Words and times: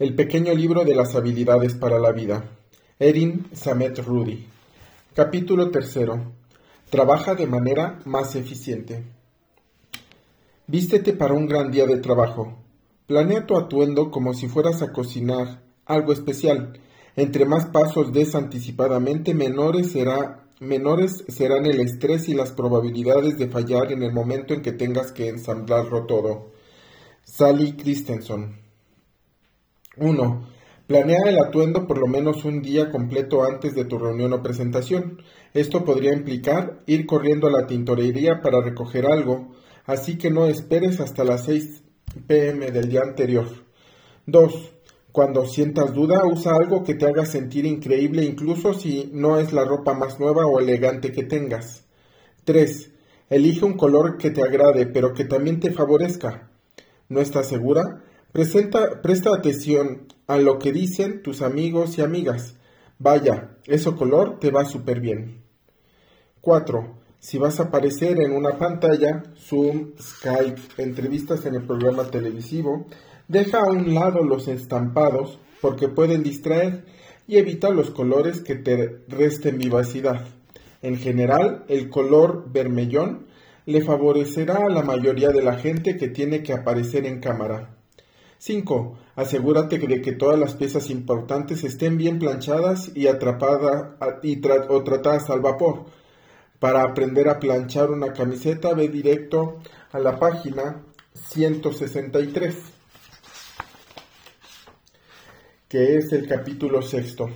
El 0.00 0.14
pequeño 0.14 0.54
libro 0.54 0.86
de 0.86 0.94
las 0.94 1.14
habilidades 1.14 1.74
para 1.74 1.98
la 1.98 2.10
vida. 2.10 2.42
Erin 2.98 3.48
Samet 3.52 3.98
Rudy. 3.98 4.46
Capítulo 5.12 5.70
tercero. 5.70 6.32
Trabaja 6.88 7.34
de 7.34 7.46
manera 7.46 8.00
más 8.06 8.34
eficiente. 8.34 9.04
Vístete 10.66 11.12
para 11.12 11.34
un 11.34 11.46
gran 11.46 11.70
día 11.70 11.84
de 11.84 11.98
trabajo. 11.98 12.56
Planea 13.06 13.44
tu 13.44 13.58
atuendo 13.58 14.10
como 14.10 14.32
si 14.32 14.48
fueras 14.48 14.80
a 14.80 14.90
cocinar 14.90 15.60
algo 15.84 16.14
especial. 16.14 16.80
Entre 17.14 17.44
más 17.44 17.66
pasos 17.66 18.10
des 18.10 18.34
anticipadamente, 18.34 19.34
menores, 19.34 19.92
será, 19.92 20.46
menores 20.60 21.24
serán 21.28 21.66
el 21.66 21.78
estrés 21.78 22.26
y 22.30 22.32
las 22.32 22.52
probabilidades 22.52 23.36
de 23.36 23.48
fallar 23.48 23.92
en 23.92 24.02
el 24.02 24.14
momento 24.14 24.54
en 24.54 24.62
que 24.62 24.72
tengas 24.72 25.12
que 25.12 25.28
ensamblarlo 25.28 26.06
todo. 26.06 26.52
Sally 27.22 27.74
Christensen. 27.74 28.59
1. 30.00 30.48
Planea 30.86 31.20
el 31.26 31.38
atuendo 31.38 31.86
por 31.86 31.98
lo 31.98 32.08
menos 32.08 32.44
un 32.44 32.62
día 32.62 32.90
completo 32.90 33.44
antes 33.44 33.74
de 33.74 33.84
tu 33.84 33.98
reunión 33.98 34.32
o 34.32 34.42
presentación. 34.42 35.22
Esto 35.54 35.84
podría 35.84 36.12
implicar 36.12 36.80
ir 36.86 37.06
corriendo 37.06 37.46
a 37.46 37.52
la 37.52 37.66
tintorería 37.66 38.40
para 38.40 38.60
recoger 38.60 39.06
algo, 39.06 39.52
así 39.86 40.18
que 40.18 40.30
no 40.30 40.46
esperes 40.46 40.98
hasta 40.98 41.22
las 41.22 41.44
6 41.44 41.82
pm 42.26 42.70
del 42.72 42.88
día 42.88 43.02
anterior. 43.02 43.46
2. 44.26 44.72
Cuando 45.12 45.46
sientas 45.46 45.92
duda, 45.92 46.24
usa 46.24 46.54
algo 46.54 46.82
que 46.82 46.94
te 46.94 47.06
haga 47.06 47.26
sentir 47.26 47.66
increíble 47.66 48.24
incluso 48.24 48.74
si 48.74 49.10
no 49.12 49.38
es 49.38 49.52
la 49.52 49.64
ropa 49.64 49.94
más 49.94 50.18
nueva 50.18 50.46
o 50.46 50.60
elegante 50.60 51.12
que 51.12 51.24
tengas. 51.24 51.84
3. 52.44 52.90
Elige 53.28 53.64
un 53.64 53.74
color 53.74 54.18
que 54.18 54.30
te 54.30 54.42
agrade, 54.42 54.86
pero 54.86 55.14
que 55.14 55.24
también 55.24 55.60
te 55.60 55.72
favorezca. 55.72 56.50
¿No 57.08 57.20
estás 57.20 57.48
segura? 57.48 58.02
Presta 58.32 59.30
atención 59.36 60.06
a 60.26 60.36
lo 60.36 60.58
que 60.58 60.72
dicen 60.72 61.22
tus 61.22 61.42
amigos 61.42 61.98
y 61.98 62.02
amigas. 62.02 62.54
Vaya, 62.98 63.56
ese 63.66 63.92
color 63.94 64.38
te 64.38 64.50
va 64.50 64.64
súper 64.64 65.00
bien. 65.00 65.42
4. 66.40 66.98
Si 67.18 67.38
vas 67.38 67.60
a 67.60 67.64
aparecer 67.64 68.20
en 68.20 68.32
una 68.32 68.56
pantalla, 68.58 69.24
Zoom, 69.36 69.92
Skype, 70.00 70.60
entrevistas 70.78 71.44
en 71.44 71.56
el 71.56 71.66
programa 71.66 72.04
televisivo, 72.04 72.86
Deja 73.30 73.60
a 73.60 73.70
un 73.70 73.94
lado 73.94 74.24
los 74.24 74.48
estampados 74.48 75.38
porque 75.60 75.86
pueden 75.86 76.24
distraer 76.24 76.84
y 77.28 77.36
evita 77.36 77.70
los 77.70 77.90
colores 77.90 78.40
que 78.40 78.56
te 78.56 79.04
resten 79.06 79.56
vivacidad. 79.56 80.26
En 80.82 80.96
general, 80.96 81.64
el 81.68 81.90
color 81.90 82.46
vermellón 82.52 83.28
le 83.66 83.82
favorecerá 83.82 84.66
a 84.66 84.68
la 84.68 84.82
mayoría 84.82 85.28
de 85.28 85.42
la 85.42 85.54
gente 85.54 85.96
que 85.96 86.08
tiene 86.08 86.42
que 86.42 86.54
aparecer 86.54 87.06
en 87.06 87.20
cámara. 87.20 87.76
5. 88.40 88.98
Asegúrate 89.16 89.78
de 89.78 90.00
que 90.00 90.12
todas 90.12 90.38
las 90.38 90.54
piezas 90.54 90.88
importantes 90.88 91.62
estén 91.62 91.98
bien 91.98 92.18
planchadas 92.18 92.90
y 92.96 93.06
atrapadas 93.06 93.90
o 94.70 94.82
tratadas 94.82 95.28
al 95.28 95.40
vapor. 95.40 95.84
Para 96.58 96.82
aprender 96.82 97.28
a 97.28 97.38
planchar 97.38 97.90
una 97.90 98.14
camiseta, 98.14 98.72
ve 98.72 98.88
directo 98.88 99.58
a 99.92 99.98
la 99.98 100.18
página 100.18 100.82
163 101.28 102.56
que 105.68 105.98
es 105.98 106.12
el 106.12 106.26
capítulo 106.26 106.82
sexto. 106.82 107.30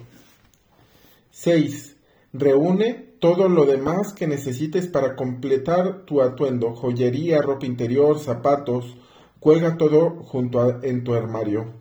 6. 1.31 1.97
Reúne 2.33 3.15
todo 3.21 3.49
lo 3.49 3.65
demás 3.65 4.13
que 4.13 4.27
necesites 4.27 4.89
para 4.89 5.15
completar 5.15 6.05
tu 6.05 6.21
atuendo, 6.21 6.75
joyería, 6.75 7.43
ropa 7.43 7.67
interior, 7.67 8.19
zapatos, 8.19 8.97
cuelga 9.45 9.77
todo 9.77 10.23
junto 10.25 10.83
en 10.83 11.05
tu 11.05 11.13
armario. 11.13 11.75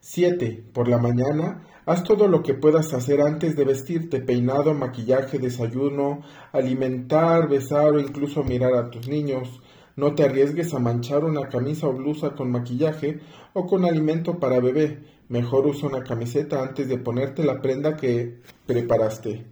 7. 0.00 0.62
Por 0.74 0.88
la 0.88 0.98
mañana, 0.98 1.66
haz 1.86 2.04
todo 2.04 2.28
lo 2.28 2.42
que 2.42 2.52
puedas 2.52 2.92
hacer 2.92 3.22
antes 3.22 3.56
de 3.56 3.64
vestirte, 3.64 4.20
peinado, 4.20 4.74
maquillaje, 4.74 5.38
desayuno, 5.38 6.20
alimentar, 6.52 7.48
besar 7.48 7.94
o 7.94 7.98
incluso 7.98 8.44
mirar 8.44 8.74
a 8.74 8.90
tus 8.90 9.08
niños. 9.08 9.62
No 9.96 10.14
te 10.14 10.24
arriesgues 10.24 10.74
a 10.74 10.78
manchar 10.78 11.24
una 11.24 11.48
camisa 11.48 11.86
o 11.86 11.94
blusa 11.94 12.34
con 12.34 12.50
maquillaje 12.50 13.20
o 13.54 13.66
con 13.66 13.86
alimento 13.86 14.38
para 14.38 14.60
bebé 14.60 15.02
Mejor 15.30 15.66
usa 15.66 15.88
una 15.88 16.04
camiseta 16.04 16.62
antes 16.62 16.88
de 16.88 16.98
ponerte 16.98 17.42
la 17.42 17.62
prenda 17.62 17.96
que 17.96 18.42
preparaste. 18.66 19.46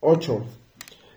8. 0.00 0.42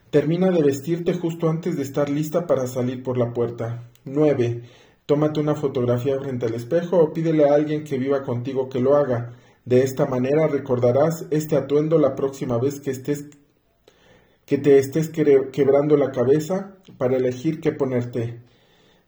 Termina 0.09 0.51
de 0.51 0.61
vestirte 0.61 1.13
justo 1.13 1.49
antes 1.49 1.77
de 1.77 1.83
estar 1.83 2.09
lista 2.09 2.45
para 2.45 2.67
salir 2.67 3.03
por 3.03 3.17
la 3.17 3.33
puerta. 3.33 3.89
9. 4.05 4.61
Tómate 5.05 5.39
una 5.39 5.55
fotografía 5.55 6.19
frente 6.19 6.45
al 6.45 6.53
espejo 6.53 6.97
o 6.97 7.13
pídele 7.13 7.47
a 7.47 7.53
alguien 7.53 7.83
que 7.83 7.97
viva 7.97 8.23
contigo 8.23 8.69
que 8.69 8.79
lo 8.79 8.95
haga. 8.95 9.33
De 9.65 9.81
esta 9.83 10.05
manera 10.05 10.47
recordarás 10.47 11.25
este 11.31 11.55
atuendo 11.57 11.99
la 11.99 12.15
próxima 12.15 12.57
vez 12.57 12.79
que 12.79 12.91
estés 12.91 13.25
que 14.45 14.59
te 14.59 14.77
estés 14.77 15.09
quebrando 15.09 15.97
la 15.97 16.11
cabeza 16.11 16.75
para 16.99 17.17
elegir 17.17 17.59
qué 17.59 17.71
ponerte. 17.71 18.41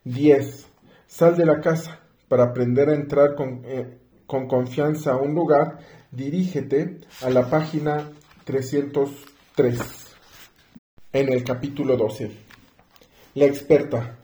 10. 0.04 0.66
Sal 1.08 1.38
de 1.38 1.46
la 1.46 1.62
casa 1.62 2.00
para 2.28 2.46
aprender 2.46 2.90
a 2.90 2.96
entrar 2.96 3.36
con, 3.36 3.62
eh, 3.66 4.00
con 4.26 4.48
confianza 4.48 5.12
a 5.12 5.18
un 5.18 5.36
lugar, 5.36 5.80
dirígete 6.12 7.02
a 7.22 7.30
la 7.30 7.50
página 7.50 8.10
303 8.46 9.80
en 11.14 11.34
el 11.34 11.44
capítulo 11.44 11.98
12. 11.98 12.32
La 13.36 13.46
experta. 13.46 14.18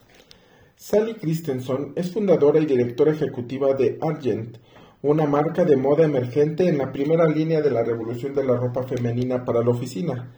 Sally 0.86 1.14
Christensen 1.14 1.94
es 1.96 2.12
fundadora 2.12 2.60
y 2.60 2.66
directora 2.66 3.12
ejecutiva 3.12 3.72
de 3.72 3.98
Argent, 4.02 4.58
una 5.00 5.24
marca 5.24 5.64
de 5.64 5.78
moda 5.78 6.04
emergente 6.04 6.68
en 6.68 6.76
la 6.76 6.92
primera 6.92 7.26
línea 7.26 7.62
de 7.62 7.70
la 7.70 7.82
revolución 7.82 8.34
de 8.34 8.44
la 8.44 8.54
ropa 8.54 8.82
femenina 8.82 9.46
para 9.46 9.62
la 9.62 9.70
oficina. 9.70 10.30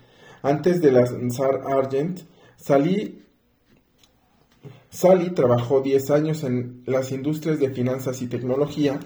Antes 0.42 0.80
de 0.80 0.92
lanzar 0.92 1.62
Argent, 1.66 2.20
Sally, 2.54 3.24
Sally 4.88 5.30
trabajó 5.30 5.80
10 5.80 6.12
años 6.12 6.44
en 6.44 6.84
las 6.86 7.10
industrias 7.10 7.58
de 7.58 7.70
finanzas 7.70 8.22
y 8.22 8.28
tecnología 8.28 9.00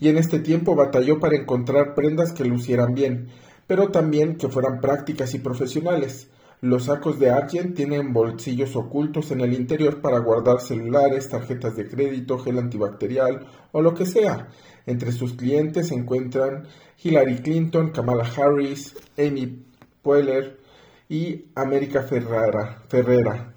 y 0.00 0.08
en 0.08 0.18
este 0.18 0.40
tiempo 0.40 0.74
batalló 0.74 1.20
para 1.20 1.36
encontrar 1.36 1.94
prendas 1.94 2.32
que 2.32 2.44
lucieran 2.44 2.94
bien, 2.96 3.28
pero 3.68 3.92
también 3.92 4.38
que 4.38 4.48
fueran 4.48 4.80
prácticas 4.80 5.34
y 5.34 5.38
profesionales. 5.38 6.30
Los 6.62 6.84
sacos 6.84 7.18
de 7.18 7.30
Argent 7.30 7.74
tienen 7.74 8.12
bolsillos 8.12 8.76
ocultos 8.76 9.30
en 9.30 9.40
el 9.40 9.54
interior 9.54 10.02
para 10.02 10.18
guardar 10.18 10.60
celulares, 10.60 11.28
tarjetas 11.30 11.74
de 11.74 11.88
crédito, 11.88 12.38
gel 12.38 12.58
antibacterial 12.58 13.46
o 13.72 13.80
lo 13.80 13.94
que 13.94 14.04
sea. 14.04 14.48
Entre 14.84 15.12
sus 15.12 15.32
clientes 15.32 15.88
se 15.88 15.94
encuentran 15.94 16.66
Hillary 17.02 17.36
Clinton, 17.36 17.90
Kamala 17.90 18.24
Harris, 18.24 18.94
Amy 19.16 19.64
Poehler 20.02 20.60
y 21.08 21.46
América 21.54 22.02
Ferrara, 22.02 22.82
Ferrera. 22.88 23.54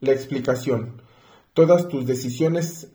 La 0.00 0.12
explicación. 0.12 1.02
Todas 1.52 1.88
tus 1.88 2.06
decisiones 2.06 2.88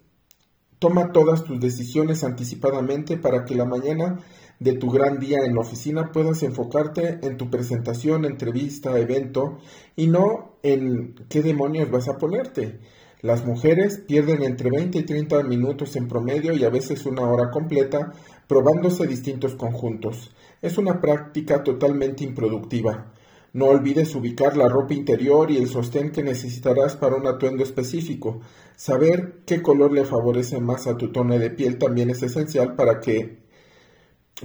Toma 0.83 1.13
todas 1.13 1.45
tus 1.45 1.61
decisiones 1.61 2.25
anticipadamente 2.25 3.15
para 3.15 3.45
que 3.45 3.55
la 3.55 3.63
mañana 3.63 4.19
de 4.63 4.73
tu 4.73 4.89
gran 4.89 5.19
día 5.19 5.39
en 5.43 5.55
la 5.55 5.61
oficina 5.61 6.11
puedas 6.13 6.41
enfocarte 6.41 7.19
en 7.21 7.35
tu 7.35 7.49
presentación, 7.49 8.23
entrevista, 8.23 8.97
evento 8.97 9.57
y 9.97 10.07
no 10.07 10.57
en 10.63 11.15
qué 11.27 11.41
demonios 11.41 11.91
vas 11.91 12.07
a 12.07 12.17
ponerte. 12.17 12.79
Las 13.21 13.45
mujeres 13.45 13.99
pierden 14.07 14.41
entre 14.41 14.69
20 14.69 14.99
y 14.99 15.03
30 15.03 15.43
minutos 15.43 15.97
en 15.97 16.07
promedio 16.07 16.53
y 16.53 16.63
a 16.63 16.69
veces 16.69 17.05
una 17.05 17.23
hora 17.23 17.51
completa 17.51 18.13
probándose 18.47 19.05
distintos 19.05 19.55
conjuntos. 19.55 20.33
Es 20.61 20.77
una 20.77 21.01
práctica 21.01 21.63
totalmente 21.63 22.23
improductiva. 22.23 23.11
No 23.51 23.65
olvides 23.65 24.15
ubicar 24.15 24.55
la 24.55 24.69
ropa 24.69 24.93
interior 24.93 25.51
y 25.51 25.57
el 25.57 25.67
sostén 25.67 26.11
que 26.11 26.23
necesitarás 26.23 26.95
para 26.95 27.17
un 27.17 27.27
atuendo 27.27 27.63
específico. 27.63 28.39
Saber 28.77 29.41
qué 29.45 29.61
color 29.61 29.91
le 29.91 30.05
favorece 30.05 30.59
más 30.59 30.87
a 30.87 30.97
tu 30.97 31.11
tono 31.11 31.37
de 31.37 31.49
piel 31.49 31.77
también 31.77 32.09
es 32.09 32.23
esencial 32.23 32.75
para 32.75 32.99
que 32.99 33.42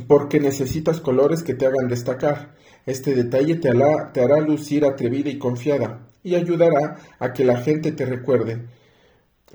porque 0.06 0.40
necesitas 0.40 1.00
colores 1.00 1.42
que 1.42 1.54
te 1.54 1.66
hagan 1.66 1.88
destacar. 1.88 2.54
Este 2.86 3.14
detalle 3.14 3.56
te 3.56 3.70
hará, 3.70 4.12
te 4.12 4.22
hará 4.22 4.40
lucir 4.40 4.84
atrevida 4.84 5.30
y 5.30 5.38
confiada 5.38 6.08
y 6.22 6.34
ayudará 6.34 6.96
a 7.18 7.32
que 7.32 7.44
la 7.44 7.58
gente 7.58 7.92
te 7.92 8.04
recuerde. 8.04 8.62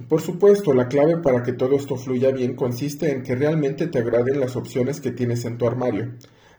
Por 0.10 0.22
supuesto, 0.22 0.74
la 0.74 0.88
clave 0.88 1.18
para 1.18 1.44
que 1.44 1.54
todo 1.54 1.76
esto 1.76 1.98
fluya 1.98 2.32
bien 2.32 2.56
consiste 2.56 3.12
en 3.12 3.22
que 3.22 3.36
realmente 3.36 3.88
te 3.88 4.00
agraden 4.00 4.40
las 4.40 4.56
opciones 4.56 5.00
que 5.00 5.12
tienes 5.12 5.46
en 5.46 5.58
tu 5.58 5.68
armario. 5.68 6.14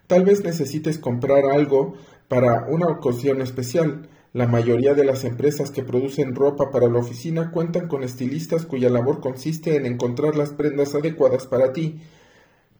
Tal 0.06 0.24
vez 0.24 0.44
necesites 0.44 0.98
comprar 0.98 1.44
algo 1.46 1.94
para 2.28 2.66
una 2.68 2.86
ocasión 2.86 3.40
especial. 3.40 4.08
La 4.32 4.46
mayoría 4.46 4.94
de 4.94 5.04
las 5.04 5.24
empresas 5.24 5.70
que 5.70 5.82
producen 5.82 6.34
ropa 6.34 6.70
para 6.70 6.88
la 6.88 6.98
oficina 6.98 7.50
cuentan 7.50 7.88
con 7.88 8.04
estilistas 8.04 8.66
cuya 8.66 8.90
labor 8.90 9.20
consiste 9.20 9.76
en 9.76 9.86
encontrar 9.86 10.36
las 10.36 10.50
prendas 10.50 10.94
adecuadas 10.94 11.46
para 11.46 11.72
ti, 11.72 12.00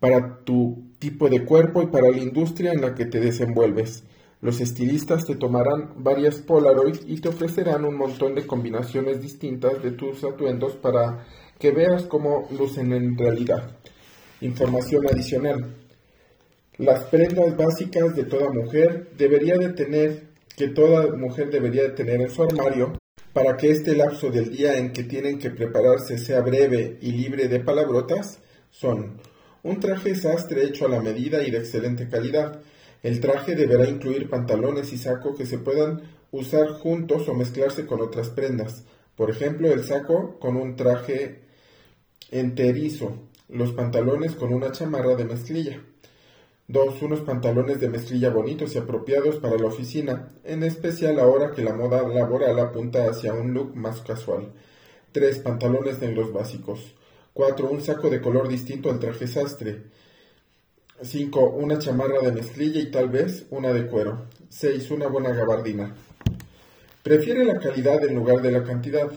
para 0.05 0.45
tu 0.45 0.93
tipo 0.99 1.31
de 1.31 1.47
cuerpo 1.47 1.83
y 1.83 1.87
para 1.87 2.11
la 2.11 2.19
industria 2.19 2.73
en 2.73 2.83
la 2.83 2.95
que 2.95 3.06
te 3.06 3.21
desenvuelves. 3.21 4.05
Los 4.43 4.61
estilistas 4.61 5.25
te 5.25 5.35
tomarán 5.35 5.95
varias 5.97 6.41
Polaroids 6.41 7.01
y 7.06 7.23
te 7.23 7.31
ofrecerán 7.31 7.87
un 7.87 7.97
montón 7.97 8.35
de 8.35 8.47
combinaciones 8.47 9.23
distintas 9.23 9.83
de 9.83 9.93
tus 9.93 10.23
atuendos 10.23 10.77
para 10.77 11.25
que 11.59 11.71
veas 11.71 12.03
cómo 12.03 12.47
lucen 12.51 12.93
en 12.93 13.17
realidad. 13.17 13.79
Información 14.43 15.06
adicional. 15.11 15.75
Las 16.77 17.05
prendas 17.05 17.56
básicas 17.56 18.15
de 18.15 18.25
toda 18.25 18.51
mujer 18.51 19.09
debería 19.17 19.56
de 19.56 19.71
tener, 19.71 20.25
que 20.55 20.69
toda 20.69 21.17
mujer 21.17 21.51
debería 21.51 21.85
de 21.85 21.93
tener 21.93 22.21
en 22.21 22.31
su 22.31 22.43
armario 22.43 22.93
para 23.33 23.56
que 23.56 23.71
este 23.71 23.97
lapso 23.97 24.31
del 24.31 24.55
día 24.55 24.77
en 24.77 24.93
que 24.93 25.05
tienen 25.05 25.39
que 25.39 25.49
prepararse 25.49 26.19
sea 26.19 26.43
breve 26.43 26.99
y 27.01 27.12
libre 27.12 27.49
de 27.49 27.61
palabrotas 27.61 28.41
son 28.71 29.19
un 29.65 29.81
traje 29.81 30.15
sastre 30.15 30.65
hecho 30.65 30.87
a 30.87 30.91
la 30.91 31.01
medida 31.01 31.43
y 31.43 31.51
de 31.51 31.59
excelente 31.59 32.09
calidad. 32.09 32.61
El 33.03 33.21
traje 33.21 33.57
deberá 33.57 33.89
incluir 33.89 34.31
pantalones 34.31 34.93
y 34.93 34.99
saco 34.99 35.35
que 35.35 35.47
se 35.47 35.59
puedan 35.59 36.03
usar 36.31 36.69
juntos 36.69 37.29
o 37.29 37.35
mezclarse 37.35 37.87
con 37.87 38.01
otras 38.03 38.29
prendas. 38.29 38.85
Por 39.17 39.31
ejemplo, 39.31 39.73
el 39.73 39.83
saco 39.83 40.39
con 40.39 40.57
un 40.57 40.77
traje 40.77 41.41
enterizo, 42.31 43.17
los 43.49 43.73
pantalones 43.73 44.35
con 44.35 44.53
una 44.53 44.71
chamarra 44.71 45.15
de 45.17 45.25
mezclilla. 45.25 45.81
2. 46.69 47.03
Unos 47.03 47.21
pantalones 47.21 47.81
de 47.81 47.89
mezclilla 47.89 48.31
bonitos 48.31 48.75
y 48.75 48.79
apropiados 48.79 49.37
para 49.37 49.57
la 49.57 49.67
oficina, 49.67 50.29
en 50.45 50.63
especial 50.63 51.21
ahora 51.21 51.53
que 51.53 51.63
la 51.63 51.75
moda 51.75 52.07
laboral 52.07 52.59
apunta 52.59 53.09
hacia 53.09 53.33
un 53.35 53.55
look 53.55 53.75
más 53.75 54.01
casual. 54.03 54.53
3. 55.13 55.39
Pantalones 55.39 56.01
negros 56.01 56.33
básicos. 56.33 56.95
4. 57.35 57.69
Un 57.69 57.83
saco 57.83 58.09
de 58.09 58.21
color 58.21 58.49
distinto 58.49 58.91
al 58.91 58.99
traje 58.99 59.27
sastre. 59.27 59.83
5. 61.03 61.41
Una 61.51 61.79
chamarra 61.79 62.21
de 62.21 62.33
mezclilla 62.33 62.81
y 62.81 62.91
tal 62.91 63.11
vez 63.11 63.47
una 63.51 63.73
de 63.73 63.87
cuero. 63.87 64.29
6. 64.49 64.91
Una 64.93 65.09
buena 65.09 65.33
gabardina. 65.33 65.95
Prefiere 67.03 67.45
la 67.45 67.59
calidad 67.59 68.03
en 68.05 68.15
lugar 68.15 68.41
de 68.41 68.53
la 68.53 68.65
cantidad. 68.65 69.11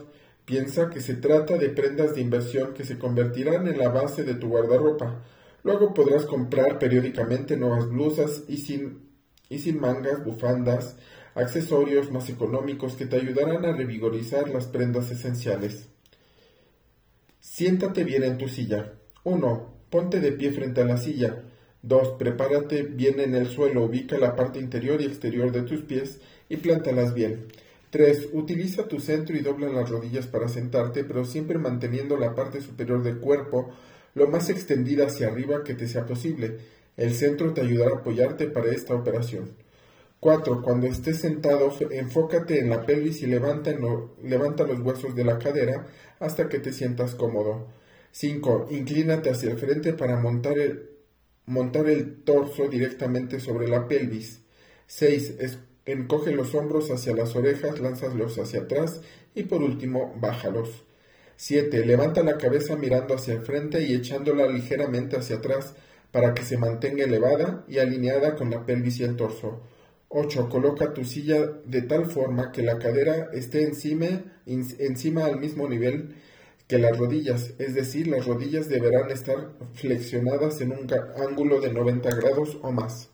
Piensa 0.44 0.90
que 0.90 1.00
se 1.00 1.14
trata 1.14 1.58
de 1.58 1.70
prendas 1.70 2.16
de 2.16 2.22
inversión 2.22 2.74
que 2.74 2.84
se 2.84 2.98
convertirán 2.98 3.68
en 3.68 3.78
la 3.78 3.90
base 3.90 4.24
de 4.24 4.36
tu 4.36 4.50
guardarropa 4.50 5.24
Luego 5.68 5.94
podrás 5.94 6.26
comprar 6.26 6.80
periódicamente 6.80 7.58
nuevas 7.58 7.90
blusas 7.90 8.44
y 8.48 8.56
sin, 8.56 9.10
y 9.50 9.60
sin 9.60 9.82
mangas, 9.82 10.24
bufandas, 10.24 10.96
accesorios 11.36 12.10
más 12.10 12.30
económicos 12.30 12.94
que 12.94 13.06
te 13.06 13.18
ayudarán 13.18 13.66
a 13.66 13.74
revigorizar 13.74 14.48
las 14.50 14.68
prendas 14.68 15.12
esenciales. 15.12 15.90
Siéntate 17.58 18.04
bien 18.04 18.24
en 18.24 18.38
tu 18.38 18.48
silla. 18.50 18.94
1. 19.24 19.74
Ponte 19.90 20.20
de 20.20 20.32
pie 20.32 20.52
frente 20.52 20.82
a 20.82 20.86
la 20.86 20.98
silla. 20.98 21.42
2. 21.82 22.10
Prepárate 22.20 22.84
bien 22.84 23.20
en 23.20 23.34
el 23.34 23.48
suelo, 23.48 23.86
ubica 23.86 24.20
la 24.20 24.36
parte 24.36 24.60
interior 24.60 25.02
y 25.02 25.06
exterior 25.06 25.52
de 25.52 25.64
tus 25.64 25.82
pies 25.82 26.20
y 26.50 26.58
plántalas 26.58 27.16
bien. 27.16 27.48
3. 27.90 28.30
Utiliza 28.34 28.88
tu 28.88 29.00
centro 29.00 29.36
y 29.36 29.40
dobla 29.40 29.70
las 29.70 29.90
rodillas 29.90 30.28
para 30.28 30.50
sentarte, 30.50 31.04
pero 31.04 31.26
siempre 31.26 31.58
manteniendo 31.58 32.16
la 32.16 32.36
parte 32.36 32.62
superior 32.62 33.02
del 33.02 33.18
cuerpo 33.18 33.72
lo 34.14 34.28
más 34.28 34.52
extendida 34.52 35.08
hacia 35.08 35.26
arriba 35.26 35.64
que 35.64 35.74
te 35.74 35.88
sea 35.88 36.06
posible. 36.06 36.60
El 36.96 37.16
centro 37.16 37.56
te 37.56 37.62
ayudará 37.62 37.96
a 37.96 38.00
apoyarte 38.02 38.46
para 38.46 38.70
esta 38.72 38.94
operación. 38.94 39.50
4. 40.20 40.62
Cuando 40.64 40.88
estés 40.88 41.20
sentado, 41.20 41.72
enfócate 41.92 42.60
en 42.60 42.70
la 42.70 42.86
pelvis 42.86 43.22
y 43.22 43.28
levanta, 43.28 43.76
levanta 44.24 44.64
los 44.64 44.80
huesos 44.80 45.16
de 45.16 45.24
la 45.24 45.38
cadera 45.38 45.88
hasta 46.20 46.50
que 46.50 46.60
te 46.60 46.74
sientas 46.74 47.14
cómodo. 47.16 47.68
5. 48.12 48.68
Inclínate 48.72 49.30
hacia 49.30 49.52
el 49.52 49.58
frente 49.58 49.94
para 49.94 50.18
montar 50.18 50.58
el, 50.58 50.90
montar 51.46 51.88
el 51.88 52.24
torso 52.24 52.68
directamente 52.68 53.40
sobre 53.40 53.68
la 53.68 53.88
pelvis. 53.88 54.42
6. 54.88 55.36
Encoge 55.86 56.32
los 56.32 56.54
hombros 56.56 56.90
hacia 56.92 57.16
las 57.16 57.36
orejas, 57.36 57.80
lánzalos 57.80 58.38
hacia 58.40 58.62
atrás 58.62 59.02
y 59.36 59.44
por 59.44 59.62
último, 59.62 60.16
bájalos. 60.20 60.84
7. 61.36 61.86
Levanta 61.86 62.24
la 62.24 62.38
cabeza 62.38 62.76
mirando 62.76 63.14
hacia 63.14 63.36
el 63.36 63.42
frente 63.42 63.84
y 63.84 63.94
echándola 63.94 64.48
ligeramente 64.48 65.18
hacia 65.18 65.38
atrás 65.38 65.76
para 66.12 66.34
que 66.34 66.44
se 66.44 66.58
mantenga 66.58 67.04
elevada 67.04 67.64
y 67.68 67.78
alineada 67.78 68.36
con 68.36 68.50
la 68.50 68.66
pelvis 68.66 69.00
y 69.00 69.04
el 69.04 69.16
torso. 69.16 69.62
8. 70.10 70.50
Coloca 70.50 70.94
tu 70.94 71.04
silla 71.04 71.46
de 71.66 71.82
tal 71.82 72.10
forma 72.10 72.52
que 72.52 72.64
la 72.64 72.80
cadera 72.80 73.30
esté 73.34 73.64
encima, 73.64 74.24
encima 74.46 75.26
al 75.26 75.40
mismo 75.40 75.68
nivel 75.68 76.16
que 76.68 76.78
las 76.78 76.98
rodillas, 76.98 77.54
es 77.60 77.74
decir, 77.74 78.08
las 78.08 78.26
rodillas 78.26 78.68
deberán 78.68 79.10
estar 79.10 79.54
flexionadas 79.74 80.60
en 80.60 80.72
un 80.72 80.88
ángulo 81.18 81.62
de 81.62 81.72
90 81.72 82.14
grados 82.16 82.58
o 82.62 82.72
más. 82.72 83.10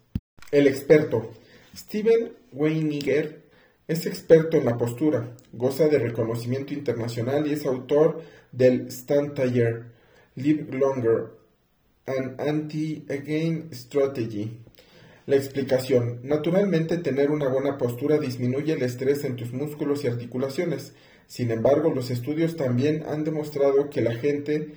El 0.51 0.67
experto. 0.67 1.31
Steven 1.75 2.33
Weiniger 2.51 3.43
es 3.87 4.05
experto 4.05 4.57
en 4.57 4.65
la 4.65 4.77
postura, 4.77 5.35
goza 5.51 5.87
de 5.87 5.99
reconocimiento 5.99 6.73
internacional 6.73 7.45
y 7.47 7.53
es 7.53 7.65
autor 7.65 8.21
del 8.51 8.87
Stand 8.87 9.35
Taller, 9.35 9.85
Live 10.35 10.75
Longer, 10.77 11.31
an 12.05 12.35
Anti-Again 12.39 13.69
Strategy. 13.71 14.62
La 15.25 15.35
explicación. 15.35 16.19
Naturalmente 16.23 16.97
tener 16.97 17.31
una 17.31 17.47
buena 17.47 17.77
postura 17.77 18.17
disminuye 18.17 18.73
el 18.73 18.81
estrés 18.81 19.23
en 19.23 19.35
tus 19.35 19.53
músculos 19.53 20.03
y 20.03 20.07
articulaciones. 20.07 20.93
Sin 21.27 21.51
embargo, 21.51 21.93
los 21.93 22.11
estudios 22.11 22.55
también 22.55 23.03
han 23.07 23.23
demostrado 23.23 23.89
que 23.89 24.01
la 24.01 24.15
gente 24.15 24.75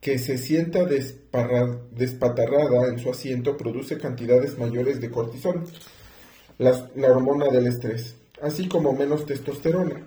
que 0.00 0.18
se 0.18 0.38
sienta 0.38 0.84
despatarrada 0.84 2.88
en 2.88 2.98
su 2.98 3.10
asiento 3.10 3.56
produce 3.56 3.98
cantidades 3.98 4.58
mayores 4.58 5.00
de 5.00 5.10
cortisol, 5.10 5.64
la 6.58 7.08
hormona 7.08 7.48
del 7.48 7.68
estrés 7.68 8.16
así 8.44 8.68
como 8.68 8.92
menos 8.92 9.26
testosterona. 9.26 10.06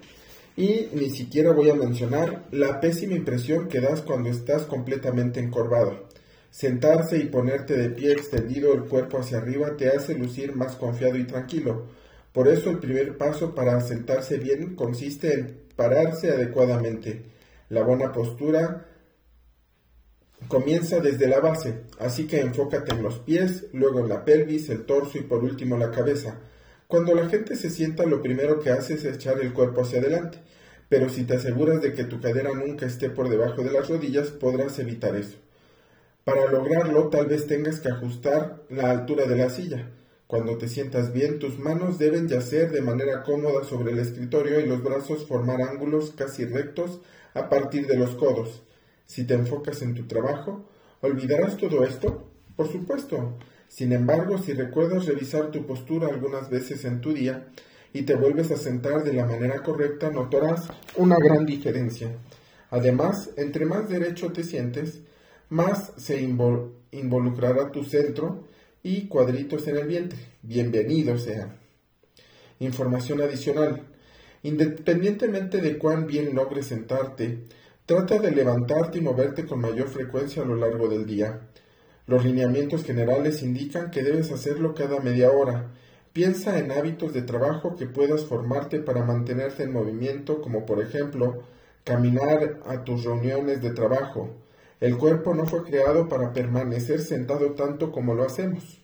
Y 0.56 0.90
ni 0.94 1.10
siquiera 1.10 1.52
voy 1.52 1.70
a 1.70 1.76
mencionar 1.76 2.48
la 2.52 2.80
pésima 2.80 3.14
impresión 3.14 3.68
que 3.68 3.80
das 3.80 4.02
cuando 4.02 4.30
estás 4.30 4.64
completamente 4.64 5.40
encorvado. 5.40 6.07
Sentarse 6.50 7.18
y 7.18 7.26
ponerte 7.26 7.78
de 7.78 7.90
pie 7.90 8.14
extendido 8.14 8.74
el 8.74 8.86
cuerpo 8.86 9.20
hacia 9.20 9.38
arriba 9.38 9.76
te 9.78 9.90
hace 9.90 10.16
lucir 10.16 10.56
más 10.56 10.76
confiado 10.76 11.18
y 11.18 11.26
tranquilo. 11.26 11.88
Por 12.32 12.48
eso 12.48 12.70
el 12.70 12.80
primer 12.80 13.18
paso 13.18 13.54
para 13.56 13.80
sentarse 13.82 14.38
bien 14.38 14.76
consiste 14.76 15.34
en 15.34 15.62
pararse 15.76 16.32
adecuadamente. 16.32 17.24
La 17.70 17.84
buena 17.84 18.12
postura 18.12 18.86
comienza 20.48 21.00
desde 21.00 21.28
la 21.28 21.40
base, 21.40 21.82
así 22.00 22.28
que 22.28 22.40
enfócate 22.40 22.94
en 22.94 23.04
los 23.04 23.20
pies, 23.20 23.66
luego 23.74 24.00
en 24.00 24.10
la 24.10 24.24
pelvis, 24.24 24.70
el 24.70 24.86
torso 24.86 25.18
y 25.18 25.22
por 25.22 25.44
último 25.44 25.78
la 25.78 25.92
cabeza. 25.92 26.40
Cuando 26.88 27.14
la 27.14 27.28
gente 27.28 27.56
se 27.56 27.70
sienta, 27.70 28.06
lo 28.06 28.22
primero 28.22 28.60
que 28.60 28.70
hace 28.70 28.94
es 28.94 29.04
echar 29.04 29.40
el 29.42 29.52
cuerpo 29.52 29.82
hacia 29.82 30.00
adelante, 30.00 30.40
pero 30.90 31.10
si 31.10 31.24
te 31.24 31.36
aseguras 31.36 31.82
de 31.82 31.94
que 31.94 32.06
tu 32.06 32.22
cadera 32.22 32.52
nunca 32.54 32.86
esté 32.86 33.10
por 33.10 33.30
debajo 33.30 33.62
de 33.64 33.72
las 33.72 33.90
rodillas, 33.90 34.30
podrás 34.30 34.80
evitar 34.80 35.16
eso. 35.16 35.38
Para 36.28 36.52
lograrlo, 36.52 37.08
tal 37.08 37.28
vez 37.28 37.48
tengas 37.48 37.80
que 37.80 37.88
ajustar 37.88 38.62
la 38.68 38.92
altura 38.92 39.28
de 39.28 39.38
la 39.38 39.50
silla. 39.50 39.88
Cuando 40.28 40.58
te 40.58 40.68
sientas 40.68 41.14
bien, 41.14 41.40
tus 41.40 41.58
manos 41.58 42.00
deben 42.00 42.28
yacer 42.28 42.70
de 42.70 42.82
manera 42.82 43.24
cómoda 43.24 43.64
sobre 43.64 43.94
el 43.94 44.00
escritorio 44.00 44.60
y 44.60 44.66
los 44.66 44.84
brazos 44.84 45.26
formar 45.26 45.62
ángulos 45.62 46.12
casi 46.18 46.44
rectos 46.44 47.00
a 47.34 47.48
partir 47.48 47.88
de 47.88 47.96
los 47.96 48.10
codos. 48.16 48.62
Si 49.06 49.24
te 49.24 49.36
enfocas 49.36 49.82
en 49.82 49.94
tu 49.94 50.06
trabajo, 50.06 50.66
¿olvidarás 51.00 51.56
todo 51.56 51.86
esto? 51.86 52.28
Por 52.58 52.70
supuesto. 52.70 53.38
Sin 53.70 53.94
embargo, 53.94 54.38
si 54.38 54.52
recuerdas 54.52 55.06
revisar 55.06 55.50
tu 55.52 55.66
postura 55.66 56.10
algunas 56.10 56.50
veces 56.50 56.84
en 56.84 57.00
tu 57.00 57.14
día 57.14 57.48
y 57.94 58.02
te 58.02 58.16
vuelves 58.16 58.52
a 58.52 58.58
sentar 58.58 59.06
de 59.06 59.14
la 59.14 59.26
manera 59.26 59.64
correcta, 59.64 60.12
notarás 60.12 60.68
una 60.98 61.16
gran 61.20 61.46
diferencia. 61.46 62.12
Además, 62.70 63.30
entre 63.38 63.66
más 63.66 63.88
derecho 63.88 64.34
te 64.34 64.44
sientes, 64.44 65.04
más 65.50 65.94
se 65.98 66.22
involucrará 66.22 67.72
tu 67.72 67.84
centro 67.84 68.44
y 68.84 69.08
cuadritos 69.08 69.68
en 69.68 69.78
el 69.78 69.88
vientre. 69.88 70.20
Bienvenido 70.42 71.18
sea. 71.18 71.56
Información 72.60 73.22
adicional. 73.22 73.84
Independientemente 74.44 75.62
de 75.62 75.78
cuán 75.78 76.06
bien 76.06 76.36
logres 76.36 76.68
sentarte, 76.68 77.46
trata 77.86 78.20
de 78.20 78.32
levantarte 78.32 78.98
y 78.98 79.02
moverte 79.02 79.46
con 79.46 79.62
mayor 79.62 79.88
frecuencia 79.88 80.44
a 80.44 80.46
lo 80.46 80.56
largo 80.56 80.90
del 80.90 81.06
día. 81.06 81.42
Los 82.08 82.24
lineamientos 82.26 82.84
generales 82.84 83.42
indican 83.42 83.92
que 83.92 84.04
debes 84.04 84.32
hacerlo 84.32 84.74
cada 84.74 85.00
media 85.00 85.32
hora. 85.32 85.72
Piensa 86.14 86.60
en 86.60 86.72
hábitos 86.72 87.14
de 87.14 87.22
trabajo 87.22 87.76
que 87.76 87.86
puedas 87.86 88.26
formarte 88.26 88.80
para 88.80 89.04
mantenerte 89.04 89.64
en 89.64 89.74
movimiento, 89.74 90.42
como 90.42 90.66
por 90.66 90.82
ejemplo 90.82 91.44
caminar 91.84 92.60
a 92.66 92.84
tus 92.84 93.04
reuniones 93.06 93.62
de 93.62 93.72
trabajo. 93.72 94.47
El 94.80 94.98
cuerpo 94.98 95.34
no 95.34 95.46
fue 95.46 95.64
creado 95.64 96.08
para 96.08 96.34
permanecer 96.34 97.02
sentado 97.02 97.54
tanto 97.54 97.92
como 97.92 98.14
lo 98.14 98.24
hacemos. 98.24 98.84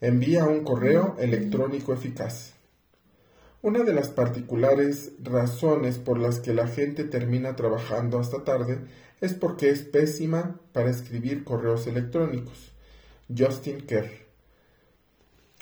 Envía 0.00 0.44
un 0.44 0.62
correo 0.62 1.16
electrónico 1.18 1.92
eficaz. 1.92 2.54
Una 3.62 3.82
de 3.82 3.92
las 3.92 4.10
particulares 4.10 5.12
razones 5.20 5.98
por 5.98 6.18
las 6.18 6.38
que 6.38 6.54
la 6.54 6.68
gente 6.68 7.02
termina 7.02 7.56
trabajando 7.56 8.20
hasta 8.20 8.44
tarde 8.44 8.78
es 9.20 9.34
porque 9.34 9.70
es 9.70 9.82
pésima 9.82 10.60
para 10.72 10.90
escribir 10.90 11.42
correos 11.42 11.88
electrónicos. 11.88 12.72
Justin 13.36 13.80
Kerr. 13.80 14.10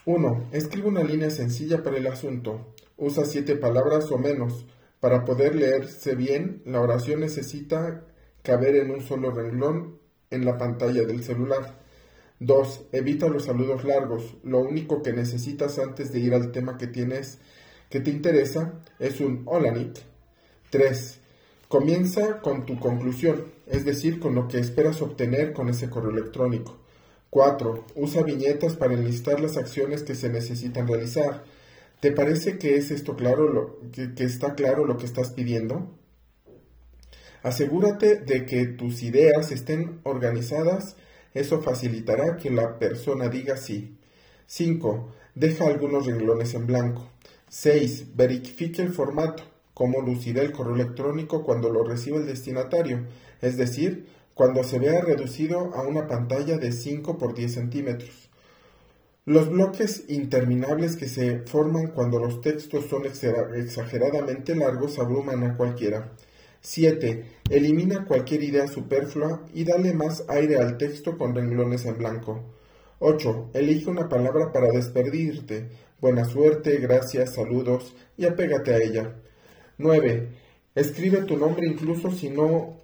1. 0.05 0.49
Escribe 0.53 0.89
una 0.89 1.03
línea 1.03 1.31
sencilla 1.31 1.83
para 1.83 1.97
el 1.97 2.07
asunto. 2.07 2.75
Usa 2.99 3.25
siete 3.25 3.57
palabras 3.57 4.11
o 4.11 4.19
menos. 4.19 4.67
Para 5.01 5.25
poder 5.25 5.55
leerse 5.55 6.15
bien, 6.15 6.61
la 6.67 6.81
oración 6.81 7.21
necesita 7.21 8.05
caber 8.45 8.77
en 8.77 8.91
un 8.91 9.01
solo 9.01 9.31
renglón 9.33 9.99
en 10.31 10.45
la 10.45 10.59
pantalla 10.59 11.05
del 11.05 11.25
celular. 11.25 11.81
2. 12.41 12.89
Evita 12.93 13.29
los 13.29 13.47
saludos 13.47 13.85
largos. 13.85 14.37
Lo 14.45 14.61
único 14.61 15.03
que 15.03 15.13
necesitas 15.13 15.79
antes 15.79 16.13
de 16.13 16.21
ir 16.21 16.35
al 16.35 16.53
tema 16.53 16.77
que 16.77 16.87
tienes 16.87 17.39
que 17.89 18.01
te 18.01 18.11
interesa 18.11 18.75
es 18.99 19.21
un 19.21 19.43
hola 19.47 19.73
Nick. 19.73 19.99
3. 20.71 21.21
Comienza 21.69 22.41
con 22.41 22.67
tu 22.67 22.79
conclusión, 22.79 23.47
es 23.67 23.85
decir, 23.85 24.21
con 24.21 24.35
lo 24.35 24.47
que 24.47 24.59
esperas 24.59 25.01
obtener 25.01 25.55
con 25.55 25.71
ese 25.71 25.89
correo 25.89 26.11
electrónico. 26.11 26.77
4. 27.31 27.87
Usa 27.97 28.23
viñetas 28.23 28.77
para 28.77 28.95
enlistar 28.95 29.41
las 29.41 29.57
acciones 29.57 30.03
que 30.03 30.15
se 30.15 30.29
necesitan 30.29 30.87
realizar. 30.87 31.45
¿Te 32.01 32.13
parece 32.13 32.59
que 32.59 32.77
es 32.77 32.91
esto 32.91 33.17
claro, 33.17 33.49
lo, 33.49 33.79
que 33.91 34.25
está 34.25 34.55
claro 34.55 34.85
lo 34.85 34.99
que 34.99 35.07
estás 35.07 35.31
pidiendo? 35.31 35.89
Asegúrate 37.45 38.17
de 38.17 38.47
que 38.47 38.65
tus 38.65 39.03
ideas 39.03 39.53
estén 39.53 40.01
organizadas, 40.05 40.97
eso 41.35 41.61
facilitará 41.61 42.39
que 42.39 42.49
la 42.49 42.79
persona 42.79 43.29
diga 43.29 43.59
sí. 43.59 43.99
5. 44.47 45.13
Deja 45.35 45.67
algunos 45.67 46.07
renglones 46.07 46.55
en 46.55 46.67
blanco. 46.67 47.11
6. 47.51 48.17
Verifique 48.17 48.81
el 48.81 48.95
formato, 48.95 49.43
cómo 49.75 50.01
lucirá 50.01 50.41
el 50.41 50.53
correo 50.53 50.75
electrónico 50.75 51.45
cuando 51.45 51.69
lo 51.69 51.85
reciba 51.85 52.17
el 52.17 52.25
destinatario, 52.25 53.05
es 53.43 53.59
decir, 53.59 54.07
cuando 54.33 54.65
se 54.65 54.79
vea 54.79 55.03
reducido 55.03 55.75
a 55.75 55.83
una 55.83 56.09
pantalla 56.09 56.57
de 56.57 56.73
5 56.73 57.19
por 57.19 57.35
10 57.35 57.53
centímetros. 57.53 58.31
Los 59.27 59.51
bloques 59.51 60.05
interminables 60.09 60.97
que 60.97 61.09
se 61.09 61.41
forman 61.41 61.89
cuando 61.89 62.19
los 62.19 62.41
textos 62.41 62.87
son 62.87 63.03
exageradamente 63.05 64.57
largos 64.57 64.99
abruman 64.99 65.45
a 65.45 65.59
cualquiera. 65.59 66.11
7. 66.65 67.27
Elimina 67.51 68.07
cualquier 68.07 68.43
idea 68.43 68.67
superflua 68.67 69.45
y 69.53 69.65
dale 69.65 69.93
más 69.93 70.25
aire 70.29 70.57
al 70.57 70.79
texto 70.79 71.19
con 71.19 71.35
renglones 71.35 71.85
en 71.85 71.99
blanco. 71.99 72.41
8. 73.01 73.51
Elige 73.53 73.91
una 73.91 74.09
palabra 74.09 74.51
para 74.51 74.69
despedirte. 74.69 75.69
Buena 76.01 76.25
suerte, 76.25 76.79
gracias, 76.79 77.35
saludos 77.35 77.95
y 78.17 78.25
apégate 78.25 78.73
a 78.73 78.79
ella. 78.79 79.15
9. 79.77 80.29
Escribe 80.75 81.19
tu 81.25 81.37
nombre 81.37 81.67
incluso 81.67 82.11
si 82.11 82.31
no 82.31 82.79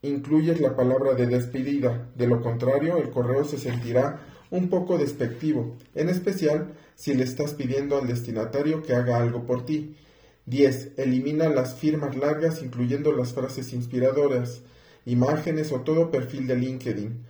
incluyes 0.00 0.58
la 0.62 0.74
palabra 0.74 1.12
de 1.12 1.26
despedida. 1.26 2.10
De 2.16 2.26
lo 2.26 2.40
contrario, 2.40 2.96
el 2.96 3.10
correo 3.10 3.44
se 3.44 3.58
sentirá 3.58 4.20
un 4.50 4.70
poco 4.70 4.96
despectivo, 4.96 5.76
en 5.94 6.08
especial 6.08 6.72
si 6.94 7.12
le 7.12 7.24
estás 7.24 7.52
pidiendo 7.52 7.98
al 7.98 8.06
destinatario 8.06 8.82
que 8.82 8.94
haga 8.94 9.18
algo 9.18 9.44
por 9.44 9.66
ti. 9.66 9.94
10. 10.46 10.92
Elimina 10.98 11.48
las 11.48 11.74
firmas 11.74 12.16
largas 12.16 12.62
incluyendo 12.62 13.12
las 13.12 13.32
frases 13.32 13.72
inspiradoras, 13.72 14.62
imágenes 15.06 15.72
o 15.72 15.80
todo 15.80 16.10
perfil 16.10 16.46
de 16.46 16.56
LinkedIn. 16.56 17.24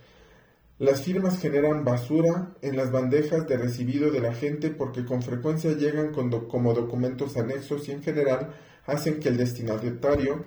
Las 0.77 1.03
firmas 1.03 1.39
generan 1.39 1.85
basura 1.85 2.53
en 2.61 2.75
las 2.75 2.91
bandejas 2.91 3.47
de 3.47 3.57
recibido 3.57 4.11
de 4.11 4.19
la 4.19 4.33
gente 4.33 4.69
porque 4.69 5.05
con 5.05 5.21
frecuencia 5.21 5.71
llegan 5.71 6.11
como 6.11 6.73
documentos 6.73 7.37
anexos 7.37 7.87
y 7.87 7.93
en 7.93 8.03
general 8.03 8.53
hacen 8.85 9.21
que 9.21 9.29
el 9.29 9.37
destinatario 9.37 10.45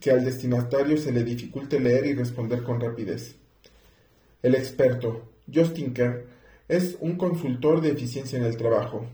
que 0.00 0.10
al 0.10 0.24
destinatario 0.24 0.96
se 0.96 1.12
le 1.12 1.24
dificulte 1.24 1.78
leer 1.78 2.06
y 2.06 2.14
responder 2.14 2.62
con 2.62 2.80
rapidez. 2.80 3.36
El 4.42 4.54
experto, 4.54 5.30
Justin 5.52 5.92
Kerr, 5.92 6.26
es 6.68 6.96
un 7.00 7.16
consultor 7.16 7.82
de 7.82 7.90
eficiencia 7.90 8.38
en 8.38 8.44
el 8.44 8.56
trabajo. 8.56 9.06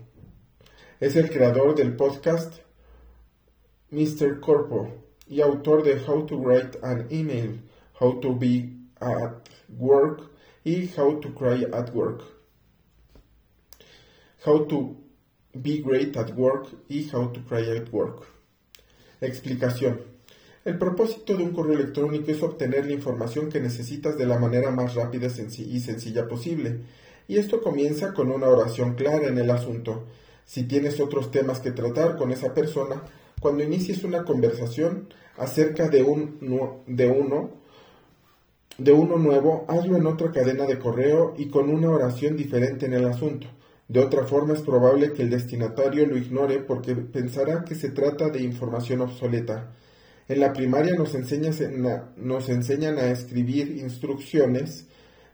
Es 1.01 1.15
el 1.17 1.29
creador 1.29 1.75
del 1.75 1.95
podcast 1.95 2.59
Mr. 3.91 4.39
Corpo 4.41 4.91
y 5.27 5.41
autor 5.41 5.83
de 5.83 5.97
How 6.05 6.25
to 6.25 6.37
Write 6.37 6.79
an 6.83 7.07
Email, 7.09 7.61
How 7.99 8.19
to 8.19 8.35
Be 8.35 8.69
at 8.99 9.47
Work 9.69 10.29
y 10.65 10.89
How 10.97 11.19
to 11.21 11.33
Cry 11.33 11.65
at 11.71 11.93
Work. 11.93 12.23
How 14.45 14.65
to 14.67 14.97
Be 15.53 15.81
Great 15.81 16.17
at 16.17 16.31
Work 16.35 16.67
y 16.89 17.09
How 17.13 17.31
to 17.31 17.41
Cry 17.47 17.77
at 17.77 17.89
Work. 17.91 18.25
Explicación. 19.21 20.01
El 20.65 20.77
propósito 20.77 21.37
de 21.37 21.43
un 21.43 21.53
correo 21.53 21.79
electrónico 21.79 22.29
es 22.29 22.43
obtener 22.43 22.85
la 22.85 22.91
información 22.91 23.49
que 23.49 23.61
necesitas 23.61 24.17
de 24.17 24.25
la 24.25 24.37
manera 24.37 24.69
más 24.69 24.95
rápida 24.95 25.27
y 25.27 25.79
sencilla 25.79 26.27
posible. 26.27 26.81
Y 27.29 27.37
esto 27.37 27.61
comienza 27.61 28.13
con 28.13 28.31
una 28.31 28.47
oración 28.47 28.95
clara 28.95 29.27
en 29.27 29.37
el 29.37 29.49
asunto. 29.49 30.07
Si 30.45 30.63
tienes 30.63 30.99
otros 30.99 31.31
temas 31.31 31.61
que 31.61 31.71
tratar 31.71 32.17
con 32.17 32.31
esa 32.31 32.53
persona, 32.53 33.01
cuando 33.39 33.63
inicies 33.63 34.03
una 34.03 34.23
conversación 34.23 35.09
acerca 35.37 35.87
de, 35.89 36.03
un, 36.03 36.39
de 36.87 37.07
uno, 37.07 37.51
de 38.77 38.91
uno 38.91 39.17
nuevo, 39.17 39.65
hazlo 39.67 39.97
en 39.97 40.07
otra 40.07 40.31
cadena 40.31 40.65
de 40.65 40.79
correo 40.79 41.35
y 41.37 41.47
con 41.47 41.69
una 41.69 41.89
oración 41.89 42.35
diferente 42.35 42.87
en 42.87 42.93
el 42.93 43.05
asunto. 43.05 43.47
De 43.87 44.01
otra 44.01 44.25
forma 44.25 44.53
es 44.53 44.61
probable 44.61 45.13
que 45.13 45.21
el 45.21 45.29
destinatario 45.29 46.05
lo 46.07 46.17
ignore 46.17 46.59
porque 46.59 46.95
pensará 46.95 47.63
que 47.63 47.75
se 47.75 47.89
trata 47.89 48.29
de 48.29 48.41
información 48.41 49.01
obsoleta. 49.01 49.71
En 50.27 50.41
la 50.41 50.51
primaria 50.51 50.93
nos, 50.95 51.15
nos 52.17 52.49
enseñan 52.49 52.97
a 52.97 53.11
escribir 53.11 53.77
instrucciones, 53.77 54.87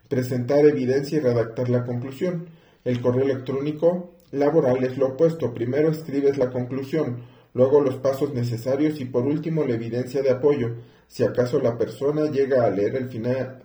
presentar 0.08 0.66
evidencia 0.66 1.18
y 1.18 1.22
redactar 1.22 1.70
la 1.70 1.84
conclusión. 1.84 2.48
El 2.86 3.02
correo 3.02 3.24
electrónico 3.24 4.12
laboral 4.32 4.84
es 4.84 4.98
lo 4.98 5.08
opuesto. 5.08 5.54
Primero 5.56 5.90
escribes 5.90 6.38
la 6.38 6.52
conclusión, 6.52 7.24
luego 7.54 7.82
los 7.82 7.96
pasos 7.96 8.34
necesarios 8.34 9.00
y 9.00 9.06
por 9.06 9.24
último 9.26 9.64
la 9.64 9.76
evidencia 9.76 10.22
de 10.22 10.32
apoyo, 10.32 10.76
si 11.08 11.24
acaso 11.24 11.60
la 11.60 11.78
persona 11.78 12.32
llega 12.32 12.66
a 12.66 12.70
leer 12.70 12.96
el 12.96 13.10
final, 13.10 13.62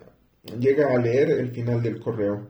llega 0.59 0.93
a 0.93 0.97
leer 0.97 1.31
el 1.31 1.51
final 1.51 1.81
del 1.81 1.99
correo. 1.99 2.47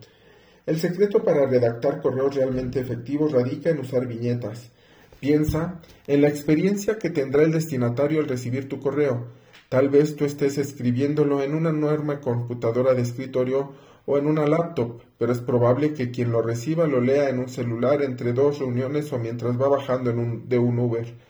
El 0.65 0.77
secreto 0.77 1.23
para 1.23 1.47
redactar 1.47 2.01
correos 2.01 2.35
realmente 2.35 2.79
efectivos 2.79 3.31
radica 3.31 3.69
en 3.69 3.79
usar 3.79 4.05
viñetas. 4.05 4.71
Piensa 5.19 5.81
en 6.05 6.21
la 6.21 6.27
experiencia 6.27 6.99
que 6.99 7.09
tendrá 7.09 7.43
el 7.43 7.51
destinatario 7.51 8.19
al 8.19 8.27
recibir 8.27 8.69
tu 8.69 8.79
correo. 8.79 9.27
Tal 9.67 9.89
vez 9.89 10.15
tú 10.15 10.25
estés 10.25 10.57
escribiéndolo 10.57 11.41
en 11.41 11.55
una 11.55 11.69
enorme 11.69 12.19
computadora 12.19 12.93
de 12.93 13.01
escritorio 13.01 13.73
o 14.05 14.17
en 14.17 14.27
una 14.27 14.47
laptop, 14.47 15.01
pero 15.17 15.31
es 15.31 15.39
probable 15.39 15.93
que 15.93 16.11
quien 16.11 16.31
lo 16.31 16.41
reciba 16.41 16.87
lo 16.87 17.01
lea 17.01 17.29
en 17.29 17.39
un 17.39 17.49
celular 17.49 18.01
entre 18.01 18.33
dos 18.33 18.59
reuniones 18.59 19.11
o 19.13 19.19
mientras 19.19 19.59
va 19.59 19.69
bajando 19.69 20.11
de 20.11 20.59
un 20.59 20.79
Uber. 20.79 21.28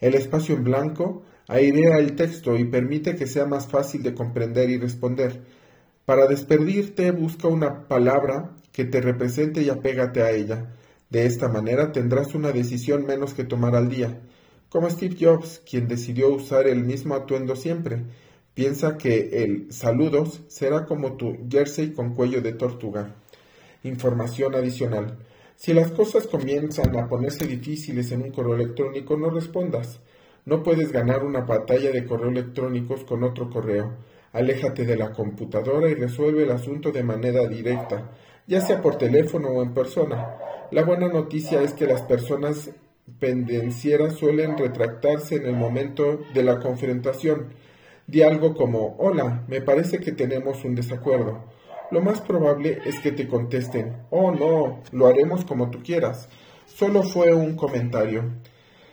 El 0.00 0.14
espacio 0.14 0.54
en 0.54 0.64
blanco 0.64 1.22
airea 1.48 1.98
el 1.98 2.16
texto 2.16 2.56
y 2.56 2.64
permite 2.64 3.16
que 3.16 3.26
sea 3.26 3.46
más 3.46 3.68
fácil 3.68 4.02
de 4.02 4.14
comprender 4.14 4.70
y 4.70 4.78
responder. 4.78 5.42
Para 6.04 6.26
despedirte, 6.26 7.10
busca 7.10 7.48
una 7.48 7.88
palabra 7.88 8.56
que 8.72 8.84
te 8.84 9.00
represente 9.00 9.62
y 9.62 9.70
apégate 9.70 10.22
a 10.22 10.30
ella. 10.30 10.74
De 11.10 11.26
esta 11.26 11.48
manera 11.48 11.92
tendrás 11.92 12.34
una 12.34 12.52
decisión 12.52 13.06
menos 13.06 13.32
que 13.32 13.44
tomar 13.44 13.74
al 13.74 13.88
día. 13.88 14.20
Como 14.68 14.90
Steve 14.90 15.16
Jobs, 15.18 15.62
quien 15.68 15.88
decidió 15.88 16.28
usar 16.34 16.66
el 16.66 16.84
mismo 16.84 17.14
atuendo 17.14 17.56
siempre. 17.56 18.04
Piensa 18.54 18.96
que 18.96 19.44
el 19.44 19.72
saludos 19.72 20.42
será 20.48 20.84
como 20.84 21.16
tu 21.16 21.46
jersey 21.48 21.92
con 21.92 22.14
cuello 22.14 22.40
de 22.40 22.52
tortuga. 22.52 23.14
Información 23.84 24.54
adicional. 24.54 25.18
Si 25.56 25.72
las 25.72 25.90
cosas 25.90 26.26
comienzan 26.26 26.94
a 26.98 27.08
ponerse 27.08 27.46
difíciles 27.46 28.12
en 28.12 28.22
un 28.22 28.30
correo 28.30 28.54
electrónico, 28.54 29.16
no 29.16 29.30
respondas. 29.30 30.00
No 30.44 30.62
puedes 30.62 30.92
ganar 30.92 31.24
una 31.24 31.40
batalla 31.40 31.90
de 31.90 32.04
correo 32.04 32.28
electrónicos 32.28 33.04
con 33.04 33.24
otro 33.24 33.48
correo. 33.48 33.94
Aléjate 34.32 34.84
de 34.84 34.96
la 34.96 35.12
computadora 35.12 35.88
y 35.88 35.94
resuelve 35.94 36.42
el 36.42 36.50
asunto 36.50 36.92
de 36.92 37.02
manera 37.02 37.46
directa, 37.48 38.12
ya 38.46 38.60
sea 38.60 38.82
por 38.82 38.98
teléfono 38.98 39.48
o 39.48 39.62
en 39.62 39.72
persona. 39.72 40.36
La 40.70 40.84
buena 40.84 41.08
noticia 41.08 41.62
es 41.62 41.72
que 41.72 41.86
las 41.86 42.02
personas 42.02 42.70
pendencieras 43.18 44.14
suelen 44.14 44.58
retractarse 44.58 45.36
en 45.36 45.46
el 45.46 45.56
momento 45.56 46.20
de 46.34 46.42
la 46.42 46.60
confrontación. 46.60 47.54
Di 48.06 48.22
algo 48.22 48.54
como, 48.54 48.94
hola, 48.98 49.44
me 49.48 49.62
parece 49.62 50.00
que 50.00 50.12
tenemos 50.12 50.64
un 50.66 50.74
desacuerdo 50.74 51.55
lo 51.90 52.00
más 52.00 52.20
probable 52.20 52.78
es 52.84 52.98
que 53.00 53.12
te 53.12 53.28
contesten, 53.28 53.96
oh 54.10 54.32
no, 54.32 54.82
lo 54.92 55.06
haremos 55.06 55.44
como 55.44 55.70
tú 55.70 55.82
quieras. 55.82 56.28
Solo 56.66 57.02
fue 57.02 57.32
un 57.32 57.56
comentario. 57.56 58.24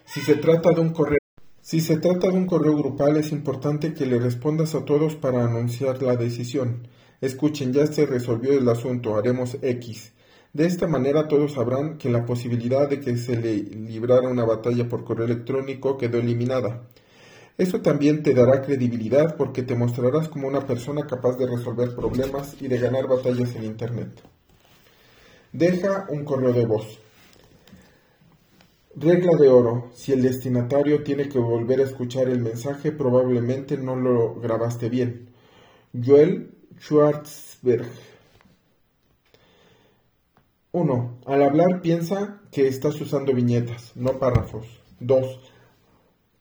Si 0.06 0.22
se 0.22 0.36
trata 0.36 0.72
de 0.72 0.82
un 0.82 0.92
correo 0.92 1.18
si 1.62 1.80
se 1.80 1.96
trata 1.96 2.30
de 2.30 2.38
un 2.38 2.46
correo 2.46 2.76
grupal 2.76 3.16
es 3.16 3.32
importante 3.32 3.94
que 3.94 4.06
le 4.06 4.20
respondas 4.20 4.76
a 4.76 4.84
todos 4.84 5.16
para 5.16 5.46
anunciar 5.46 6.04
la 6.04 6.18
decisión. 6.18 6.90
Escuchen, 7.22 7.72
ya 7.72 7.88
se 7.88 8.06
resolvió 8.06 8.52
el 8.52 8.68
asunto, 8.68 9.16
haremos 9.16 9.58
X. 9.62 10.12
De 10.52 10.66
esta 10.66 10.88
manera 10.88 11.30
todos 11.30 11.54
sabrán 11.54 11.98
que 11.98 12.10
la 12.10 12.26
posibilidad 12.26 12.90
de 12.90 13.00
que 13.00 13.16
se 13.16 13.38
le 13.38 13.56
librara 13.56 14.28
una 14.28 14.44
batalla 14.44 14.90
por 14.90 15.06
correo 15.06 15.26
electrónico 15.26 15.98
quedó 15.98 16.20
eliminada. 16.20 16.84
Eso 17.58 17.82
también 17.82 18.24
te 18.24 18.34
dará 18.34 18.62
credibilidad 18.62 19.36
porque 19.38 19.62
te 19.62 19.76
mostrarás 19.76 20.28
como 20.28 20.48
una 20.48 20.66
persona 20.66 21.06
capaz 21.06 21.38
de 21.38 21.48
resolver 21.48 21.96
problemas 21.96 22.60
y 22.60 22.68
de 22.68 22.80
ganar 22.80 23.08
batallas 23.08 23.56
en 23.56 23.66
Internet. 23.66 24.10
Deja 25.52 26.08
un 26.10 26.26
correo 26.26 26.52
de 26.52 26.66
voz. 26.66 27.00
Regla 28.96 29.38
de 29.38 29.50
oro. 29.50 29.90
Si 29.94 30.14
el 30.14 30.22
destinatario 30.24 31.04
tiene 31.04 31.30
que 31.30 31.38
volver 31.40 31.80
a 31.80 31.84
escuchar 31.84 32.28
el 32.30 32.40
mensaje, 32.42 32.92
probablemente 32.92 33.78
no 33.78 33.96
lo 33.96 34.36
grabaste 34.36 34.90
bien. 34.90 35.30
Joel 35.94 36.56
Schwarzberg. 36.80 37.88
1. 40.72 41.20
Al 41.28 41.44
hablar 41.44 41.82
piensa 41.82 42.42
que 42.52 42.68
estás 42.68 43.00
usando 43.00 43.32
viñetas, 43.34 43.92
no 43.96 44.18
párrafos. 44.18 44.66
2. 45.00 45.53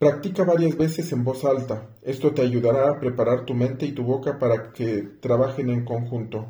Practica 0.03 0.43
varias 0.43 0.75
veces 0.75 1.13
en 1.13 1.23
voz 1.23 1.45
alta. 1.45 1.87
Esto 2.01 2.33
te 2.33 2.41
ayudará 2.41 2.89
a 2.89 2.99
preparar 2.99 3.45
tu 3.45 3.53
mente 3.53 3.85
y 3.85 3.93
tu 3.93 4.03
boca 4.03 4.37
para 4.37 4.73
que 4.73 5.01
trabajen 5.21 5.69
en 5.69 5.85
conjunto. 5.85 6.47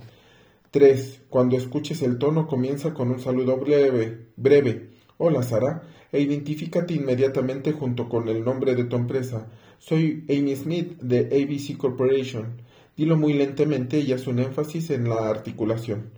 3. 0.72 1.26
Cuando 1.30 1.56
escuches 1.56 2.02
el 2.02 2.18
tono 2.18 2.48
comienza 2.48 2.96
con 2.96 3.12
un 3.12 3.20
saludo 3.20 3.58
breve, 3.58 4.30
breve. 4.38 4.90
Hola 5.20 5.44
Sara, 5.44 5.84
e 6.12 6.20
identifícate 6.20 6.96
inmediatamente 6.96 7.74
junto 7.74 8.10
con 8.10 8.28
el 8.28 8.44
nombre 8.44 8.74
de 8.74 8.86
tu 8.86 8.96
empresa. 8.96 9.46
Soy 9.78 10.26
Amy 10.30 10.56
Smith 10.56 11.00
de 11.00 11.20
ABC 11.20 11.78
Corporation. 11.78 12.60
Dilo 12.98 13.18
muy 13.18 13.34
lentamente 13.34 14.00
y 14.00 14.14
haz 14.14 14.26
un 14.26 14.40
énfasis 14.40 14.90
en 14.90 15.08
la 15.08 15.30
articulación. 15.30 16.10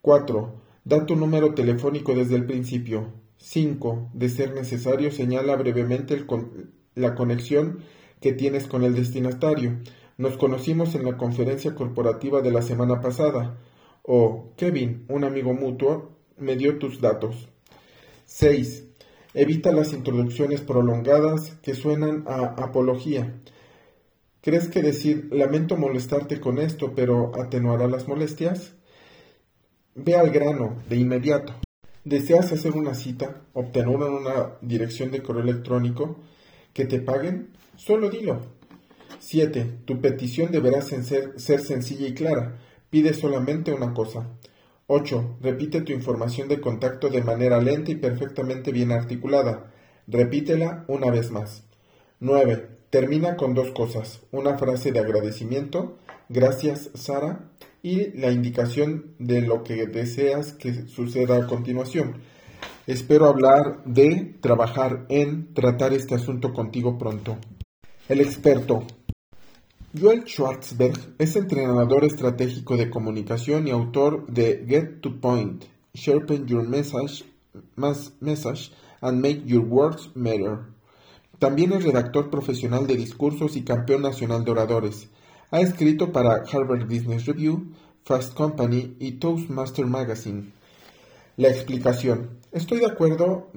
4. 0.00 0.52
Da 0.84 1.06
tu 1.06 1.14
número 1.14 1.54
telefónico 1.54 2.12
desde 2.12 2.34
el 2.34 2.44
principio. 2.44 3.21
5. 3.42 4.10
De 4.14 4.28
ser 4.28 4.54
necesario, 4.54 5.10
señala 5.10 5.56
brevemente 5.56 6.24
la 6.94 7.14
conexión 7.14 7.80
que 8.20 8.32
tienes 8.32 8.68
con 8.68 8.84
el 8.84 8.94
destinatario. 8.94 9.80
Nos 10.16 10.36
conocimos 10.36 10.94
en 10.94 11.04
la 11.04 11.16
conferencia 11.16 11.74
corporativa 11.74 12.40
de 12.40 12.52
la 12.52 12.62
semana 12.62 13.00
pasada 13.00 13.58
o 14.02 14.52
Kevin, 14.56 15.04
un 15.08 15.24
amigo 15.24 15.54
mutuo, 15.54 16.12
me 16.36 16.56
dio 16.56 16.78
tus 16.78 17.00
datos. 17.00 17.48
6. 18.26 18.84
Evita 19.34 19.72
las 19.72 19.92
introducciones 19.92 20.60
prolongadas 20.60 21.56
que 21.62 21.74
suenan 21.74 22.24
a 22.26 22.54
apología. 22.62 23.34
¿Crees 24.40 24.68
que 24.68 24.82
decir 24.82 25.28
lamento 25.32 25.76
molestarte 25.76 26.40
con 26.40 26.58
esto, 26.58 26.92
pero 26.94 27.32
atenuará 27.40 27.88
las 27.88 28.06
molestias? 28.06 28.74
Ve 29.94 30.14
al 30.14 30.30
grano, 30.30 30.82
de 30.88 30.96
inmediato. 30.96 31.54
¿Deseas 32.04 32.50
hacer 32.50 32.72
una 32.72 32.94
cita, 32.94 33.42
obtener 33.52 33.88
una 33.88 34.54
dirección 34.60 35.12
de 35.12 35.22
correo 35.22 35.44
electrónico, 35.44 36.16
que 36.72 36.84
te 36.84 36.98
paguen? 36.98 37.50
Solo 37.76 38.10
dilo. 38.10 38.40
7. 39.20 39.82
Tu 39.84 40.00
petición 40.00 40.50
deberá 40.50 40.82
ser, 40.82 41.04
ser 41.38 41.60
sencilla 41.60 42.08
y 42.08 42.14
clara. 42.14 42.58
Pide 42.90 43.14
solamente 43.14 43.72
una 43.72 43.94
cosa. 43.94 44.26
8. 44.88 45.36
Repite 45.40 45.82
tu 45.82 45.92
información 45.92 46.48
de 46.48 46.60
contacto 46.60 47.08
de 47.08 47.22
manera 47.22 47.60
lenta 47.60 47.92
y 47.92 47.94
perfectamente 47.94 48.72
bien 48.72 48.90
articulada. 48.90 49.72
Repítela 50.08 50.84
una 50.88 51.08
vez 51.08 51.30
más. 51.30 51.62
9. 52.18 52.68
Termina 52.90 53.36
con 53.36 53.54
dos 53.54 53.70
cosas. 53.70 54.22
Una 54.32 54.58
frase 54.58 54.90
de 54.90 54.98
agradecimiento. 54.98 55.98
Gracias, 56.28 56.90
Sara. 56.94 57.51
Y 57.82 58.16
la 58.16 58.30
indicación 58.30 59.14
de 59.18 59.40
lo 59.42 59.64
que 59.64 59.86
deseas 59.86 60.52
que 60.52 60.86
suceda 60.86 61.36
a 61.36 61.46
continuación. 61.48 62.14
Espero 62.86 63.26
hablar 63.26 63.82
de 63.84 64.36
trabajar 64.40 65.04
en 65.08 65.52
tratar 65.52 65.92
este 65.92 66.14
asunto 66.14 66.52
contigo 66.52 66.96
pronto. 66.96 67.38
El 68.08 68.20
experto. 68.20 68.84
Joel 70.00 70.24
Schwartzberg 70.24 70.98
es 71.18 71.36
entrenador 71.36 72.04
estratégico 72.04 72.76
de 72.76 72.88
comunicación 72.88 73.68
y 73.68 73.72
autor 73.72 74.26
de 74.26 74.64
Get 74.66 75.00
to 75.00 75.20
Point, 75.20 75.64
Sharpen 75.92 76.46
Your 76.46 76.66
Message, 76.66 77.24
message 78.20 78.72
and 79.00 79.20
Make 79.20 79.42
Your 79.44 79.64
Words 79.64 80.10
Matter. 80.14 80.60
También 81.38 81.72
es 81.72 81.82
redactor 81.82 82.30
profesional 82.30 82.86
de 82.86 82.96
discursos 82.96 83.56
y 83.56 83.64
campeón 83.64 84.02
nacional 84.02 84.44
de 84.44 84.50
oradores. 84.52 85.08
Ha 85.52 85.60
escrito 85.60 86.10
para 86.10 86.42
Harvard 86.52 86.86
Business 86.86 87.26
Review, 87.26 87.72
Fast 88.04 88.34
Company 88.34 88.96
y 88.98 89.12
Toastmaster 89.12 89.86
Magazine. 89.86 90.52
La 91.36 91.48
explicación. 91.48 92.38
Estoy 92.50 92.80
de 92.80 92.86
acuerdo. 92.86 93.52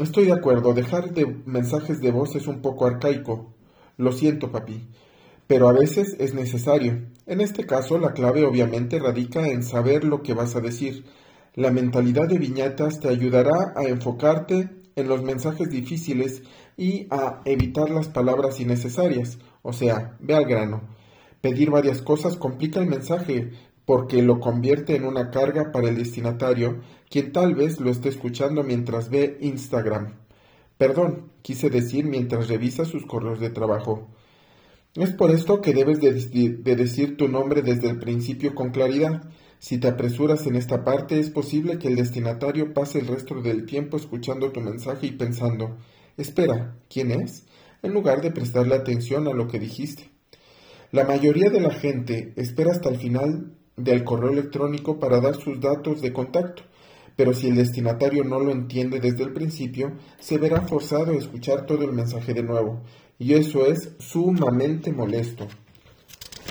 estoy 0.00 0.26
de 0.26 0.32
acuerdo. 0.32 0.74
Dejar 0.74 1.14
de 1.14 1.24
mensajes 1.46 2.02
de 2.02 2.10
voz 2.10 2.36
es 2.36 2.46
un 2.46 2.60
poco 2.60 2.84
arcaico. 2.84 3.54
Lo 3.96 4.12
siento, 4.12 4.52
papi 4.52 4.86
pero 5.46 5.68
a 5.68 5.72
veces 5.72 6.16
es 6.18 6.34
necesario. 6.34 7.06
En 7.26 7.40
este 7.40 7.66
caso, 7.66 7.98
la 7.98 8.12
clave 8.12 8.44
obviamente 8.44 8.98
radica 8.98 9.46
en 9.46 9.62
saber 9.62 10.04
lo 10.04 10.22
que 10.22 10.34
vas 10.34 10.56
a 10.56 10.60
decir. 10.60 11.04
La 11.54 11.70
mentalidad 11.70 12.28
de 12.28 12.38
viñetas 12.38 13.00
te 13.00 13.08
ayudará 13.08 13.72
a 13.76 13.84
enfocarte 13.84 14.70
en 14.96 15.08
los 15.08 15.22
mensajes 15.22 15.70
difíciles 15.70 16.42
y 16.76 17.06
a 17.10 17.40
evitar 17.44 17.90
las 17.90 18.08
palabras 18.08 18.60
innecesarias, 18.60 19.38
o 19.62 19.72
sea, 19.72 20.16
ve 20.20 20.34
al 20.34 20.46
grano. 20.46 20.82
Pedir 21.44 21.68
varias 21.68 22.00
cosas 22.00 22.38
complica 22.38 22.80
el 22.80 22.86
mensaje 22.86 23.50
porque 23.84 24.22
lo 24.22 24.40
convierte 24.40 24.96
en 24.96 25.04
una 25.04 25.30
carga 25.30 25.72
para 25.72 25.90
el 25.90 25.96
destinatario, 25.98 26.80
quien 27.10 27.32
tal 27.32 27.54
vez 27.54 27.80
lo 27.80 27.90
esté 27.90 28.08
escuchando 28.08 28.62
mientras 28.62 29.10
ve 29.10 29.36
Instagram. 29.42 30.14
Perdón, 30.78 31.32
quise 31.42 31.68
decir 31.68 32.06
mientras 32.06 32.48
revisa 32.48 32.86
sus 32.86 33.04
correos 33.04 33.40
de 33.40 33.50
trabajo. 33.50 34.08
Es 34.94 35.10
por 35.10 35.30
esto 35.30 35.60
que 35.60 35.74
debes 35.74 36.00
de, 36.00 36.12
decir 36.76 37.18
tu 37.18 37.28
nombre 37.28 37.60
desde 37.60 37.90
el 37.90 37.98
principio 37.98 38.54
con 38.54 38.70
claridad. 38.70 39.28
Si 39.58 39.76
te 39.76 39.88
apresuras 39.88 40.46
en 40.46 40.56
esta 40.56 40.82
parte, 40.82 41.18
es 41.20 41.28
posible 41.28 41.78
que 41.78 41.88
el 41.88 41.96
destinatario 41.96 42.72
pase 42.72 43.00
el 43.00 43.06
resto 43.06 43.42
del 43.42 43.66
tiempo 43.66 43.98
escuchando 43.98 44.50
tu 44.50 44.62
mensaje 44.62 45.08
y 45.08 45.12
pensando, 45.12 45.76
espera, 46.16 46.78
¿quién 46.88 47.10
es? 47.10 47.44
en 47.82 47.92
lugar 47.92 48.22
de 48.22 48.30
prestarle 48.30 48.76
atención 48.76 49.28
a 49.28 49.34
lo 49.34 49.46
que 49.46 49.58
dijiste. 49.58 50.13
La 50.94 51.02
mayoría 51.02 51.50
de 51.50 51.58
la 51.58 51.72
gente 51.72 52.32
espera 52.36 52.70
hasta 52.70 52.88
el 52.88 52.98
final 52.98 53.50
del 53.76 54.04
correo 54.04 54.30
electrónico 54.30 55.00
para 55.00 55.20
dar 55.20 55.34
sus 55.34 55.60
datos 55.60 56.00
de 56.00 56.12
contacto, 56.12 56.62
pero 57.16 57.32
si 57.32 57.48
el 57.48 57.56
destinatario 57.56 58.22
no 58.22 58.38
lo 58.38 58.52
entiende 58.52 59.00
desde 59.00 59.24
el 59.24 59.32
principio, 59.32 59.94
se 60.20 60.38
verá 60.38 60.60
forzado 60.68 61.10
a 61.10 61.16
escuchar 61.16 61.66
todo 61.66 61.82
el 61.82 61.90
mensaje 61.90 62.32
de 62.32 62.44
nuevo, 62.44 62.82
y 63.18 63.34
eso 63.34 63.66
es 63.66 63.96
sumamente 63.98 64.92
molesto. 64.92 65.48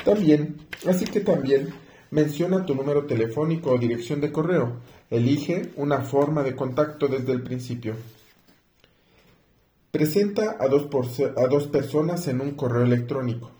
También, 0.03 0.58
así 0.86 1.06
que 1.06 1.21
también, 1.21 1.69
menciona 2.12 2.65
tu 2.65 2.75
número 2.75 3.06
telefónico 3.06 3.71
o 3.71 3.77
dirección 3.77 4.19
de 4.19 4.34
correo. 4.34 4.82
Elige 5.10 5.71
una 5.77 6.01
forma 6.01 6.43
de 6.43 6.53
contacto 6.53 7.08
desde 7.08 7.32
el 7.32 7.43
principio. 7.43 7.95
Presenta 9.89 10.58
a 10.60 10.67
dos, 10.67 11.67
personas 11.67 12.27
en 12.27 12.41
un 12.41 12.56
correo 12.56 12.84
electrónico. 12.84 13.52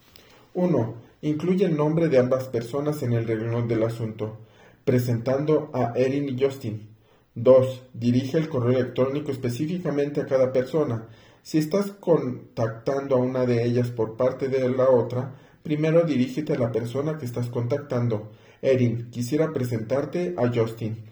1. 0.54 0.96
Incluye 1.22 1.66
el 1.66 1.78
nombre 1.78 2.10
de 2.10 2.20
ambas 2.20 2.46
personas 2.46 3.02
en 3.04 3.14
el 3.14 3.26
renglón 3.26 3.68
del 3.68 3.84
asunto, 3.84 4.40
presentando 4.86 5.70
a 5.74 5.94
Erin 5.96 6.30
y 6.30 6.42
Justin. 6.42 6.90
2. 7.36 7.84
Dirige 7.94 8.38
el 8.38 8.50
correo 8.50 8.78
electrónico 8.78 9.32
específicamente 9.32 10.22
a 10.22 10.26
cada 10.26 10.54
persona, 10.54 11.08
si 11.46 11.58
estás 11.58 11.92
contactando 11.92 13.16
a 13.16 13.20
una 13.20 13.46
de 13.46 13.66
ellas 13.66 13.90
por 13.90 14.16
parte 14.16 14.48
de 14.48 14.70
la 14.70 14.90
otra, 14.90 15.36
primero 15.62 16.04
dirígete 16.06 16.54
a 16.54 16.58
la 16.58 16.72
persona 16.72 17.18
que 17.18 17.26
estás 17.26 17.50
contactando. 17.50 18.32
Erin, 18.62 19.10
quisiera 19.12 19.52
presentarte 19.52 20.36
a 20.38 20.48
Justin. 20.48 21.04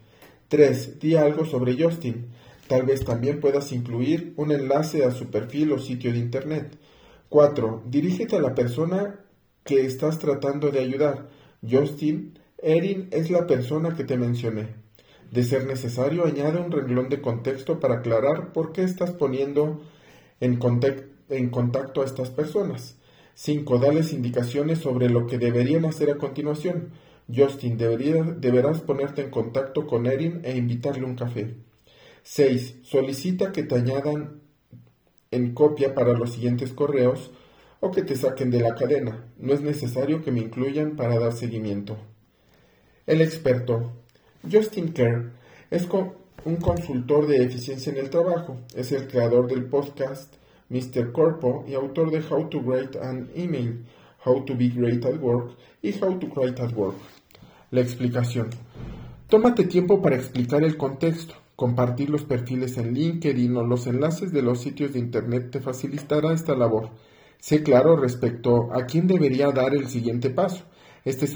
3. 0.47 0.99
Di 1.01 1.17
algo 1.17 1.43
sobre 1.43 1.75
Justin. 1.77 2.27
Tal 2.69 2.83
vez 2.83 3.03
también 3.03 3.41
puedas 3.41 3.73
incluir 3.73 4.33
un 4.37 4.53
enlace 4.53 5.03
a 5.03 5.11
su 5.11 5.25
perfil 5.29 5.73
o 5.73 5.79
sitio 5.79 6.13
de 6.13 6.19
internet. 6.19 6.77
4. 7.27 7.83
Dirígete 7.87 8.37
a 8.37 8.41
la 8.41 8.55
persona 8.55 9.19
que 9.63 9.85
estás 9.85 10.19
tratando 10.19 10.71
de 10.71 10.79
ayudar. 10.79 11.29
Justin, 11.67 12.39
Erin 12.57 13.07
es 13.11 13.29
la 13.29 13.47
persona 13.47 13.95
que 13.95 14.03
te 14.03 14.17
mencioné. 14.17 14.81
De 15.31 15.43
ser 15.43 15.65
necesario, 15.65 16.25
añade 16.25 16.59
un 16.59 16.71
renglón 16.71 17.09
de 17.09 17.21
contexto 17.21 17.79
para 17.79 17.95
aclarar 17.95 18.51
por 18.51 18.73
qué 18.73 18.83
estás 18.83 19.11
poniendo 19.11 19.81
en, 20.39 20.57
contacto 20.57 22.01
a 22.01 22.05
estas 22.05 22.29
personas. 22.29 22.97
5. 23.35 23.79
Dales 23.79 24.11
indicaciones 24.11 24.79
sobre 24.79 25.09
lo 25.09 25.27
que 25.27 25.37
deberían 25.37 25.85
hacer 25.85 26.11
a 26.11 26.17
continuación. 26.17 26.89
Justin, 27.33 27.77
deberás 27.77 28.81
ponerte 28.81 29.21
en 29.21 29.29
contacto 29.29 29.87
con 29.87 30.05
Erin 30.05 30.41
e 30.43 30.57
invitarle 30.57 31.05
un 31.05 31.15
café. 31.15 31.55
6. 32.23 32.79
Solicita 32.83 33.51
que 33.51 33.63
te 33.63 33.75
añadan 33.75 34.41
en 35.31 35.53
copia 35.53 35.95
para 35.95 36.13
los 36.13 36.33
siguientes 36.33 36.73
correos 36.73 37.31
o 37.81 37.91
que 37.91 38.03
te 38.03 38.15
saquen 38.15 38.49
de 38.49 38.61
la 38.61 38.75
cadena. 38.75 39.25
No 39.37 39.53
es 39.53 39.61
necesario 39.61 40.23
que 40.23 40.31
me 40.31 40.39
incluyan 40.39 40.95
para 40.95 41.19
dar 41.19 41.33
seguimiento. 41.33 41.97
El 43.05 43.21
experto. 43.21 43.91
Justin 44.49 44.93
Kerr 44.93 45.31
es, 45.69 45.89
un 46.45 46.55
consultor 46.55 47.27
de 47.27 47.43
eficiencia 47.43 47.91
en 47.91 47.99
el 47.99 48.09
trabajo. 48.09 48.57
Es 48.73 48.91
el 48.93 49.07
creador 49.07 49.47
del 49.47 49.65
podcast 49.65 50.33
Mr. 50.69 51.11
Corpo 51.11 51.65
y 51.67 51.73
autor 51.73 52.11
de 52.11 52.23
How 52.27 52.47
to 52.49 52.59
Write 52.61 52.97
an 52.99 53.29
Email, 53.35 53.83
How 54.23 54.45
to 54.45 54.55
Be 54.55 54.69
Great 54.69 55.05
at 55.05 55.19
Work 55.19 55.57
y 55.81 55.91
How 56.01 56.17
to 56.17 56.27
Write 56.35 56.61
at 56.61 56.73
Work. 56.73 56.95
La 57.71 57.81
explicación. 57.81 58.49
Tómate 59.27 59.65
tiempo 59.65 60.01
para 60.01 60.15
explicar 60.15 60.63
el 60.63 60.77
contexto. 60.77 61.33
Compartir 61.55 62.09
los 62.09 62.23
perfiles 62.23 62.77
en 62.77 62.93
LinkedIn 62.93 63.55
o 63.57 63.63
los 63.63 63.85
enlaces 63.87 64.31
de 64.31 64.41
los 64.41 64.61
sitios 64.61 64.93
de 64.93 64.99
Internet 64.99 65.51
te 65.51 65.59
facilitará 65.59 66.33
esta 66.33 66.55
labor. 66.55 66.89
Sé 67.41 67.63
claro 67.63 67.95
respecto 67.95 68.71
a 68.71 68.85
quién 68.85 69.07
debería 69.07 69.49
dar 69.49 69.73
el 69.73 69.87
siguiente 69.87 70.29
paso. 70.29 70.63
Este 71.03 71.25
es, 71.25 71.35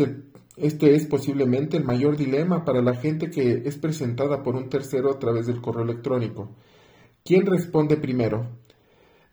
este 0.55 0.93
es 0.93 1.07
posiblemente 1.07 1.77
el 1.77 1.83
mayor 1.83 2.15
dilema 2.15 2.63
para 2.63 2.83
la 2.83 2.93
gente 2.93 3.31
que 3.31 3.63
es 3.65 3.77
presentada 3.77 4.43
por 4.43 4.55
un 4.55 4.69
tercero 4.69 5.09
a 5.11 5.17
través 5.17 5.47
del 5.47 5.61
correo 5.61 5.83
electrónico. 5.83 6.51
¿Quién 7.23 7.47
responde 7.47 7.97
primero? 7.97 8.45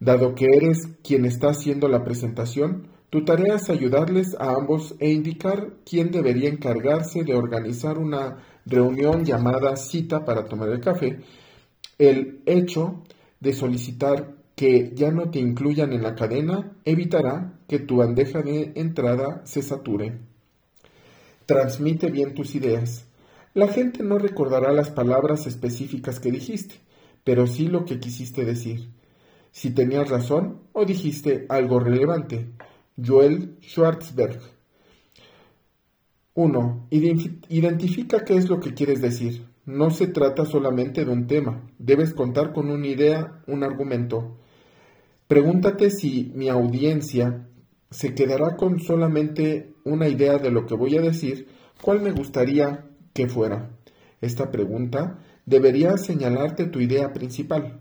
Dado 0.01 0.35
que 0.35 0.47
eres 0.47 0.89
quien 1.05 1.27
está 1.27 1.51
haciendo 1.51 1.89
la 1.89 2.05
presentación, 2.05 2.89
tu 3.11 3.23
tarea 3.23 3.57
es 3.57 3.69
ayudarles 3.69 4.35
a 4.41 4.55
ambos 4.55 4.95
e 4.99 5.11
indicar 5.11 5.75
quién 5.85 6.11
debería 6.11 6.49
encargarse 6.49 7.23
de 7.23 7.35
organizar 7.35 7.99
una 7.99 8.39
reunión 8.65 9.27
llamada 9.27 9.77
cita 9.77 10.25
para 10.25 10.47
tomar 10.47 10.71
el 10.71 10.81
café. 10.81 11.21
El 11.99 12.41
hecho 12.47 13.03
de 13.41 13.53
solicitar 13.53 14.42
que 14.62 14.92
ya 14.94 15.11
no 15.11 15.29
te 15.29 15.40
incluyan 15.40 15.92
en 15.92 16.05
la 16.05 16.14
cadena 16.14 16.77
evitará 16.85 17.59
que 17.66 17.81
tu 17.81 17.96
bandeja 17.96 18.42
de 18.42 18.70
entrada 18.77 19.42
se 19.44 19.61
sature. 19.61 20.20
Transmite 21.46 22.12
bien 22.12 22.33
tus 22.33 22.55
ideas. 22.55 23.09
La 23.55 23.66
gente 23.66 24.05
no 24.05 24.18
recordará 24.18 24.70
las 24.70 24.88
palabras 24.88 25.48
específicas 25.48 26.20
que 26.20 26.31
dijiste, 26.31 26.77
pero 27.25 27.48
sí 27.48 27.66
lo 27.66 27.85
que 27.85 27.98
quisiste 27.98 28.44
decir. 28.44 28.88
Si 29.51 29.72
tenías 29.72 30.09
razón 30.09 30.61
o 30.72 30.85
dijiste 30.85 31.44
algo 31.48 31.81
relevante. 31.81 32.46
Joel 32.96 33.57
Schwartzberg. 33.62 34.38
1. 36.35 36.87
Identifica 37.48 38.25
qué 38.25 38.37
es 38.37 38.48
lo 38.48 38.61
que 38.61 38.75
quieres 38.75 39.01
decir. 39.03 39.44
No 39.66 39.90
se 39.90 40.07
trata 40.07 40.44
solamente 40.44 41.05
de 41.05 41.11
un 41.11 41.27
tema. 41.27 41.68
Debes 41.81 42.14
contar 42.14 42.53
con 42.53 42.70
una 42.70 42.87
idea, 42.87 43.42
un 43.48 43.64
argumento. 43.64 44.38
Pregúntate 45.33 45.88
si 45.88 46.31
mi 46.35 46.51
audiencia 46.51 47.49
se 47.90 48.14
quedará 48.14 48.55
con 48.55 48.81
solamente 48.81 49.73
una 49.83 50.07
idea 50.07 50.37
de 50.37 50.51
lo 50.51 50.66
que 50.66 50.75
voy 50.75 50.99
a 50.99 51.01
decir, 51.01 51.49
cuál 51.81 52.03
me 52.03 52.11
gustaría 52.11 52.90
que 53.14 53.29
fuera. 53.29 53.71
Esta 54.21 54.51
pregunta 54.51 55.21
debería 55.47 55.97
señalarte 55.97 56.66
tu 56.66 56.81
idea 56.81 57.14
principal. 57.14 57.81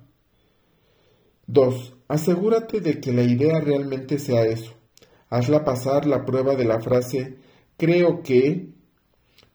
2. 1.47 1.97
Asegúrate 2.07 2.79
de 2.79 3.01
que 3.01 3.11
la 3.11 3.23
idea 3.23 3.59
realmente 3.59 4.17
sea 4.17 4.45
eso. 4.45 4.71
Hazla 5.29 5.65
pasar 5.65 6.05
la 6.05 6.23
prueba 6.23 6.55
de 6.55 6.63
la 6.63 6.79
frase 6.79 7.35
creo 7.75 8.23
que 8.23 8.69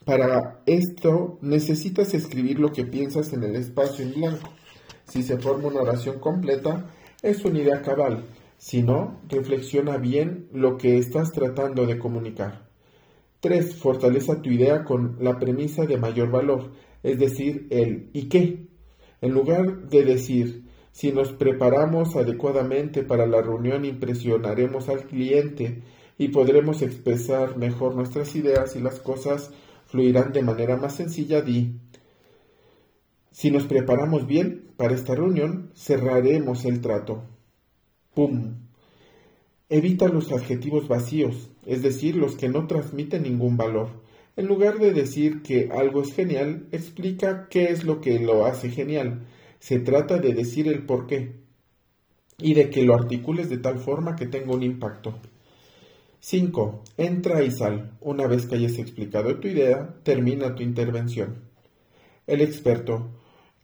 para 0.04 0.60
esto 0.66 1.38
necesitas 1.40 2.12
escribir 2.12 2.58
lo 2.58 2.72
que 2.72 2.84
piensas 2.84 3.32
en 3.32 3.42
el 3.42 3.56
espacio 3.56 4.04
en 4.04 4.12
blanco. 4.12 4.50
Si 5.08 5.22
se 5.22 5.38
forma 5.38 5.68
una 5.68 5.80
oración 5.80 6.18
completa, 6.18 6.90
es 7.22 7.44
una 7.44 7.60
idea 7.60 7.82
cabal. 7.82 8.24
Si 8.58 8.82
no, 8.82 9.20
reflexiona 9.28 9.98
bien 9.98 10.48
lo 10.52 10.78
que 10.78 10.98
estás 10.98 11.32
tratando 11.32 11.86
de 11.86 11.98
comunicar. 11.98 12.66
3. 13.40 13.76
Fortaleza 13.76 14.40
tu 14.40 14.50
idea 14.50 14.84
con 14.84 15.18
la 15.20 15.38
premisa 15.38 15.84
de 15.84 15.98
mayor 15.98 16.30
valor, 16.30 16.72
es 17.02 17.18
decir, 17.18 17.66
el 17.70 18.10
¿y 18.12 18.28
qué? 18.28 18.66
En 19.20 19.32
lugar 19.32 19.88
de 19.88 20.04
decir 20.04 20.66
si 20.96 21.12
nos 21.12 21.32
preparamos 21.32 22.16
adecuadamente 22.16 23.02
para 23.02 23.26
la 23.26 23.42
reunión, 23.42 23.84
impresionaremos 23.84 24.88
al 24.88 25.04
cliente 25.04 25.82
y 26.16 26.28
podremos 26.28 26.80
expresar 26.80 27.58
mejor 27.58 27.94
nuestras 27.94 28.34
ideas 28.34 28.76
y 28.76 28.80
las 28.80 28.98
cosas 29.00 29.50
fluirán 29.84 30.32
de 30.32 30.40
manera 30.40 30.78
más 30.78 30.96
sencilla. 30.96 31.42
Di, 31.42 31.78
si 33.30 33.50
nos 33.50 33.64
preparamos 33.64 34.26
bien 34.26 34.65
para 34.76 34.94
esta 34.94 35.14
reunión, 35.14 35.70
cerraremos 35.74 36.64
el 36.64 36.80
trato. 36.80 37.22
¡Pum! 38.14 38.54
Evita 39.68 40.08
los 40.08 40.32
adjetivos 40.32 40.88
vacíos, 40.88 41.50
es 41.64 41.82
decir, 41.82 42.16
los 42.16 42.36
que 42.36 42.48
no 42.48 42.66
transmiten 42.66 43.24
ningún 43.24 43.56
valor. 43.56 43.88
En 44.36 44.46
lugar 44.46 44.78
de 44.78 44.92
decir 44.92 45.42
que 45.42 45.70
algo 45.72 46.02
es 46.02 46.12
genial, 46.12 46.68
explica 46.70 47.48
qué 47.48 47.70
es 47.70 47.84
lo 47.84 48.00
que 48.00 48.18
lo 48.20 48.46
hace 48.46 48.70
genial 48.70 49.26
se 49.58 49.80
trata 49.80 50.18
de 50.18 50.32
decir 50.32 50.68
el 50.68 50.84
por 50.84 51.06
qué 51.06 51.32
y 52.38 52.54
de 52.54 52.70
que 52.70 52.82
lo 52.82 52.94
articules 52.94 53.48
de 53.48 53.58
tal 53.58 53.78
forma 53.78 54.14
que 54.14 54.26
tenga 54.26 54.54
un 54.54 54.62
impacto. 54.62 55.18
5. 56.20 56.82
Entra 56.96 57.42
y 57.42 57.50
sal. 57.50 57.96
Una 58.00 58.26
vez 58.26 58.46
que 58.46 58.56
hayas 58.56 58.78
explicado 58.78 59.38
tu 59.40 59.48
idea, 59.48 59.96
termina 60.02 60.54
tu 60.54 60.62
intervención. 60.62 61.44
El 62.26 62.42
experto. 62.42 63.10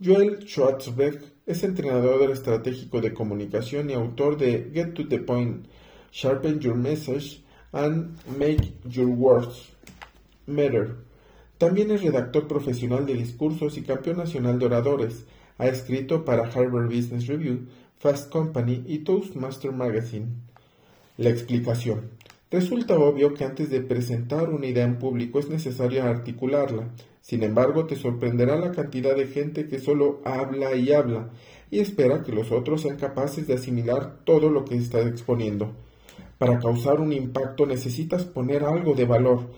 Joel 0.04 0.40
Schwartzberg 0.48 1.20
es 1.46 1.62
entrenador 1.62 2.28
estratégico 2.32 3.00
de 3.00 3.14
comunicación 3.14 3.88
y 3.88 3.92
autor 3.92 4.36
de 4.36 4.68
Get 4.74 4.94
to 4.94 5.06
the 5.06 5.18
Point, 5.18 5.66
Sharpen 6.10 6.58
Your 6.58 6.74
Message 6.74 7.44
and 7.70 8.18
Make 8.36 8.72
Your 8.84 9.06
Words 9.06 9.70
Matter. 10.46 10.96
También 11.56 11.92
es 11.92 12.02
redactor 12.02 12.48
profesional 12.48 13.06
de 13.06 13.14
discursos 13.14 13.78
y 13.78 13.82
campeón 13.82 14.16
nacional 14.16 14.58
de 14.58 14.66
oradores. 14.66 15.24
Ha 15.58 15.68
escrito 15.68 16.24
para 16.24 16.48
Harvard 16.48 16.86
Business 16.86 17.28
Review, 17.28 17.68
Fast 17.98 18.28
Company 18.28 18.82
y 18.88 18.98
Toastmaster 19.04 19.70
Magazine. 19.70 20.26
La 21.16 21.30
explicación. 21.30 22.10
Resulta 22.50 22.98
obvio 22.98 23.34
que 23.34 23.44
antes 23.44 23.70
de 23.70 23.80
presentar 23.80 24.50
una 24.50 24.66
idea 24.66 24.84
en 24.84 24.98
público 24.98 25.38
es 25.38 25.48
necesario 25.48 26.02
articularla. 26.02 26.88
Sin 27.22 27.44
embargo, 27.44 27.86
te 27.86 27.94
sorprenderá 27.94 28.56
la 28.56 28.72
cantidad 28.72 29.14
de 29.14 29.28
gente 29.28 29.68
que 29.68 29.78
solo 29.78 30.20
habla 30.24 30.74
y 30.74 30.92
habla 30.92 31.30
y 31.70 31.78
espera 31.78 32.24
que 32.24 32.32
los 32.32 32.50
otros 32.50 32.82
sean 32.82 32.96
capaces 32.96 33.46
de 33.46 33.54
asimilar 33.54 34.24
todo 34.24 34.50
lo 34.50 34.64
que 34.64 34.76
estás 34.76 35.06
exponiendo. 35.06 35.72
Para 36.36 36.58
causar 36.58 37.00
un 37.00 37.12
impacto 37.12 37.64
necesitas 37.64 38.24
poner 38.24 38.64
algo 38.64 38.94
de 38.94 39.04
valor 39.04 39.52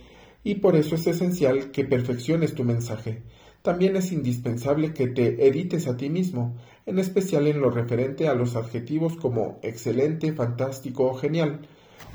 y 0.45 0.57
por 0.57 0.77
eso 0.77 0.95
es 0.95 1.07
esencial 1.07 1.71
que 1.71 1.87
perfecciones 1.87 2.55
tu 2.55 2.65
mensaje. 2.65 3.23
También 3.63 3.97
es 3.97 4.13
indispensable 4.13 4.93
que 4.93 5.09
te 5.09 5.47
edites 5.47 5.89
a 5.89 5.97
ti 5.97 6.11
mismo, 6.11 6.59
en 6.85 6.99
especial 6.99 7.47
en 7.47 7.63
lo 7.63 7.71
referente 7.71 8.29
a 8.29 8.35
los 8.35 8.57
adjetivos 8.57 9.17
como 9.17 9.59
excelente, 9.63 10.35
fantástico 10.35 11.05
o 11.05 11.15
genial, 11.15 11.67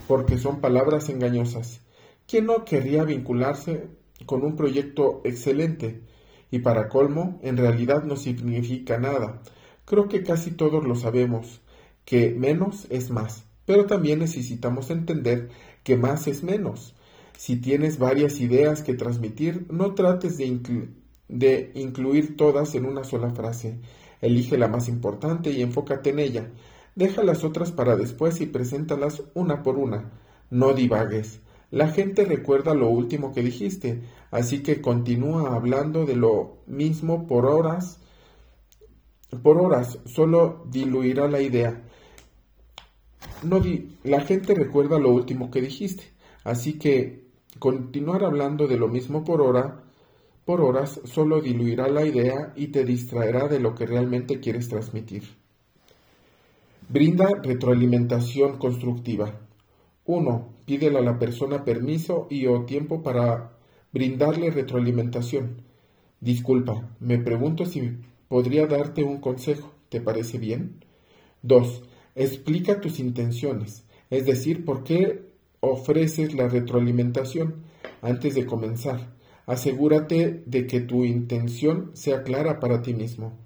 porque 0.07 0.37
son 0.37 0.61
palabras 0.61 1.09
engañosas. 1.09 1.81
¿Quién 2.27 2.45
no 2.45 2.65
querría 2.65 3.03
vincularse 3.03 3.87
con 4.25 4.43
un 4.43 4.55
proyecto 4.55 5.21
excelente? 5.23 6.01
Y 6.51 6.59
para 6.59 6.89
colmo, 6.89 7.39
en 7.43 7.57
realidad 7.57 8.03
no 8.03 8.15
significa 8.15 8.97
nada. 8.97 9.41
Creo 9.85 10.07
que 10.07 10.23
casi 10.23 10.51
todos 10.51 10.83
lo 10.83 10.95
sabemos, 10.95 11.61
que 12.05 12.31
menos 12.31 12.87
es 12.89 13.09
más, 13.11 13.45
pero 13.65 13.85
también 13.85 14.19
necesitamos 14.19 14.89
entender 14.89 15.49
que 15.83 15.97
más 15.97 16.27
es 16.27 16.43
menos. 16.43 16.95
Si 17.37 17.55
tienes 17.55 17.99
varias 17.99 18.39
ideas 18.41 18.83
que 18.83 18.95
transmitir, 18.95 19.65
no 19.71 19.93
trates 19.95 20.37
de, 20.37 20.89
de 21.27 21.71
incluir 21.75 22.35
todas 22.35 22.75
en 22.75 22.85
una 22.85 23.03
sola 23.03 23.29
frase. 23.31 23.79
Elige 24.21 24.57
la 24.57 24.67
más 24.67 24.89
importante 24.89 25.51
y 25.51 25.61
enfócate 25.61 26.09
en 26.09 26.19
ella. 26.19 26.51
Deja 26.95 27.23
las 27.23 27.43
otras 27.43 27.71
para 27.71 27.95
después 27.95 28.41
y 28.41 28.45
preséntalas 28.45 29.23
una 29.33 29.63
por 29.63 29.77
una. 29.77 30.11
No 30.49 30.73
divagues. 30.73 31.39
La 31.71 31.89
gente 31.89 32.25
recuerda 32.25 32.73
lo 32.73 32.89
último 32.89 33.33
que 33.33 33.41
dijiste, 33.41 34.01
así 34.31 34.63
que 34.63 34.81
continúa 34.81 35.55
hablando 35.55 36.05
de 36.05 36.15
lo 36.15 36.57
mismo 36.65 37.27
por 37.27 37.45
horas. 37.45 37.99
Por 39.43 39.61
horas 39.61 39.99
solo 40.05 40.65
diluirá 40.69 41.27
la 41.27 41.41
idea. 41.41 41.83
No 43.43 43.61
la 44.03 44.21
gente 44.21 44.55
recuerda 44.55 44.99
lo 44.99 45.11
último 45.11 45.51
que 45.51 45.61
dijiste, 45.61 46.03
así 46.43 46.79
que 46.79 47.27
continuar 47.59 48.23
hablando 48.23 48.67
de 48.67 48.77
lo 48.77 48.87
mismo 48.87 49.23
por 49.23 49.41
hora 49.41 49.83
por 50.49 50.61
horas 50.61 50.99
solo 51.03 51.41
diluirá 51.41 51.87
la 51.89 52.03
idea 52.03 52.53
y 52.55 52.69
te 52.69 52.83
distraerá 52.83 53.47
de 53.47 53.59
lo 53.59 53.75
que 53.75 53.85
realmente 53.85 54.39
quieres 54.39 54.67
transmitir. 54.67 55.21
Brinda 56.89 57.27
retroalimentación 57.43 58.57
constructiva. 58.57 59.31
1. 60.05 60.53
Pídele 60.69 60.99
a 60.99 61.01
la 61.01 61.17
persona 61.17 61.65
permiso 61.65 62.27
y 62.29 62.45
o 62.45 62.63
tiempo 62.65 63.01
para 63.01 63.53
brindarle 63.91 64.51
retroalimentación. 64.51 65.63
Disculpa, 66.21 66.95
me 66.99 67.17
pregunto 67.17 67.65
si 67.65 67.97
podría 68.27 68.67
darte 68.67 69.03
un 69.03 69.17
consejo. 69.19 69.73
¿Te 69.89 69.99
parece 69.99 70.37
bien? 70.37 70.85
2. 71.41 71.81
Explica 72.13 72.81
tus 72.81 72.99
intenciones, 72.99 73.83
es 74.11 74.27
decir, 74.27 74.63
por 74.63 74.83
qué 74.83 75.31
ofreces 75.59 76.35
la 76.35 76.47
retroalimentación 76.47 77.63
antes 78.03 78.35
de 78.35 78.45
comenzar. 78.45 79.15
Asegúrate 79.47 80.43
de 80.45 80.67
que 80.67 80.81
tu 80.81 81.03
intención 81.03 81.89
sea 81.95 82.21
clara 82.21 82.59
para 82.59 82.83
ti 82.83 82.93
mismo. 82.93 83.39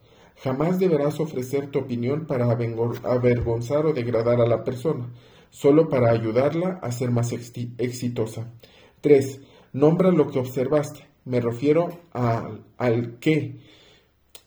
Jamás 0.43 0.77
deberás 0.77 1.21
ofrecer 1.21 1.71
tu 1.71 1.79
opinión 1.79 2.25
para 2.25 2.51
avergonzar 2.51 3.85
o 3.85 3.93
degradar 3.93 4.41
a 4.41 4.45
la 4.45 4.65
persona, 4.65 5.07
solo 5.53 5.87
para 5.87 6.09
ayudarla 6.09 6.79
a 6.81 6.91
ser 6.91 7.11
más 7.11 7.31
exitosa. 7.31 8.51
3. 9.01 9.39
Nombra 9.71 10.11
lo 10.11 10.31
que 10.31 10.39
observaste. 10.39 11.07
Me 11.25 11.39
refiero 11.39 12.01
al, 12.11 12.65
al 12.77 13.19
qué. 13.19 13.59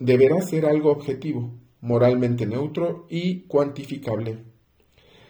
Deberá 0.01 0.43
ser 0.43 0.67
algo 0.67 0.91
objetivo, 0.91 1.53
moralmente 1.81 2.45
neutro 2.45 3.07
y 3.09 3.43
cuantificable. 3.43 4.39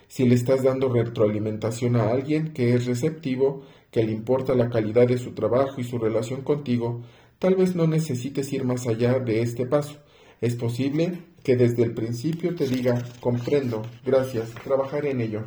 Si 0.09 0.27
le 0.27 0.35
estás 0.35 0.63
dando 0.63 0.89
retroalimentación 0.89 1.97
a 1.97 2.09
alguien 2.09 2.55
que 2.55 2.73
es 2.75 2.87
receptivo, 2.87 3.63
que 3.91 4.03
le 4.03 4.13
importa 4.13 4.55
la 4.55 4.71
calidad 4.71 5.07
de 5.07 5.19
su 5.19 5.35
trabajo 5.35 5.79
y 5.79 5.85
su 5.85 5.99
relación 5.99 6.41
contigo, 6.41 7.03
tal 7.39 7.55
vez 7.55 7.77
no 7.77 7.87
necesites 7.87 8.51
ir 8.55 8.65
más 8.65 8.87
allá 8.87 9.19
de 9.19 9.43
este 9.43 9.67
paso. 9.67 9.99
Es 10.41 10.55
posible 10.55 11.23
que 11.43 11.57
desde 11.57 11.83
el 11.83 11.95
principio 11.95 12.55
te 12.55 12.67
diga, 12.67 13.03
comprendo, 13.21 13.83
gracias, 14.05 14.51
trabajaré 14.65 15.13
en 15.13 15.21
ello. 15.21 15.45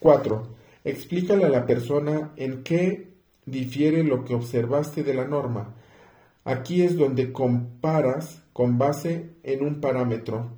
4. 0.00 0.48
Explícale 0.84 1.44
a 1.44 1.50
la 1.50 1.66
persona 1.66 2.32
en 2.36 2.62
qué 2.62 3.08
difiere 3.44 4.04
lo 4.04 4.24
que 4.24 4.34
observaste 4.34 5.02
de 5.02 5.14
la 5.14 5.26
norma. 5.26 5.74
Aquí 6.44 6.82
es 6.82 6.96
donde 6.96 7.32
comparas 7.32 8.42
con 8.52 8.78
base 8.78 9.30
en 9.42 9.64
un 9.64 9.80
parámetro. 9.80 10.52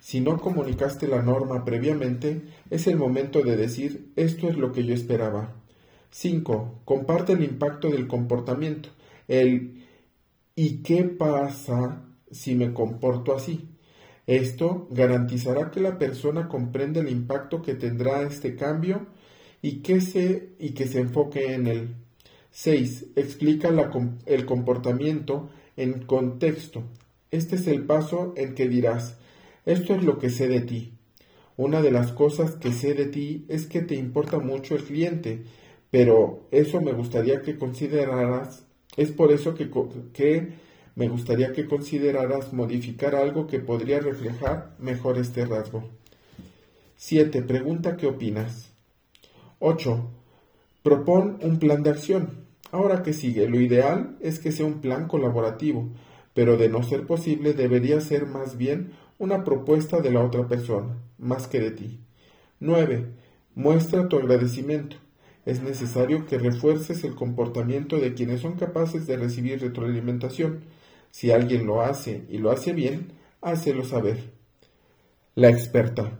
Si 0.00 0.20
no 0.20 0.38
comunicaste 0.38 1.06
la 1.06 1.22
norma 1.22 1.64
previamente, 1.64 2.42
es 2.70 2.86
el 2.86 2.96
momento 2.96 3.42
de 3.42 3.56
decir 3.56 4.12
esto 4.16 4.48
es 4.48 4.56
lo 4.56 4.72
que 4.72 4.84
yo 4.84 4.94
esperaba. 4.94 5.54
5. 6.10 6.80
Comparte 6.84 7.34
el 7.34 7.44
impacto 7.44 7.90
del 7.90 8.08
comportamiento. 8.08 8.88
El 9.28 9.84
¿y 10.54 10.82
qué 10.82 11.04
pasa 11.04 12.07
si 12.30 12.54
me 12.54 12.72
comporto 12.72 13.34
así? 13.34 13.68
Esto 14.26 14.88
garantizará 14.90 15.70
que 15.70 15.80
la 15.80 15.98
persona 15.98 16.48
comprenda 16.48 17.00
el 17.00 17.08
impacto 17.08 17.62
que 17.62 17.74
tendrá 17.74 18.22
este 18.22 18.56
cambio 18.56 19.06
y 19.62 19.80
que 19.80 20.00
se, 20.00 20.50
y 20.58 20.70
que 20.70 20.86
se 20.86 21.00
enfoque 21.00 21.54
en 21.54 21.66
él. 21.66 21.94
6. 22.50 23.06
Explica 23.16 23.70
el 24.26 24.46
comportamiento 24.46 25.50
en 25.76 26.04
contexto. 26.04 26.84
Este 27.30 27.56
es 27.56 27.66
el 27.66 27.84
paso 27.84 28.34
en 28.36 28.54
que 28.54 28.68
dirás, 28.68 29.16
esto 29.64 29.94
es 29.94 30.02
lo 30.02 30.18
que 30.18 30.30
sé 30.30 30.48
de 30.48 30.60
ti. 30.60 30.92
Una 31.56 31.82
de 31.82 31.90
las 31.90 32.12
cosas 32.12 32.56
que 32.56 32.72
sé 32.72 32.94
de 32.94 33.06
ti 33.06 33.44
es 33.48 33.66
que 33.66 33.80
te 33.80 33.94
importa 33.94 34.38
mucho 34.38 34.76
el 34.76 34.84
cliente 34.84 35.44
pero 35.90 36.46
eso 36.50 36.80
me 36.80 36.92
gustaría 36.92 37.42
que 37.42 37.56
consideraras, 37.56 38.66
es 38.96 39.10
por 39.10 39.32
eso 39.32 39.54
que, 39.54 39.70
que 40.12 40.52
me 40.98 41.08
gustaría 41.08 41.52
que 41.52 41.68
consideraras 41.68 42.52
modificar 42.52 43.14
algo 43.14 43.46
que 43.46 43.60
podría 43.60 44.00
reflejar 44.00 44.74
mejor 44.80 45.16
este 45.16 45.44
rasgo. 45.44 45.84
7. 46.96 47.42
Pregunta 47.42 47.96
qué 47.96 48.08
opinas. 48.08 48.72
8. 49.60 50.10
Propon 50.82 51.38
un 51.40 51.60
plan 51.60 51.84
de 51.84 51.90
acción. 51.90 52.44
Ahora 52.72 53.04
que 53.04 53.12
sigue, 53.12 53.48
lo 53.48 53.60
ideal 53.60 54.16
es 54.20 54.40
que 54.40 54.50
sea 54.50 54.66
un 54.66 54.80
plan 54.80 55.06
colaborativo, 55.06 55.88
pero 56.34 56.56
de 56.56 56.68
no 56.68 56.82
ser 56.82 57.06
posible 57.06 57.52
debería 57.52 58.00
ser 58.00 58.26
más 58.26 58.56
bien 58.56 58.90
una 59.20 59.44
propuesta 59.44 60.00
de 60.00 60.10
la 60.10 60.24
otra 60.24 60.48
persona, 60.48 60.96
más 61.16 61.46
que 61.46 61.60
de 61.60 61.70
ti. 61.70 62.00
9. 62.58 63.06
Muestra 63.54 64.08
tu 64.08 64.16
agradecimiento 64.16 64.96
es 65.48 65.62
necesario 65.62 66.26
que 66.26 66.36
refuerces 66.36 67.04
el 67.04 67.14
comportamiento 67.14 67.96
de 67.96 68.12
quienes 68.12 68.42
son 68.42 68.56
capaces 68.56 69.06
de 69.06 69.16
recibir 69.16 69.62
retroalimentación. 69.62 70.60
Si 71.10 71.30
alguien 71.30 71.66
lo 71.66 71.82
hace 71.82 72.24
y 72.28 72.38
lo 72.38 72.50
hace 72.50 72.72
bien, 72.72 73.12
hácelo 73.40 73.84
saber. 73.84 74.32
La 75.34 75.48
experta. 75.48 76.18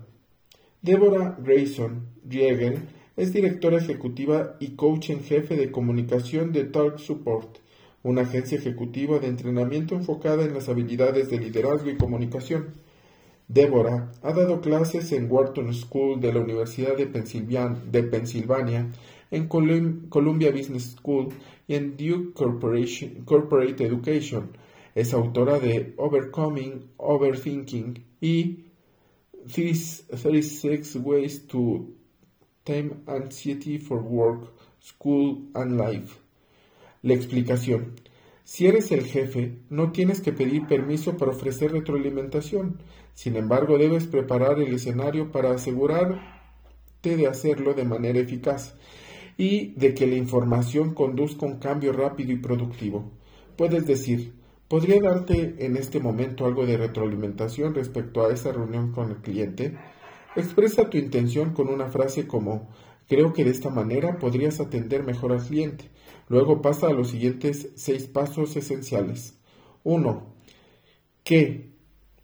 Deborah 0.82 1.36
Grayson 1.42 2.06
Riegel 2.24 2.80
es 3.16 3.32
directora 3.32 3.78
ejecutiva 3.78 4.56
y 4.60 4.76
coach 4.76 5.10
en 5.10 5.24
jefe 5.24 5.56
de 5.56 5.72
comunicación 5.72 6.52
de 6.52 6.64
Talk 6.64 6.98
Support, 6.98 7.58
una 8.04 8.22
agencia 8.22 8.58
ejecutiva 8.58 9.18
de 9.18 9.26
entrenamiento 9.26 9.96
enfocada 9.96 10.44
en 10.44 10.54
las 10.54 10.68
habilidades 10.68 11.28
de 11.28 11.38
liderazgo 11.38 11.90
y 11.90 11.96
comunicación. 11.96 12.74
Deborah 13.48 14.12
ha 14.22 14.32
dado 14.32 14.60
clases 14.60 15.10
en 15.12 15.30
Wharton 15.30 15.74
School 15.74 16.20
de 16.20 16.32
la 16.32 16.40
Universidad 16.40 16.96
de 16.96 17.06
Pensilvania 18.04 18.92
en 19.30 19.48
Columbia 19.48 20.52
Business 20.52 20.96
School 20.96 21.30
y 21.66 21.74
en 21.74 21.96
Duke 21.96 22.34
Corporate 23.24 23.84
Education. 23.84 24.50
Es 24.98 25.14
autora 25.14 25.60
de 25.60 25.94
Overcoming 25.96 26.90
Overthinking 26.96 28.04
y 28.20 28.64
36 29.46 30.96
Ways 31.04 31.46
to 31.46 31.86
Tame 32.64 32.94
Anxiety 33.06 33.78
for 33.78 34.00
Work, 34.00 34.50
School 34.80 35.50
and 35.54 35.80
Life. 35.80 36.16
La 37.02 37.14
explicación. 37.14 37.94
Si 38.42 38.66
eres 38.66 38.90
el 38.90 39.04
jefe, 39.04 39.60
no 39.70 39.92
tienes 39.92 40.20
que 40.20 40.32
pedir 40.32 40.66
permiso 40.66 41.16
para 41.16 41.30
ofrecer 41.30 41.70
retroalimentación. 41.70 42.80
Sin 43.14 43.36
embargo, 43.36 43.78
debes 43.78 44.08
preparar 44.08 44.58
el 44.58 44.74
escenario 44.74 45.30
para 45.30 45.52
asegurarte 45.52 46.18
de 47.04 47.28
hacerlo 47.28 47.74
de 47.74 47.84
manera 47.84 48.18
eficaz 48.18 48.74
y 49.36 49.74
de 49.76 49.94
que 49.94 50.08
la 50.08 50.16
información 50.16 50.92
conduzca 50.92 51.46
un 51.46 51.60
cambio 51.60 51.92
rápido 51.92 52.32
y 52.32 52.38
productivo. 52.38 53.12
Puedes 53.56 53.86
decir, 53.86 54.37
¿podría 54.68 55.00
darte 55.00 55.56
en 55.58 55.76
este 55.76 56.00
momento 56.00 56.46
algo 56.46 56.66
de 56.66 56.76
retroalimentación 56.76 57.74
respecto 57.74 58.24
a 58.24 58.32
esa 58.32 58.52
reunión 58.52 58.92
con 58.92 59.10
el 59.10 59.16
cliente? 59.16 59.76
Expresa 60.36 60.88
tu 60.90 60.98
intención 60.98 61.52
con 61.54 61.68
una 61.68 61.88
frase 61.88 62.26
como, 62.26 62.68
creo 63.08 63.32
que 63.32 63.44
de 63.44 63.50
esta 63.50 63.70
manera 63.70 64.18
podrías 64.18 64.60
atender 64.60 65.02
mejor 65.02 65.32
al 65.32 65.44
cliente. 65.44 65.90
Luego 66.28 66.62
pasa 66.62 66.88
a 66.88 66.92
los 66.92 67.10
siguientes 67.10 67.70
seis 67.74 68.06
pasos 68.06 68.54
esenciales. 68.56 69.38
1. 69.84 70.34
¿Qué? 71.24 71.70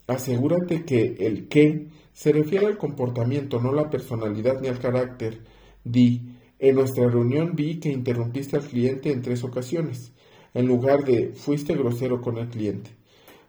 Asegúrate 0.07 0.85
que 0.85 1.17
el 1.21 1.49
qué 1.49 1.89
se 2.13 2.33
refiere 2.33 2.67
al 2.67 2.79
comportamiento, 2.79 3.61
no 3.61 3.73
la 3.73 3.91
personalidad 3.91 4.61
ni 4.61 4.69
al 4.69 4.79
carácter. 4.79 5.41
Di, 5.83 6.37
en 6.59 6.77
nuestra 6.77 7.09
reunión 7.09 7.57
vi 7.57 7.81
que 7.81 7.91
interrumpiste 7.91 8.57
al 8.57 8.65
cliente 8.65 9.11
en 9.11 9.23
tres 9.23 9.45
ocasiones, 9.45 10.13
en 10.55 10.67
lugar 10.67 11.05
de 11.05 11.33
fuiste 11.35 11.75
grosero 11.75 12.21
con 12.21 12.39
el 12.39 12.49
cliente. 12.49 12.91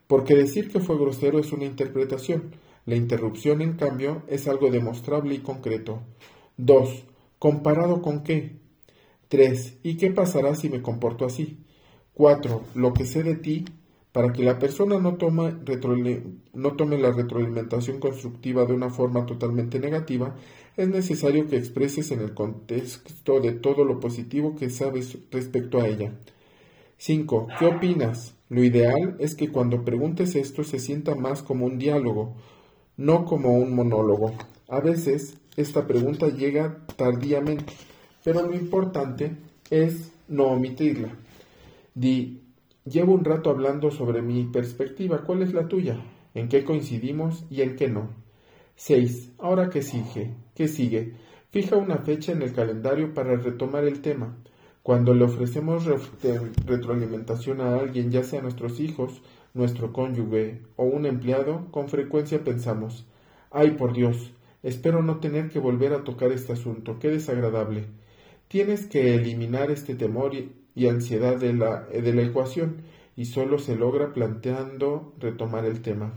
Porque 0.07 0.35
decir 0.35 0.69
que 0.69 0.79
fue 0.79 0.97
grosero 0.97 1.39
es 1.39 1.51
una 1.51 1.65
interpretación. 1.65 2.51
La 2.85 2.95
interrupción, 2.95 3.61
en 3.61 3.73
cambio, 3.73 4.23
es 4.27 4.47
algo 4.47 4.69
demostrable 4.69 5.33
y 5.33 5.39
concreto. 5.39 6.01
2. 6.57 7.05
¿Comparado 7.39 8.01
con 8.01 8.23
qué? 8.23 8.57
3. 9.29 9.79
¿Y 9.83 9.97
qué 9.97 10.11
pasará 10.11 10.55
si 10.55 10.69
me 10.69 10.81
comporto 10.81 11.25
así? 11.25 11.57
4. 12.13 12.61
Lo 12.75 12.93
que 12.93 13.05
sé 13.05 13.23
de 13.23 13.35
ti 13.35 13.65
para 14.15 14.31
que 14.31 14.43
la 14.43 14.57
persona 14.59 14.97
no 14.97 15.15
tome, 15.15 15.55
no 16.53 16.71
tome, 16.77 16.97
la 16.97 17.11
retroalimentación 17.11 17.99
constructiva 17.99 18.65
de 18.65 18.71
una 18.71 18.89
forma 18.89 19.25
totalmente 19.25 19.77
negativa, 19.77 20.37
es 20.77 20.87
necesario 20.87 21.49
que 21.49 21.57
expreses 21.57 22.11
en 22.11 22.21
el 22.21 22.33
contexto 22.33 23.41
de 23.41 23.51
todo 23.51 23.83
lo 23.83 23.99
positivo 23.99 24.55
que 24.55 24.69
sabes 24.69 25.17
respecto 25.31 25.81
a 25.81 25.87
ella. 25.89 26.13
5. 26.97 27.47
¿Qué 27.60 27.65
opinas? 27.65 28.36
Lo 28.49 28.63
ideal 28.63 29.15
es 29.19 29.36
que 29.36 29.51
cuando 29.51 29.84
preguntes 29.84 30.36
esto 30.36 30.63
se 30.63 30.79
sienta 30.79 31.15
más 31.15 31.41
como 31.41 31.65
un 31.65 31.77
diálogo, 31.77 32.36
no 32.97 33.25
como 33.25 33.53
un 33.53 33.75
monólogo. 33.75 34.34
A 34.67 34.79
veces 34.79 35.38
esta 35.58 35.88
pregunta 35.88 36.27
llega 36.27 36.86
tardíamente, 36.95 37.73
pero 38.23 38.43
lo 38.43 38.53
importante 38.53 39.36
es 39.69 40.12
no 40.27 40.45
omitirla. 40.45 41.10
Di, 41.93 42.45
Llevo 42.86 43.15
un 43.15 43.25
rato 43.25 43.49
hablando 43.49 43.89
sobre 43.89 44.21
mi 44.21 44.43
perspectiva. 44.43 45.23
¿Cuál 45.23 45.41
es 45.41 45.53
la 45.53 45.67
tuya? 45.67 45.99
¿En 46.36 46.47
qué 46.47 46.63
coincidimos 46.63 47.43
y 47.49 47.63
en 47.63 47.75
qué 47.75 47.88
no? 47.88 48.12
6. 48.75 49.31
Ahora 49.39 49.71
qué 49.71 49.81
sigue. 49.81 50.36
¿Qué 50.53 50.67
sigue? 50.67 51.13
Fija 51.49 51.77
una 51.77 51.97
fecha 51.97 52.31
en 52.31 52.43
el 52.43 52.53
calendario 52.53 53.12
para 53.15 53.38
retomar 53.38 53.86
el 53.86 54.01
tema. 54.01 54.38
Cuando 54.85 55.15
le 55.15 55.23
ofrecemos 55.23 55.85
retroalimentación 56.67 57.59
a 57.59 57.79
alguien, 57.79 58.11
ya 58.11 58.21
sea 58.21 58.43
nuestros 58.43 58.79
hijos, 58.79 59.23
nuestro 59.55 59.91
cónyuge 59.91 60.61
o 60.75 60.83
un 60.83 61.07
empleado, 61.07 61.71
con 61.71 61.89
frecuencia 61.89 62.43
pensamos, 62.43 63.07
ay 63.49 63.71
por 63.71 63.93
Dios, 63.93 64.31
espero 64.61 65.01
no 65.01 65.17
tener 65.17 65.49
que 65.49 65.57
volver 65.57 65.93
a 65.93 66.03
tocar 66.03 66.31
este 66.31 66.53
asunto, 66.53 66.99
qué 66.99 67.07
desagradable. 67.09 67.85
Tienes 68.47 68.85
que 68.85 69.15
eliminar 69.15 69.71
este 69.71 69.95
temor 69.95 70.33
y, 70.35 70.87
ansiedad 70.87 71.35
de 71.37 71.53
la, 71.53 71.85
de 71.85 72.13
la 72.13 72.21
ecuación 72.21 72.83
y 73.17 73.25
solo 73.25 73.57
se 73.57 73.75
logra 73.75 74.13
planteando 74.13 75.15
retomar 75.17 75.65
el 75.65 75.81
tema. 75.81 76.13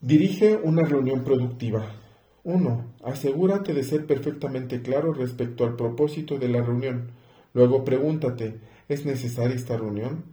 Dirige 0.00 0.56
una 0.56 0.84
reunión 0.84 1.22
productiva. 1.22 1.99
1. 2.44 2.94
Asegúrate 3.04 3.74
de 3.74 3.82
ser 3.82 4.06
perfectamente 4.06 4.82
claro 4.82 5.12
respecto 5.12 5.64
al 5.64 5.76
propósito 5.76 6.38
de 6.38 6.48
la 6.48 6.62
reunión. 6.62 7.10
Luego 7.52 7.84
pregúntate, 7.84 8.60
¿es 8.88 9.04
necesaria 9.04 9.56
esta 9.56 9.76
reunión? 9.76 10.24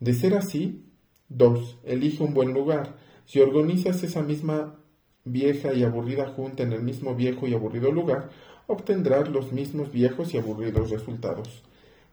De 0.00 0.14
ser 0.14 0.34
así, 0.34 0.84
2. 1.28 1.78
Elige 1.84 2.22
un 2.22 2.34
buen 2.34 2.52
lugar. 2.52 2.96
Si 3.24 3.40
organizas 3.40 4.02
esa 4.02 4.22
misma 4.22 4.76
vieja 5.24 5.74
y 5.74 5.84
aburrida 5.84 6.28
junta 6.28 6.62
en 6.62 6.72
el 6.72 6.82
mismo 6.82 7.14
viejo 7.14 7.46
y 7.46 7.54
aburrido 7.54 7.90
lugar, 7.92 8.30
obtendrás 8.66 9.28
los 9.28 9.52
mismos 9.52 9.92
viejos 9.92 10.34
y 10.34 10.38
aburridos 10.38 10.90
resultados. 10.90 11.62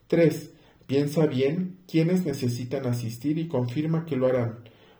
3. 0.07 0.51
Piensa 0.85 1.25
bien 1.27 1.77
quiénes 1.87 2.25
necesitan 2.25 2.85
asistir 2.85 3.37
y 3.37 3.47
confirma 3.47 4.05
que 4.05 4.17
lo 4.17 4.27
harán. 4.27 4.59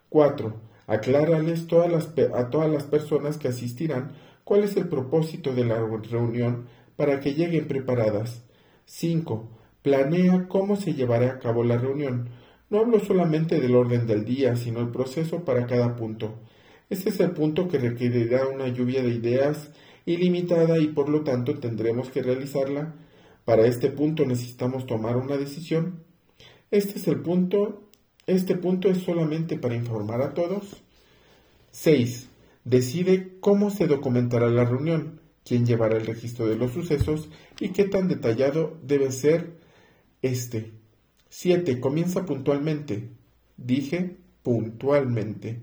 4. 0.09 0.53
Aclárales 0.87 1.67
todas 1.67 1.91
las, 1.91 2.09
a 2.33 2.49
todas 2.49 2.69
las 2.69 2.83
personas 2.83 3.37
que 3.37 3.47
asistirán 3.47 4.13
cuál 4.43 4.63
es 4.63 4.75
el 4.77 4.88
propósito 4.88 5.53
de 5.53 5.65
la 5.65 5.79
reunión 6.10 6.67
para 6.95 7.19
que 7.19 7.34
lleguen 7.34 7.67
preparadas. 7.67 8.43
5. 8.86 9.49
Planea 9.82 10.47
cómo 10.47 10.75
se 10.75 10.93
llevará 10.93 11.32
a 11.32 11.39
cabo 11.39 11.63
la 11.63 11.77
reunión. 11.77 12.29
No 12.69 12.79
hablo 12.79 12.99
solamente 12.99 13.60
del 13.60 13.75
orden 13.75 14.08
del 14.08 14.25
día, 14.25 14.56
sino 14.56 14.79
el 14.79 14.89
proceso 14.89 15.43
para 15.45 15.67
cada 15.67 15.95
punto. 15.95 16.36
Este 16.89 17.10
es 17.10 17.19
el 17.19 17.32
punto 17.32 17.67
que 17.67 17.79
requerirá 17.79 18.47
una 18.47 18.67
lluvia 18.67 19.01
de 19.01 19.10
ideas 19.10 19.71
ilimitada 20.06 20.77
y 20.79 20.88
por 20.88 21.10
lo 21.10 21.21
tanto 21.21 21.60
tendremos 21.60 22.10
que 22.10 22.21
realizarla. 22.21 22.93
Para 23.45 23.65
este 23.65 23.89
punto 23.89 24.25
necesitamos 24.25 24.86
tomar 24.86 25.17
una 25.17 25.38
decisión. 25.38 26.03
Este 26.71 26.97
es 26.99 27.08
el 27.08 27.19
punto. 27.21 27.84
Este 28.25 28.56
punto 28.56 28.89
es 28.89 28.99
solamente 28.99 29.58
para 29.58 29.75
informar 29.75 30.21
a 30.21 30.34
todos. 30.34 30.82
6. 31.71 32.29
Decide 32.65 33.38
cómo 33.39 33.69
se 33.69 33.88
documentará 33.88 34.47
la 34.49 34.65
reunión, 34.65 35.19
quién 35.43 35.65
llevará 35.65 35.97
el 35.97 36.06
registro 36.06 36.47
de 36.47 36.56
los 36.56 36.71
sucesos 36.71 37.30
y 37.60 37.69
qué 37.69 37.84
tan 37.86 38.08
detallado 38.08 38.78
debe 38.82 39.12
ser 39.12 39.58
este. 40.21 40.71
7. 41.30 41.80
Comienza 41.80 42.26
puntualmente. 42.26 43.10
Dije 43.58 44.17
puntualmente. 44.43 45.62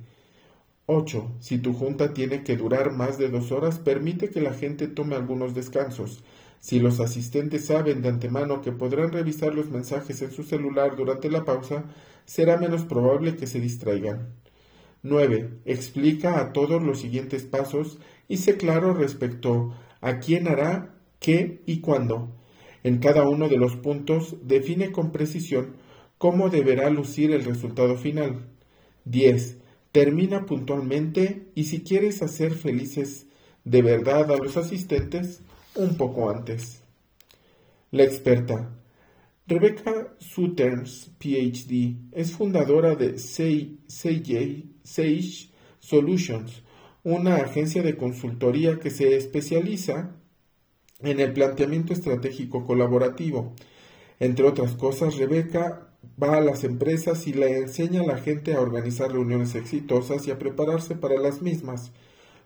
8. 0.87 1.37
Si 1.41 1.59
tu 1.59 1.73
junta 1.73 2.13
tiene 2.13 2.43
que 2.43 2.57
durar 2.57 2.93
más 2.93 3.17
de 3.17 3.29
dos 3.29 3.53
horas, 3.53 3.79
permite 3.79 4.31
que 4.31 4.41
la 4.41 4.53
gente 4.53 4.89
tome 4.89 5.15
algunos 5.15 5.55
descansos. 5.55 6.25
Si 6.59 6.81
los 6.81 7.01
asistentes 7.01 7.67
saben 7.67 8.03
de 8.03 8.09
antemano 8.11 8.61
que 8.61 8.73
podrán 8.73 9.13
revisar 9.13 9.55
los 9.55 9.71
mensajes 9.71 10.21
en 10.21 10.33
su 10.33 10.43
celular 10.43 10.97
durante 10.97 11.31
la 11.31 11.45
pausa, 11.45 11.85
será 12.27 12.59
menos 12.59 12.85
probable 12.85 13.37
que 13.37 13.47
se 13.47 13.61
distraigan. 13.61 14.35
9. 15.03 15.51
Explica 15.65 16.41
a 16.41 16.53
todos 16.53 16.83
los 16.83 17.01
siguientes 17.01 17.45
pasos 17.45 17.99
y 18.29 18.39
sé 18.39 18.57
claro 18.57 18.95
respecto 18.95 19.75
a 20.01 20.19
quién 20.19 20.49
hará, 20.49 20.95
qué 21.19 21.63
y 21.67 21.81
cuándo. 21.81 22.29
En 22.83 22.99
cada 22.99 23.29
uno 23.29 23.49
de 23.49 23.57
los 23.57 23.77
puntos 23.77 24.37
define 24.43 24.93
con 24.93 25.13
precisión 25.13 25.75
cómo 26.19 26.51
deberá 26.51 26.91
lucir 26.91 27.33
el 27.33 27.45
resultado 27.45 27.97
final. 27.97 28.47
10. 29.05 29.59
Termina 29.93 30.47
puntualmente 30.47 31.47
y 31.55 31.65
si 31.65 31.83
quieres 31.83 32.23
hacer 32.23 32.53
felices 32.55 33.27
de 33.65 33.83
verdad 33.83 34.31
a 34.31 34.37
los 34.37 34.57
asistentes, 34.57 35.41
un 35.75 35.97
poco 35.97 36.31
antes. 36.31 36.83
La 37.91 38.05
experta. 38.05 38.80
Rebecca 39.51 40.15
Suterns, 40.21 41.11
PhD, 41.19 41.97
es 42.13 42.31
fundadora 42.31 42.95
de 42.95 43.19
Sage 43.19 43.79
Solutions, 45.81 46.63
una 47.03 47.35
agencia 47.35 47.83
de 47.83 47.97
consultoría 47.97 48.79
que 48.79 48.91
se 48.91 49.17
especializa 49.17 50.15
en 51.01 51.19
el 51.19 51.33
planteamiento 51.33 51.93
estratégico 51.93 52.65
colaborativo. 52.65 53.57
Entre 54.21 54.47
otras 54.47 54.77
cosas, 54.77 55.17
Rebecca 55.17 55.97
va 56.23 56.37
a 56.37 56.41
las 56.41 56.63
empresas 56.63 57.27
y 57.27 57.33
le 57.33 57.59
enseña 57.59 58.03
a 58.03 58.07
la 58.07 58.19
gente 58.19 58.55
a 58.55 58.61
organizar 58.61 59.11
reuniones 59.11 59.57
exitosas 59.57 60.29
y 60.29 60.31
a 60.31 60.39
prepararse 60.39 60.95
para 60.95 61.19
las 61.19 61.43
mismas. 61.43 61.91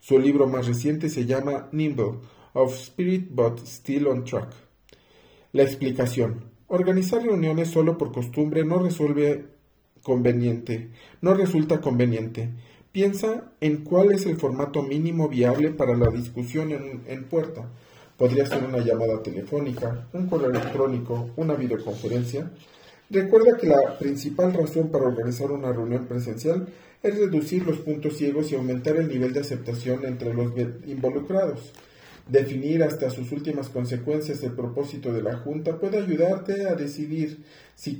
Su 0.00 0.18
libro 0.18 0.48
más 0.48 0.66
reciente 0.66 1.10
se 1.10 1.26
llama 1.26 1.68
Nimble, 1.70 2.20
of 2.54 2.74
Spirit 2.74 3.28
but 3.30 3.58
Still 3.66 4.06
on 4.06 4.24
Track. 4.24 4.54
La 5.52 5.64
explicación. 5.64 6.53
Organizar 6.68 7.22
reuniones 7.22 7.68
solo 7.68 7.98
por 7.98 8.10
costumbre 8.10 8.64
no 8.64 8.78
resuelve 8.78 9.44
conveniente, 10.02 10.88
no 11.20 11.34
resulta 11.34 11.80
conveniente. 11.80 12.50
Piensa 12.90 13.52
en 13.60 13.84
cuál 13.84 14.12
es 14.12 14.24
el 14.24 14.36
formato 14.36 14.82
mínimo 14.82 15.28
viable 15.28 15.70
para 15.70 15.96
la 15.96 16.08
discusión 16.10 16.72
en, 16.72 17.02
en 17.06 17.24
puerta. 17.24 17.68
Podría 18.16 18.46
ser 18.46 18.64
una 18.64 18.78
llamada 18.78 19.22
telefónica, 19.22 20.06
un 20.12 20.26
correo 20.28 20.50
electrónico, 20.50 21.30
una 21.36 21.54
videoconferencia. 21.54 22.50
Recuerda 23.10 23.58
que 23.58 23.66
la 23.66 23.98
principal 23.98 24.54
razón 24.54 24.90
para 24.90 25.06
organizar 25.06 25.50
una 25.50 25.72
reunión 25.72 26.06
presencial 26.06 26.68
es 27.02 27.18
reducir 27.18 27.66
los 27.66 27.78
puntos 27.78 28.16
ciegos 28.16 28.50
y 28.50 28.54
aumentar 28.54 28.96
el 28.96 29.08
nivel 29.08 29.34
de 29.34 29.40
aceptación 29.40 30.06
entre 30.06 30.32
los 30.32 30.52
involucrados. 30.86 31.72
Definir 32.28 32.82
hasta 32.82 33.10
sus 33.10 33.32
últimas 33.32 33.68
consecuencias 33.68 34.42
el 34.42 34.52
propósito 34.52 35.12
de 35.12 35.22
la 35.22 35.36
Junta 35.36 35.78
puede 35.78 35.98
ayudarte 35.98 36.66
a 36.66 36.74
decidir 36.74 37.44
si 37.74 37.92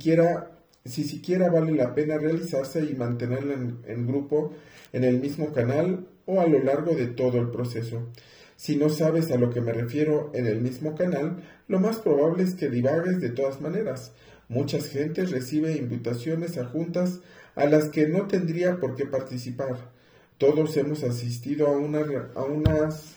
siquiera 1.03 1.49
vale 1.49 1.73
la 1.73 1.93
pena 1.93 2.17
realizarse 2.17 2.83
y 2.83 2.95
mantenerla 2.95 3.53
en, 3.53 3.79
en 3.85 4.07
grupo 4.07 4.53
en 4.93 5.03
el 5.03 5.19
mismo 5.19 5.53
canal 5.53 6.07
o 6.25 6.41
a 6.41 6.47
lo 6.47 6.63
largo 6.63 6.95
de 6.95 7.07
todo 7.07 7.39
el 7.39 7.49
proceso. 7.49 8.07
Si 8.55 8.77
no 8.77 8.89
sabes 8.89 9.31
a 9.31 9.37
lo 9.37 9.49
que 9.49 9.61
me 9.61 9.73
refiero 9.73 10.31
en 10.33 10.47
el 10.47 10.61
mismo 10.61 10.95
canal, 10.95 11.43
lo 11.67 11.79
más 11.79 11.99
probable 11.99 12.43
es 12.43 12.55
que 12.55 12.69
divagues 12.69 13.19
de 13.19 13.29
todas 13.29 13.61
maneras. 13.61 14.13
Muchas 14.47 14.87
gentes 14.87 15.31
recibe 15.31 15.75
invitaciones 15.75 16.57
a 16.57 16.65
juntas 16.65 17.19
a 17.55 17.65
las 17.65 17.89
que 17.89 18.07
no 18.07 18.27
tendría 18.27 18.79
por 18.79 18.95
qué 18.95 19.05
participar. 19.05 19.91
Todos 20.37 20.77
hemos 20.77 21.03
asistido 21.03 21.67
a, 21.67 21.71
una, 21.71 22.29
a 22.35 22.43
unas 22.43 23.15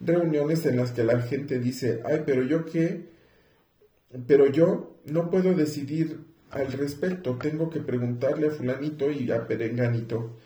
reuniones 0.00 0.66
en 0.66 0.76
las 0.76 0.92
que 0.92 1.04
la 1.04 1.20
gente 1.22 1.58
dice, 1.58 2.02
ay, 2.04 2.22
pero 2.26 2.42
yo 2.42 2.64
qué, 2.64 3.08
pero 4.26 4.46
yo 4.46 4.98
no 5.04 5.30
puedo 5.30 5.54
decidir 5.54 6.20
al 6.50 6.72
respecto, 6.72 7.36
tengo 7.36 7.70
que 7.70 7.80
preguntarle 7.80 8.48
a 8.48 8.50
fulanito 8.50 9.10
y 9.10 9.30
a 9.30 9.46
perenganito. 9.46 10.36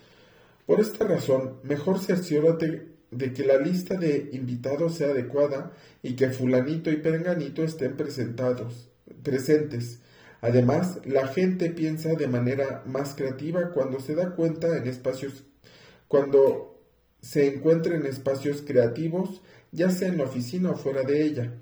Por 0.66 0.80
esta 0.80 1.06
razón, 1.06 1.58
mejor 1.62 1.98
cerciórate 1.98 2.88
de 3.10 3.32
que 3.32 3.44
la 3.44 3.58
lista 3.58 3.96
de 3.96 4.30
invitados 4.32 4.94
sea 4.94 5.08
adecuada 5.08 5.72
y 6.02 6.14
que 6.14 6.30
fulanito 6.30 6.90
y 6.90 6.96
perenganito 6.96 7.62
estén 7.62 7.96
presentados, 7.96 8.88
presentes. 9.22 10.00
Además, 10.40 11.00
la 11.04 11.26
gente 11.26 11.70
piensa 11.70 12.14
de 12.14 12.28
manera 12.28 12.82
más 12.86 13.14
creativa 13.14 13.72
cuando 13.72 14.00
se 14.00 14.14
da 14.14 14.34
cuenta 14.34 14.76
en 14.76 14.86
espacios, 14.86 15.44
cuando 16.08 16.79
se 17.20 17.54
encuentra 17.54 17.94
en 17.94 18.06
espacios 18.06 18.62
creativos, 18.62 19.42
ya 19.72 19.90
sea 19.90 20.09
en 20.09 20.18
la 20.18 20.24
oficina 20.24 20.70
o 20.70 20.76
fuera 20.76 21.02
de 21.02 21.22
ella. 21.22 21.52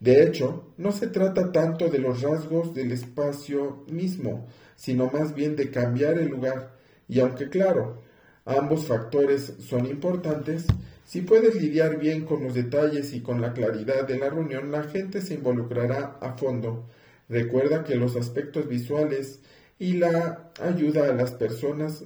De 0.00 0.22
hecho, 0.22 0.72
no 0.76 0.92
se 0.92 1.06
trata 1.06 1.52
tanto 1.52 1.88
de 1.88 1.98
los 1.98 2.22
rasgos 2.22 2.74
del 2.74 2.92
espacio 2.92 3.84
mismo, 3.88 4.46
sino 4.76 5.10
más 5.10 5.34
bien 5.34 5.56
de 5.56 5.70
cambiar 5.70 6.18
el 6.18 6.28
lugar. 6.28 6.76
Y 7.08 7.20
aunque 7.20 7.48
claro, 7.48 8.02
ambos 8.44 8.86
factores 8.86 9.54
son 9.60 9.86
importantes, 9.86 10.66
si 11.04 11.20
puedes 11.20 11.54
lidiar 11.60 11.98
bien 11.98 12.24
con 12.24 12.42
los 12.42 12.54
detalles 12.54 13.12
y 13.12 13.20
con 13.20 13.40
la 13.40 13.52
claridad 13.52 14.06
de 14.06 14.18
la 14.18 14.30
reunión, 14.30 14.70
la 14.70 14.84
gente 14.84 15.20
se 15.20 15.34
involucrará 15.34 16.18
a 16.20 16.32
fondo. 16.32 16.88
Recuerda 17.28 17.84
que 17.84 17.94
los 17.94 18.16
aspectos 18.16 18.68
visuales 18.68 19.40
y 19.78 19.94
la 19.94 20.50
ayuda 20.60 21.08
a 21.08 21.12
las 21.12 21.32
personas 21.32 22.04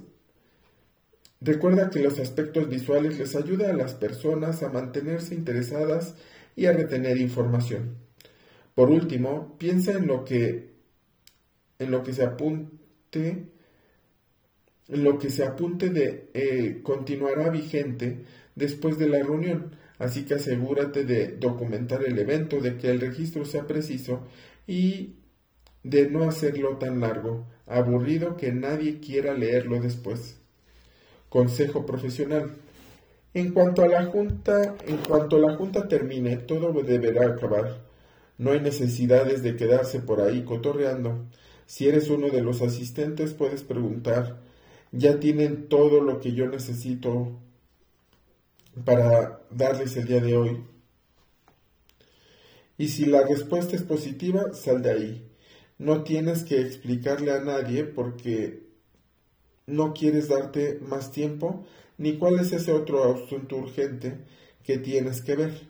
Recuerda 1.41 1.89
que 1.89 1.99
los 1.99 2.19
aspectos 2.19 2.67
visuales 2.69 3.17
les 3.17 3.35
ayuda 3.35 3.69
a 3.69 3.73
las 3.73 3.93
personas 3.93 4.61
a 4.61 4.69
mantenerse 4.69 5.33
interesadas 5.35 6.15
y 6.55 6.65
a 6.65 6.73
retener 6.73 7.17
información. 7.17 7.97
Por 8.75 8.89
último, 8.91 9.57
piensa 9.57 9.93
en 9.93 10.07
lo 10.07 10.25
que 10.25 10.69
en 11.79 11.91
lo 11.91 12.03
que 12.03 12.13
se 12.13 12.23
apunte 12.23 13.47
en 14.89 15.03
lo 15.03 15.19
que 15.19 15.29
se 15.29 15.43
apunte 15.43 15.89
de 15.89 16.29
eh, 16.33 16.81
continuará 16.83 17.49
vigente 17.49 18.25
después 18.55 18.97
de 18.97 19.07
la 19.07 19.19
reunión, 19.19 19.75
así 19.99 20.25
que 20.25 20.35
asegúrate 20.35 21.05
de 21.05 21.37
documentar 21.37 22.03
el 22.03 22.17
evento, 22.19 22.59
de 22.59 22.77
que 22.77 22.89
el 22.89 22.99
registro 22.99 23.45
sea 23.45 23.67
preciso 23.67 24.27
y 24.67 25.15
de 25.83 26.09
no 26.09 26.27
hacerlo 26.27 26.77
tan 26.77 26.99
largo, 26.99 27.47
aburrido 27.67 28.35
que 28.35 28.51
nadie 28.51 28.99
quiera 28.99 29.33
leerlo 29.33 29.79
después. 29.79 30.38
Consejo 31.29 31.85
profesional. 31.85 32.51
En 33.33 33.53
cuanto 33.53 33.83
a 33.83 33.87
la 33.87 34.05
junta, 34.05 34.75
en 34.87 34.97
cuanto 34.97 35.37
la 35.37 35.55
junta 35.55 35.87
termine, 35.87 36.37
todo 36.37 36.73
deberá 36.83 37.27
acabar. 37.27 37.81
No 38.39 38.51
hay 38.51 38.61
necesidades 38.61 39.43
de 39.43 39.55
quedarse 39.55 39.99
por 39.99 40.21
ahí 40.21 40.43
cotorreando. 40.43 41.25
Si 41.67 41.87
eres 41.87 42.09
uno 42.09 42.29
de 42.29 42.41
los 42.41 42.61
asistentes, 42.61 43.33
puedes 43.33 43.61
preguntar. 43.61 44.39
Ya 44.91 45.19
tienen 45.19 45.67
todo 45.67 46.01
lo 46.01 46.19
que 46.19 46.33
yo 46.33 46.47
necesito 46.47 47.37
para 48.85 49.41
darles 49.51 49.95
el 49.97 50.07
día 50.07 50.21
de 50.21 50.35
hoy. 50.35 50.63
Y 52.77 52.87
si 52.87 53.05
la 53.05 53.23
respuesta 53.23 53.75
es 53.75 53.83
positiva, 53.83 54.53
sal 54.53 54.81
de 54.81 54.89
ahí. 54.89 55.29
No 55.77 56.03
tienes 56.03 56.43
que 56.43 56.61
explicarle 56.61 57.31
a 57.31 57.41
nadie 57.41 57.83
porque 57.83 58.68
no 59.69 59.93
quieres 59.93 60.27
darte 60.27 60.79
más 60.81 61.11
tiempo, 61.11 61.65
ni 61.97 62.17
cuál 62.17 62.39
es 62.39 62.51
ese 62.51 62.73
otro 62.73 63.13
asunto 63.13 63.57
urgente 63.57 64.17
que 64.63 64.77
tienes 64.77 65.21
que 65.21 65.35
ver. 65.35 65.67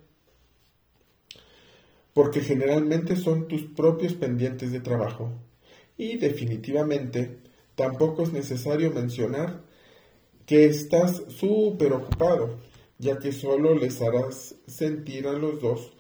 Porque 2.14 2.42
generalmente 2.42 3.16
son 3.16 3.48
tus 3.48 3.64
propios 3.64 4.14
pendientes 4.14 4.72
de 4.72 4.80
trabajo. 4.80 5.32
Y 5.98 6.18
definitivamente 6.18 7.38
tampoco 7.76 8.24
es 8.24 8.34
necesario 8.34 8.92
mencionar 8.92 9.62
que 10.46 10.66
estás 10.66 11.24
súper 11.28 11.94
ocupado, 11.94 12.58
ya 12.98 13.20
que 13.20 13.32
solo 13.32 13.76
les 13.76 14.02
harás 14.02 14.56
sentir 14.68 15.28
a 15.28 15.34
los 15.34 15.62
dos 15.62 15.94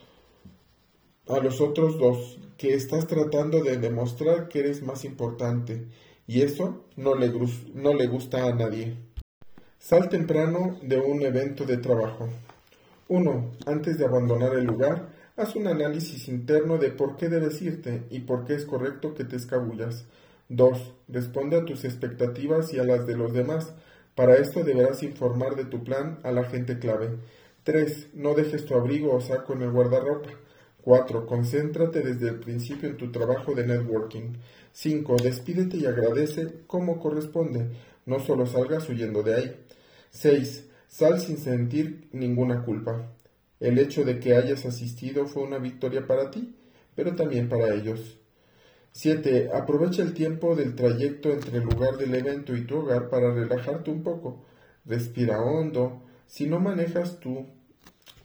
a 1.29 1.39
los 1.39 1.61
otros 1.61 1.97
dos 1.99 2.39
que 2.57 2.73
estás 2.73 3.05
tratando 3.07 3.63
de 3.63 3.77
demostrar 3.77 4.49
que 4.49 4.59
eres 4.59 4.81
más 4.81 5.05
importante 5.05 5.85
y 6.29 6.43
eso 6.43 6.85
no 6.95 7.15
le, 7.15 7.33
no 7.73 7.95
le 7.95 8.05
gusta 8.05 8.45
a 8.45 8.53
nadie. 8.53 8.95
Sal 9.79 10.09
temprano 10.09 10.77
de 10.83 10.99
un 10.99 11.23
evento 11.23 11.65
de 11.65 11.77
trabajo. 11.77 12.29
1. 13.07 13.51
Antes 13.65 13.97
de 13.97 14.05
abandonar 14.05 14.53
el 14.53 14.65
lugar, 14.65 15.09
haz 15.35 15.55
un 15.55 15.65
análisis 15.65 16.27
interno 16.27 16.77
de 16.77 16.91
por 16.91 17.17
qué 17.17 17.29
debes 17.29 17.59
irte 17.63 18.03
y 18.11 18.19
por 18.19 18.45
qué 18.45 18.53
es 18.53 18.65
correcto 18.65 19.15
que 19.15 19.23
te 19.23 19.37
escabullas. 19.37 20.05
2. 20.49 20.93
Responde 21.07 21.57
a 21.57 21.65
tus 21.65 21.83
expectativas 21.83 22.71
y 22.75 22.77
a 22.77 22.83
las 22.83 23.07
de 23.07 23.17
los 23.17 23.33
demás. 23.33 23.73
Para 24.13 24.35
esto 24.35 24.63
deberás 24.63 25.01
informar 25.01 25.55
de 25.55 25.65
tu 25.65 25.83
plan 25.83 26.19
a 26.21 26.31
la 26.31 26.43
gente 26.43 26.77
clave. 26.77 27.17
3. 27.63 28.09
No 28.13 28.35
dejes 28.35 28.65
tu 28.65 28.75
abrigo 28.75 29.15
o 29.15 29.19
saco 29.19 29.53
en 29.53 29.63
el 29.63 29.71
guardarropa. 29.71 30.29
4. 30.83 31.25
Concéntrate 31.25 32.01
desde 32.01 32.29
el 32.29 32.39
principio 32.39 32.87
en 32.87 32.97
tu 32.97 33.11
trabajo 33.11 33.55
de 33.55 33.65
networking. 33.65 34.33
5. 34.73 35.17
Despídete 35.17 35.77
y 35.77 35.85
agradece 35.85 36.61
como 36.67 36.99
corresponde. 36.99 37.69
No 38.05 38.19
solo 38.19 38.45
salgas 38.45 38.87
huyendo 38.89 39.23
de 39.23 39.35
ahí. 39.35 39.55
6. 40.11 40.65
Sal 40.87 41.19
sin 41.19 41.37
sentir 41.37 42.07
ninguna 42.11 42.63
culpa. 42.63 43.11
El 43.59 43.77
hecho 43.77 44.03
de 44.03 44.19
que 44.19 44.35
hayas 44.35 44.65
asistido 44.65 45.27
fue 45.27 45.43
una 45.43 45.57
victoria 45.57 46.07
para 46.07 46.31
ti, 46.31 46.55
pero 46.95 47.15
también 47.15 47.49
para 47.49 47.73
ellos. 47.73 48.17
7. 48.93 49.51
Aprovecha 49.53 50.01
el 50.01 50.13
tiempo 50.13 50.55
del 50.55 50.75
trayecto 50.75 51.31
entre 51.31 51.57
el 51.57 51.63
lugar 51.63 51.97
del 51.97 52.15
evento 52.15 52.55
y 52.55 52.65
tu 52.65 52.77
hogar 52.77 53.09
para 53.09 53.33
relajarte 53.33 53.91
un 53.91 54.01
poco. 54.01 54.45
Respira 54.85 55.39
hondo. 55.41 56.01
Si 56.25 56.47
no 56.47 56.59
manejas 56.59 57.19
tú, 57.19 57.45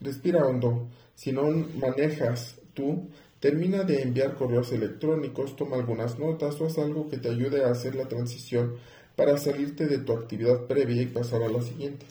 respira 0.01 0.47
hondo. 0.47 0.89
Si 1.15 1.33
no 1.33 1.43
manejas 1.81 2.57
tú, 2.75 3.09
termina 3.45 3.85
de 3.85 4.01
enviar 4.01 4.37
correos 4.37 4.73
electrónicos, 4.73 5.55
toma 5.55 5.77
algunas 5.77 6.19
notas 6.19 6.59
o 6.63 6.65
haz 6.65 6.79
algo 6.79 7.11
que 7.11 7.19
te 7.19 7.29
ayude 7.29 7.63
a 7.63 7.73
hacer 7.73 7.95
la 7.95 8.09
transición 8.09 8.77
para 9.17 9.37
salirte 9.37 9.85
de 9.87 9.99
tu 9.99 10.15
actividad 10.15 10.63
previa 10.63 11.03
y 11.03 11.09
pasar 11.09 11.43
a 11.43 11.51
la 11.51 11.61
siguiente. 11.61 12.07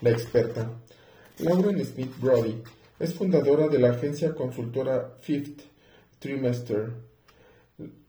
La 0.00 0.10
experta. 0.10 0.70
Lauren 1.40 1.84
Smith 1.84 2.12
Brody 2.20 2.62
es 3.00 3.14
fundadora 3.14 3.66
de 3.66 3.80
la 3.80 3.90
agencia 3.90 4.32
consultora 4.32 5.16
Fifth 5.18 5.60
Trimester, 6.20 6.92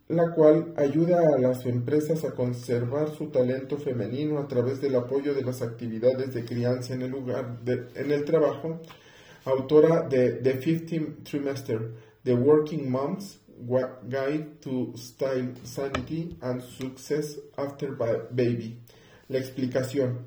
la 0.10 0.30
cual 0.30 0.76
ayuda 0.78 1.34
a 1.34 1.40
las 1.40 1.66
empresas 1.66 2.24
a 2.26 2.36
conservar 2.36 3.10
su 3.10 3.30
talento 3.30 3.78
femenino 3.78 4.38
a 4.38 4.48
través 4.48 4.80
del 4.82 4.96
apoyo 4.98 5.34
de 5.34 5.42
las 5.42 5.64
actividades 5.64 6.36
de 6.36 6.46
crianza 6.46 6.94
en 6.94 7.02
el 7.02 7.10
lugar 7.10 7.58
en 7.66 8.12
el 8.12 8.24
trabajo, 8.24 8.82
autora 9.46 10.02
de 10.08 10.34
The 10.34 10.54
Fifth 10.60 11.24
Trimester, 11.24 12.11
The 12.24 12.36
Working 12.36 12.92
Moms 12.92 13.40
Guide 14.08 14.62
to 14.62 14.94
Style 14.96 15.56
Sanity 15.64 16.38
and 16.42 16.62
Success 16.62 17.40
After 17.58 17.96
Baby. 18.32 18.78
La 19.28 19.40
explicación. 19.40 20.20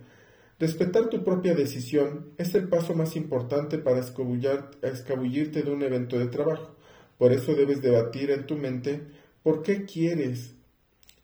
Respetar 0.59 1.09
tu 1.09 1.23
propia 1.23 1.55
decisión 1.55 2.33
es 2.37 2.53
el 2.57 2.69
paso 2.69 2.95
más 2.95 3.15
importante 3.15 3.79
para 3.79 4.01
escabullirte 4.01 5.63
de 5.63 5.71
un 5.71 5.83
evento 5.83 6.19
de 6.19 6.27
trabajo. 6.27 6.75
Por 7.17 7.33
eso 7.33 7.55
debes 7.55 7.81
debatir 7.81 8.33
en 8.33 8.47
tu 8.47 8.57
mente 8.57 9.03
por 9.45 9.63
qué 9.63 9.85
quieres 9.85 10.55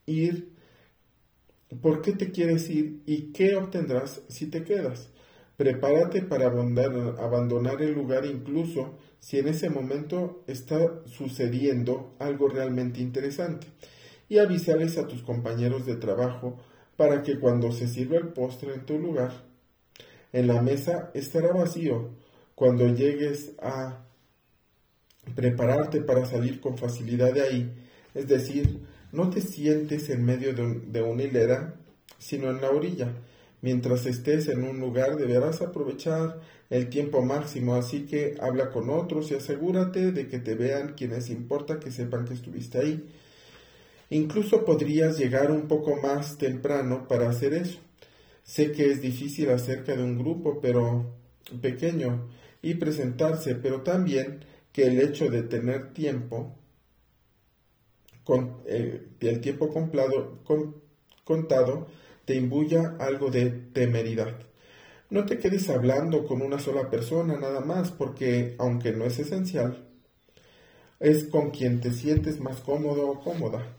ir, 0.05 0.53
por 1.81 2.01
qué 2.01 2.13
te 2.13 2.31
quieres 2.31 2.69
ir 2.69 3.01
y 3.05 3.33
qué 3.33 3.55
obtendrás 3.55 4.21
si 4.29 4.47
te 4.47 4.63
quedas. 4.63 5.09
Prepárate 5.57 6.21
para 6.21 6.47
abandonar 6.47 7.81
el 7.81 7.93
lugar 7.93 8.25
incluso 8.25 8.97
si 9.21 9.37
en 9.37 9.47
ese 9.47 9.69
momento 9.69 10.43
está 10.47 10.79
sucediendo 11.05 12.15
algo 12.19 12.49
realmente 12.49 12.99
interesante. 12.99 13.67
Y 14.27 14.39
avísales 14.39 14.97
a 14.97 15.07
tus 15.07 15.21
compañeros 15.21 15.85
de 15.85 15.95
trabajo 15.95 16.57
para 16.97 17.21
que 17.21 17.39
cuando 17.39 17.71
se 17.71 17.87
sirva 17.87 18.17
el 18.17 18.29
postre 18.29 18.73
en 18.73 18.85
tu 18.85 18.97
lugar, 18.97 19.31
en 20.33 20.47
la 20.47 20.61
mesa 20.61 21.11
estará 21.13 21.53
vacío. 21.53 22.09
Cuando 22.55 22.87
llegues 22.87 23.51
a 23.61 24.05
prepararte 25.35 26.01
para 26.01 26.25
salir 26.25 26.59
con 26.59 26.77
facilidad 26.77 27.31
de 27.31 27.41
ahí, 27.41 27.73
es 28.15 28.27
decir, 28.27 28.81
no 29.11 29.29
te 29.29 29.41
sientes 29.41 30.09
en 30.09 30.25
medio 30.25 30.53
de 30.53 31.01
una 31.01 31.23
hilera, 31.23 31.75
sino 32.17 32.49
en 32.49 32.59
la 32.59 32.71
orilla 32.71 33.13
Mientras 33.61 34.05
estés 34.07 34.47
en 34.47 34.63
un 34.63 34.79
lugar 34.79 35.17
deberás 35.17 35.61
aprovechar 35.61 36.39
el 36.69 36.89
tiempo 36.89 37.21
máximo, 37.21 37.75
así 37.75 38.05
que 38.07 38.35
habla 38.39 38.71
con 38.71 38.89
otros 38.89 39.29
y 39.31 39.35
asegúrate 39.35 40.11
de 40.11 40.27
que 40.27 40.39
te 40.39 40.55
vean 40.55 40.93
quienes 40.95 41.29
importa 41.29 41.79
que 41.79 41.91
sepan 41.91 42.25
que 42.25 42.33
estuviste 42.33 42.79
ahí. 42.79 43.07
Incluso 44.09 44.65
podrías 44.65 45.17
llegar 45.17 45.51
un 45.51 45.67
poco 45.67 45.95
más 45.97 46.37
temprano 46.37 47.07
para 47.07 47.29
hacer 47.29 47.53
eso. 47.53 47.79
Sé 48.43 48.71
que 48.71 48.91
es 48.91 49.01
difícil 49.01 49.49
acerca 49.49 49.95
de 49.95 50.03
un 50.03 50.17
grupo 50.17 50.59
pero 50.61 51.13
pequeño 51.61 52.29
y 52.61 52.75
presentarse, 52.75 53.55
pero 53.55 53.81
también 53.81 54.43
que 54.73 54.85
el 54.87 54.99
hecho 54.99 55.29
de 55.29 55.43
tener 55.43 55.93
tiempo, 55.93 56.55
con, 58.23 58.57
eh, 58.65 59.07
el 59.19 59.41
tiempo 59.41 59.69
contado, 61.23 61.87
te 62.25 62.35
imbuya 62.35 62.95
algo 62.99 63.29
de 63.31 63.49
temeridad. 63.49 64.35
No 65.09 65.25
te 65.25 65.37
quedes 65.39 65.69
hablando 65.69 66.25
con 66.25 66.41
una 66.41 66.59
sola 66.59 66.89
persona 66.89 67.37
nada 67.37 67.61
más, 67.61 67.91
porque 67.91 68.55
aunque 68.59 68.93
no 68.93 69.05
es 69.05 69.19
esencial, 69.19 69.87
es 70.99 71.25
con 71.25 71.51
quien 71.51 71.81
te 71.81 71.91
sientes 71.91 72.39
más 72.39 72.61
cómodo 72.61 73.09
o 73.09 73.21
cómoda. 73.21 73.77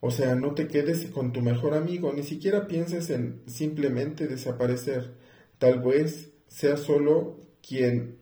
O 0.00 0.10
sea, 0.10 0.36
no 0.36 0.54
te 0.54 0.68
quedes 0.68 1.06
con 1.06 1.32
tu 1.32 1.42
mejor 1.42 1.74
amigo, 1.74 2.12
ni 2.12 2.22
siquiera 2.22 2.68
pienses 2.68 3.10
en 3.10 3.42
simplemente 3.46 4.28
desaparecer. 4.28 5.14
Tal 5.58 5.80
vez 5.80 6.30
sea 6.48 6.76
solo 6.76 7.36
quien 7.66 8.18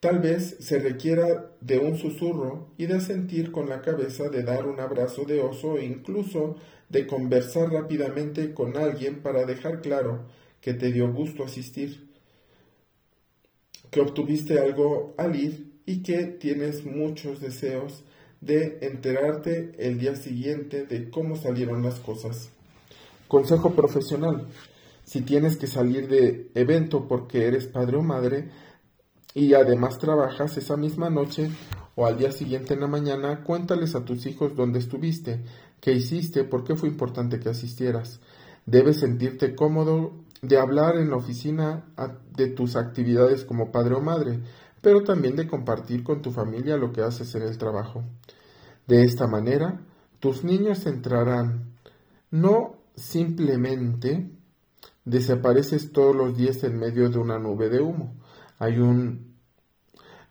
Tal 0.00 0.18
vez 0.18 0.58
se 0.60 0.78
requiera 0.78 1.50
de 1.60 1.78
un 1.78 1.96
susurro 1.96 2.68
y 2.76 2.86
de 2.86 3.00
sentir 3.00 3.50
con 3.50 3.68
la 3.68 3.80
cabeza, 3.80 4.28
de 4.28 4.42
dar 4.42 4.66
un 4.66 4.78
abrazo 4.78 5.24
de 5.24 5.40
oso 5.40 5.78
e 5.78 5.84
incluso 5.84 6.56
de 6.88 7.06
conversar 7.06 7.70
rápidamente 7.72 8.54
con 8.54 8.76
alguien 8.76 9.22
para 9.22 9.44
dejar 9.44 9.80
claro 9.80 10.24
que 10.60 10.74
te 10.74 10.92
dio 10.92 11.12
gusto 11.12 11.44
asistir, 11.44 12.08
que 13.90 14.00
obtuviste 14.00 14.58
algo 14.58 15.14
al 15.16 15.36
ir 15.36 15.72
y 15.86 16.02
que 16.02 16.24
tienes 16.24 16.84
muchos 16.84 17.40
deseos 17.40 18.04
de 18.40 18.78
enterarte 18.82 19.72
el 19.78 19.98
día 19.98 20.16
siguiente 20.16 20.84
de 20.84 21.10
cómo 21.10 21.36
salieron 21.36 21.82
las 21.82 22.00
cosas. 22.00 22.50
Consejo 23.28 23.74
profesional. 23.74 24.46
Si 25.04 25.20
tienes 25.20 25.56
que 25.56 25.66
salir 25.66 26.08
de 26.08 26.50
evento 26.54 27.06
porque 27.06 27.46
eres 27.46 27.66
padre 27.66 27.96
o 27.96 28.02
madre 28.02 28.50
y 29.34 29.54
además 29.54 29.98
trabajas 29.98 30.56
esa 30.56 30.76
misma 30.76 31.10
noche 31.10 31.50
o 31.96 32.06
al 32.06 32.18
día 32.18 32.30
siguiente 32.30 32.74
en 32.74 32.80
la 32.80 32.86
mañana, 32.86 33.42
cuéntales 33.42 33.94
a 33.96 34.04
tus 34.04 34.26
hijos 34.26 34.54
dónde 34.54 34.78
estuviste, 34.78 35.42
qué 35.80 35.92
hiciste, 35.92 36.44
por 36.44 36.62
qué 36.62 36.76
fue 36.76 36.88
importante 36.88 37.40
que 37.40 37.48
asistieras. 37.48 38.20
Debes 38.66 39.00
sentirte 39.00 39.56
cómodo 39.56 40.12
de 40.42 40.58
hablar 40.58 40.96
en 40.98 41.10
la 41.10 41.16
oficina 41.16 41.84
de 42.36 42.48
tus 42.48 42.76
actividades 42.76 43.44
como 43.44 43.72
padre 43.72 43.94
o 43.94 44.02
madre, 44.02 44.40
pero 44.82 45.02
también 45.02 45.36
de 45.36 45.48
compartir 45.48 46.04
con 46.04 46.20
tu 46.20 46.30
familia 46.30 46.76
lo 46.76 46.92
que 46.92 47.00
haces 47.00 47.34
en 47.34 47.42
el 47.42 47.56
trabajo. 47.56 48.04
De 48.86 49.02
esta 49.02 49.26
manera, 49.26 49.80
tus 50.20 50.44
niños 50.44 50.86
entrarán. 50.86 51.72
No 52.30 52.76
simplemente 52.94 54.30
desapareces 55.04 55.92
todos 55.92 56.14
los 56.14 56.36
días 56.36 56.62
en 56.62 56.78
medio 56.78 57.08
de 57.08 57.18
una 57.18 57.38
nube 57.38 57.70
de 57.70 57.80
humo. 57.80 58.14
Hay 58.58 58.78
un 58.78 59.35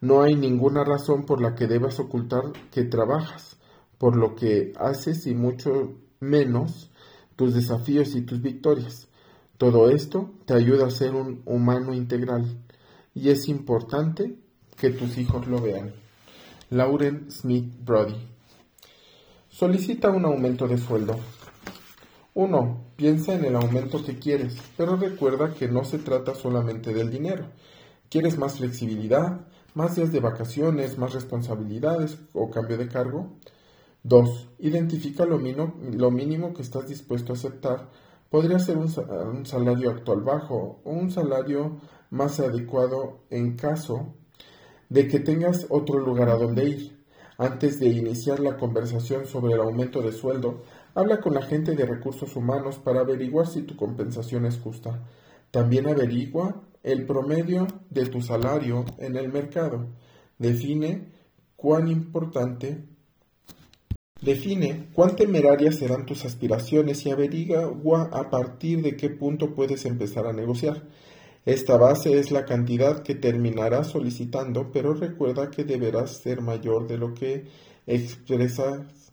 no 0.02 0.22
hay 0.22 0.36
ninguna 0.36 0.84
razón 0.84 1.26
por 1.26 1.42
la 1.42 1.56
que 1.56 1.68
debas 1.68 2.00
ocultar 2.00 2.52
que 2.72 2.84
trabajas 2.84 3.58
por 3.98 4.16
lo 4.16 4.36
que 4.36 4.74
haces 4.78 5.26
y 5.26 5.36
mucho 5.36 5.96
menos 6.20 6.92
tus 7.36 7.54
desafíos 7.54 8.16
y 8.16 8.22
tus 8.22 8.42
victorias. 8.42 9.08
Todo 9.58 9.90
esto 9.90 10.32
te 10.46 10.54
ayuda 10.54 10.88
a 10.88 10.92
ser 10.92 11.16
un 11.16 11.42
humano 11.46 11.94
integral 11.94 12.58
y 13.14 13.30
es 13.30 13.48
importante 13.48 14.36
que 14.78 14.90
tus 14.90 15.18
hijos 15.18 15.48
lo 15.48 15.62
vean. 15.62 15.94
Lauren 16.70 17.32
Smith 17.32 17.74
Brody. 17.84 18.16
Solicita 19.50 20.10
un 20.10 20.26
aumento 20.26 20.68
de 20.68 20.78
sueldo. 20.78 21.18
1. 22.34 22.86
Piensa 22.98 23.34
en 23.34 23.46
el 23.46 23.56
aumento 23.56 24.04
que 24.04 24.20
quieres, 24.20 24.58
pero 24.76 24.98
recuerda 24.98 25.54
que 25.54 25.70
no 25.70 25.86
se 25.86 26.00
trata 26.00 26.36
solamente 26.36 26.94
del 26.94 27.10
dinero. 27.10 27.46
¿Quieres 28.10 28.38
más 28.38 28.58
flexibilidad, 28.58 29.48
más 29.76 29.96
días 29.96 30.12
de 30.12 30.22
vacaciones, 30.22 30.98
más 30.98 31.14
responsabilidades 31.14 32.18
o 32.34 32.50
cambio 32.50 32.78
de 32.78 32.88
cargo? 32.88 33.30
2. 34.04 34.50
Identifica 34.60 35.26
lo, 35.26 35.38
lo, 35.40 36.12
mínimo 36.12 36.54
que 36.54 36.62
estás 36.62 36.88
dispuesto 36.88 37.34
a 37.34 37.36
aceptar. 37.36 37.90
Podría 38.30 38.60
ser 38.60 38.78
un, 38.78 38.92
un, 39.34 39.46
salario 39.46 39.92
actual 39.92 40.22
bajo 40.22 40.80
o 40.84 40.92
un 40.92 41.12
salario 41.12 41.80
más 42.10 42.40
adecuado 42.40 43.20
en 43.30 43.56
caso 43.58 44.14
de 44.90 45.08
que 45.08 45.20
tengas 45.20 45.66
otro 45.70 46.00
lugar 46.00 46.30
a 46.30 46.38
donde 46.38 46.70
ir. 46.70 47.06
Antes 47.38 47.80
de 47.80 47.88
iniciar 47.88 48.40
la 48.40 48.58
conversación 48.58 49.26
sobre 49.26 49.56
el 49.56 49.60
aumento 49.60 50.02
de 50.02 50.14
sueldo, 50.14 50.64
habla 50.94 51.20
con 51.20 51.34
la 51.34 51.42
gente 51.42 51.76
de 51.76 51.86
recursos 51.86 52.36
humanos 52.38 52.78
para 52.78 53.02
averiguar 53.02 53.48
si 53.48 53.64
tu 53.64 53.76
compensación 53.76 54.46
es 54.46 54.58
justa. 54.58 55.04
También 55.52 55.88
averigua 55.88 56.62
el 56.86 57.06
promedio 57.06 57.68
de 57.90 58.06
tu 58.06 58.22
salario 58.22 58.86
en 59.00 59.18
el 59.18 59.34
mercado. 59.34 59.88
Define 60.38 61.12
cuán 61.58 61.90
importante 61.90 62.96
Define 64.22 64.88
cuán 64.94 65.16
temerarias 65.18 65.76
serán 65.76 66.06
tus 66.06 66.24
aspiraciones 66.24 67.06
y 67.06 67.12
averigua 67.12 68.10
a 68.14 68.30
partir 68.30 68.82
de 68.82 68.96
qué 68.96 69.10
punto 69.10 69.54
puedes 69.54 69.86
empezar 69.86 70.26
a 70.26 70.34
negociar. 70.34 70.84
Esta 71.46 71.78
base 71.78 72.18
es 72.18 72.32
la 72.32 72.46
cantidad 72.46 73.04
que 73.04 73.14
terminarás 73.14 73.88
solicitando, 73.88 74.72
pero 74.72 74.94
recuerda 74.94 75.52
que 75.52 75.64
deberás 75.64 76.24
ser 76.24 76.42
mayor 76.42 76.88
de 76.88 76.98
lo 76.98 77.14
que 77.14 77.46
expresas, 77.86 79.12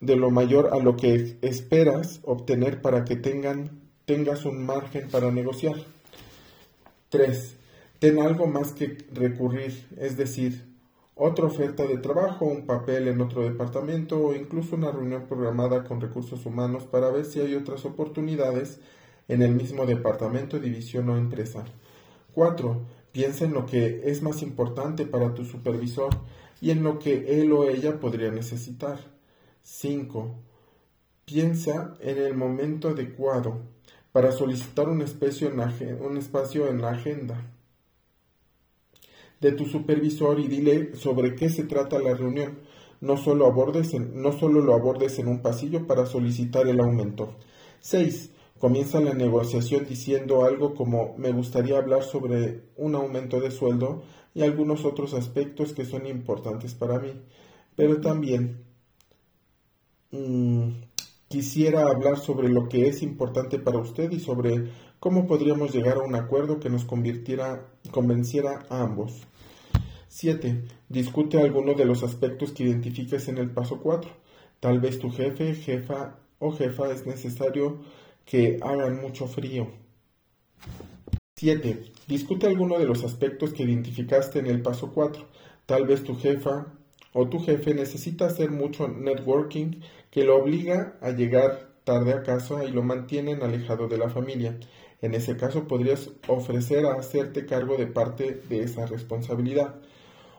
de 0.00 0.16
lo 0.16 0.30
mayor 0.30 0.70
a 0.72 0.78
lo 0.78 0.96
que 0.96 1.38
esperas 1.42 2.20
obtener 2.24 2.80
para 2.80 3.04
que 3.04 3.16
tengan, 3.16 3.79
tengas 4.10 4.44
un 4.44 4.66
margen 4.66 5.08
para 5.08 5.30
negociar. 5.30 5.76
3. 7.10 7.56
Ten 8.00 8.18
algo 8.18 8.48
más 8.48 8.72
que 8.72 8.98
recurrir, 9.12 9.86
es 9.98 10.16
decir, 10.16 10.64
otra 11.14 11.44
oferta 11.44 11.86
de 11.86 11.98
trabajo, 11.98 12.44
un 12.44 12.66
papel 12.66 13.06
en 13.06 13.20
otro 13.20 13.42
departamento 13.42 14.20
o 14.20 14.34
incluso 14.34 14.74
una 14.74 14.90
reunión 14.90 15.26
programada 15.28 15.84
con 15.84 16.00
recursos 16.00 16.44
humanos 16.44 16.82
para 16.90 17.08
ver 17.10 17.24
si 17.24 17.38
hay 17.38 17.54
otras 17.54 17.84
oportunidades 17.84 18.80
en 19.28 19.42
el 19.42 19.54
mismo 19.54 19.86
departamento, 19.86 20.58
división 20.58 21.08
o 21.08 21.16
empresa. 21.16 21.64
4. 22.34 22.80
Piensa 23.12 23.44
en 23.44 23.52
lo 23.52 23.64
que 23.64 24.10
es 24.10 24.22
más 24.22 24.42
importante 24.42 25.06
para 25.06 25.34
tu 25.34 25.44
supervisor 25.44 26.10
y 26.60 26.72
en 26.72 26.82
lo 26.82 26.98
que 26.98 27.40
él 27.40 27.52
o 27.52 27.68
ella 27.68 28.00
podría 28.00 28.32
necesitar. 28.32 28.98
5. 29.62 30.34
Piensa 31.26 31.94
en 32.00 32.18
el 32.18 32.34
momento 32.34 32.88
adecuado 32.88 33.78
para 34.12 34.32
solicitar 34.32 34.88
un 34.88 35.02
espacio 35.02 35.48
en 35.48 35.56
la, 35.58 35.72
un 36.00 36.16
espacio 36.16 36.68
en 36.68 36.82
la 36.82 36.90
agenda 36.90 37.50
de 39.40 39.52
tu 39.52 39.64
supervisor 39.64 40.38
y 40.38 40.48
dile 40.48 40.94
sobre 40.94 41.34
qué 41.34 41.48
se 41.48 41.64
trata 41.64 41.98
la 41.98 42.14
reunión. 42.14 42.58
No 43.00 43.16
solo, 43.16 43.46
abordes 43.46 43.94
no 43.98 44.32
solo 44.32 44.60
lo 44.60 44.74
abordes 44.74 45.18
en 45.18 45.28
un 45.28 45.40
pasillo 45.40 45.86
para 45.86 46.04
solicitar 46.04 46.68
el 46.68 46.80
aumento. 46.80 47.36
6. 47.80 48.30
Comienza 48.58 49.00
la 49.00 49.14
negociación 49.14 49.86
diciendo 49.88 50.44
algo 50.44 50.74
como 50.74 51.14
me 51.16 51.32
gustaría 51.32 51.78
hablar 51.78 52.02
sobre 52.02 52.64
un 52.76 52.94
aumento 52.94 53.40
de 53.40 53.50
sueldo 53.50 54.02
y 54.34 54.42
algunos 54.42 54.84
otros 54.84 55.14
aspectos 55.14 55.72
que 55.72 55.86
son 55.86 56.06
importantes 56.06 56.74
para 56.74 56.98
mí. 56.98 57.12
Pero 57.74 58.02
también 58.02 58.62
mm, 60.10 60.68
quisiera 61.30 61.86
hablar 61.86 62.18
sobre 62.18 62.48
lo 62.48 62.68
que 62.68 62.88
es 62.88 63.02
importante 63.02 63.60
para 63.60 63.78
usted 63.78 64.10
y 64.10 64.18
sobre 64.18 64.64
cómo 64.98 65.28
podríamos 65.28 65.72
llegar 65.72 65.98
a 65.98 66.02
un 66.02 66.16
acuerdo 66.16 66.58
que 66.58 66.68
nos 66.68 66.84
convirtiera, 66.84 67.68
convenciera 67.92 68.66
a 68.68 68.82
ambos. 68.82 69.22
7. 70.08 70.64
Discute 70.88 71.40
alguno 71.40 71.74
de 71.74 71.84
los 71.84 72.02
aspectos 72.02 72.50
que 72.50 72.64
identifiques 72.64 73.28
en 73.28 73.38
el 73.38 73.48
paso 73.48 73.78
4. 73.80 74.10
Tal 74.58 74.80
vez 74.80 74.98
tu 74.98 75.12
jefe, 75.12 75.54
jefa 75.54 76.18
o 76.40 76.50
jefa 76.50 76.90
es 76.90 77.06
necesario 77.06 77.78
que 78.24 78.58
hagan 78.60 79.00
mucho 79.00 79.28
frío. 79.28 79.68
7. 81.36 81.92
Discute 82.08 82.48
alguno 82.48 82.76
de 82.76 82.86
los 82.86 83.04
aspectos 83.04 83.52
que 83.52 83.62
identificaste 83.62 84.40
en 84.40 84.46
el 84.46 84.62
paso 84.62 84.90
4. 84.92 85.24
Tal 85.66 85.86
vez 85.86 86.02
tu 86.02 86.16
jefa 86.16 86.74
o 87.12 87.28
tu 87.28 87.38
jefe 87.38 87.72
necesita 87.72 88.26
hacer 88.26 88.50
mucho 88.50 88.88
networking 88.88 89.80
que 90.10 90.24
lo 90.24 90.36
obliga 90.36 90.96
a 91.00 91.10
llegar 91.10 91.70
tarde 91.84 92.12
a 92.12 92.22
casa 92.22 92.64
y 92.64 92.70
lo 92.70 92.82
mantienen 92.82 93.42
alejado 93.42 93.88
de 93.88 93.98
la 93.98 94.10
familia. 94.10 94.58
En 95.02 95.14
ese 95.14 95.36
caso 95.36 95.66
podrías 95.66 96.10
ofrecer 96.28 96.84
a 96.86 96.94
hacerte 96.94 97.46
cargo 97.46 97.76
de 97.76 97.86
parte 97.86 98.42
de 98.48 98.62
esa 98.62 98.86
responsabilidad. 98.86 99.76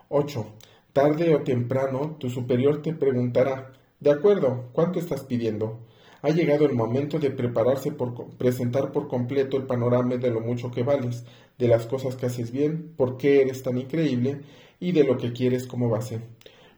8. 0.10 0.46
Tarde 0.94 1.34
o 1.34 1.42
temprano 1.42 2.18
tu 2.20 2.30
superior 2.30 2.82
te 2.82 2.94
preguntará, 2.94 3.74
de 4.00 4.12
acuerdo, 4.12 4.70
¿cuánto 4.74 5.00
estás 5.00 5.24
pidiendo? 5.24 5.80
Ha 6.22 6.30
llegado 6.30 6.66
el 6.66 6.74
momento 6.74 7.18
de 7.18 7.32
prepararse 7.32 7.92
por 7.92 8.30
presentar 8.38 8.92
por 8.92 9.08
completo 9.08 9.58
el 9.58 9.64
panorama 9.64 10.18
de 10.18 10.30
lo 10.30 10.42
mucho 10.42 10.70
que 10.70 10.84
vales, 10.84 11.24
de 11.58 11.68
las 11.68 11.88
cosas 11.88 12.16
que 12.16 12.28
haces 12.28 12.52
bien, 12.52 12.94
por 12.98 13.18
qué 13.18 13.42
eres 13.42 13.64
tan 13.64 13.78
increíble 13.78 14.42
y 14.80 14.92
de 14.92 15.04
lo 15.04 15.18
que 15.18 15.34
quieres 15.34 15.66
como 15.66 15.90
base. 15.90 16.22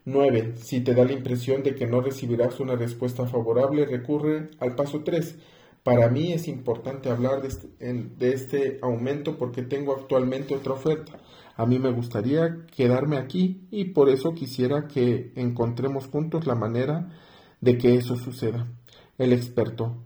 9. 0.06 0.54
Si 0.58 0.82
te 0.82 0.94
da 0.94 1.06
la 1.06 1.14
impresión 1.14 1.64
de 1.64 1.76
que 1.76 1.88
no 1.88 2.02
recibirás 2.02 2.60
una 2.60 2.76
respuesta 2.76 3.26
favorable, 3.26 3.86
recurre 3.86 4.50
al 4.60 4.76
paso 4.76 5.02
3. 5.04 5.38
Para 5.84 6.10
mí 6.10 6.34
es 6.34 6.48
importante 6.48 7.10
hablar 7.10 7.42
de 7.42 7.50
este, 7.50 7.68
de 7.80 8.34
este 8.34 8.80
aumento 8.82 9.38
porque 9.38 9.64
tengo 9.64 9.94
actualmente 9.94 10.56
otra 10.56 10.74
oferta. 10.74 11.20
A 11.56 11.66
mí 11.66 11.78
me 11.78 11.92
gustaría 11.92 12.66
quedarme 12.76 13.18
aquí 13.18 13.68
y 13.70 13.86
por 13.86 14.10
eso 14.10 14.34
quisiera 14.34 14.88
que 14.88 15.32
encontremos 15.36 16.08
juntos 16.08 16.48
la 16.48 16.56
manera 16.56 17.12
de 17.62 17.78
que 17.78 17.96
eso 17.96 18.16
suceda. 18.16 18.68
El 19.18 19.34
experto. 19.34 19.98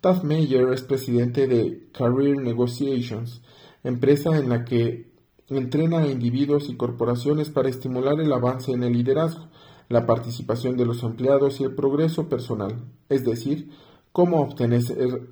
Taft 0.00 0.24
Mayer 0.24 0.72
es 0.72 0.82
presidente 0.82 1.46
de 1.46 1.88
Career 1.92 2.36
Negotiations, 2.38 3.42
empresa 3.84 4.36
en 4.36 4.48
la 4.48 4.64
que 4.64 5.15
entrena 5.48 5.98
a 5.98 6.08
individuos 6.08 6.68
y 6.68 6.76
corporaciones 6.76 7.50
para 7.50 7.68
estimular 7.68 8.20
el 8.20 8.32
avance 8.32 8.72
en 8.72 8.82
el 8.82 8.92
liderazgo, 8.92 9.46
la 9.88 10.06
participación 10.06 10.76
de 10.76 10.86
los 10.86 11.02
empleados 11.02 11.60
y 11.60 11.64
el 11.64 11.74
progreso 11.74 12.28
personal, 12.28 12.84
es 13.08 13.24
decir, 13.24 13.70
cómo 14.12 14.40
obtener, 14.40 14.82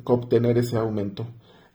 obtener 0.05 0.59
ese 0.59 0.77
aumento. 0.77 1.27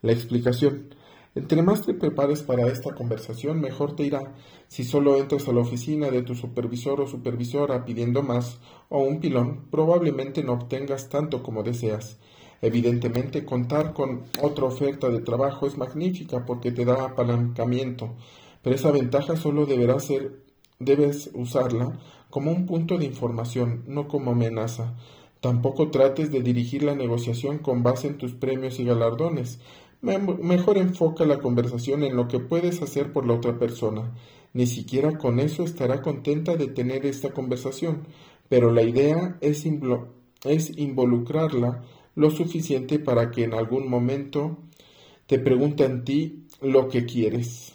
La 0.02 0.14
explicación. 0.14 0.94
Entre 1.36 1.62
más 1.62 1.86
te 1.86 1.94
prepares 1.94 2.42
para 2.42 2.68
esta 2.68 2.96
conversación, 2.96 3.60
mejor 3.60 3.96
te 3.96 4.04
irá. 4.04 4.36
Si 4.68 4.84
solo 4.84 5.18
entras 5.18 5.48
a 5.48 5.52
la 5.52 5.62
oficina 5.62 6.10
de 6.10 6.22
tu 6.22 6.36
supervisor 6.36 7.02
o 7.02 7.08
supervisora 7.08 7.86
pidiendo 7.86 8.24
más 8.24 8.60
o 8.90 9.00
un 9.00 9.20
pilón, 9.20 9.66
probablemente 9.70 10.44
no 10.44 10.54
obtengas 10.54 11.10
tanto 11.10 11.44
como 11.44 11.64
deseas. 11.64 12.18
Evidentemente, 12.62 13.46
contar 13.46 13.94
con 13.94 14.24
otra 14.42 14.66
oferta 14.66 15.10
de 15.10 15.22
trabajo 15.22 15.66
es 15.68 15.78
magnífica 15.78 16.46
porque 16.46 16.72
te 16.72 16.86
da 16.86 17.06
apalancamiento, 17.06 18.16
pero 18.62 18.76
esa 18.76 18.92
ventaja 18.92 19.38
solo 19.38 19.66
deberá 19.66 20.00
ser, 20.00 20.44
debes 20.80 21.30
usarla 21.34 21.98
como 22.30 22.52
un 22.52 22.66
punto 22.66 22.98
de 22.98 23.06
información, 23.06 23.84
no 23.88 24.08
como 24.08 24.32
amenaza. 24.32 24.96
Tampoco 25.40 25.90
trates 25.90 26.32
de 26.32 26.42
dirigir 26.42 26.84
la 26.84 26.96
negociación 26.96 27.60
con 27.60 27.82
base 27.82 28.08
en 28.08 28.18
tus 28.18 28.34
premios 28.34 28.80
y 28.80 28.84
galardones. 28.84 29.60
Mejor 30.02 30.78
enfoca 30.78 31.26
la 31.26 31.40
conversación 31.40 32.04
en 32.04 32.16
lo 32.16 32.28
que 32.28 32.40
puedes 32.40 32.82
hacer 32.82 33.14
por 33.14 33.26
la 33.26 33.34
otra 33.36 33.58
persona. 33.58 34.14
Ni 34.54 34.68
siquiera 34.68 35.18
con 35.18 35.40
eso 35.40 35.64
estará 35.64 36.02
contenta 36.02 36.56
de 36.56 36.68
tener 36.68 37.06
esta 37.06 37.32
conversación, 37.32 38.08
pero 38.50 38.72
la 38.72 38.82
idea 38.82 39.38
es, 39.42 39.66
es 40.44 40.78
involucrarla 40.78 41.84
lo 42.20 42.30
suficiente 42.30 43.00
para 43.00 43.32
que 43.32 43.46
en 43.46 43.54
algún 43.54 43.90
momento 43.90 44.58
te 45.26 45.40
pregunte 45.40 45.86
a 45.86 46.04
ti 46.04 46.48
lo 46.62 46.90
que 46.90 47.06
quieres. 47.06 47.74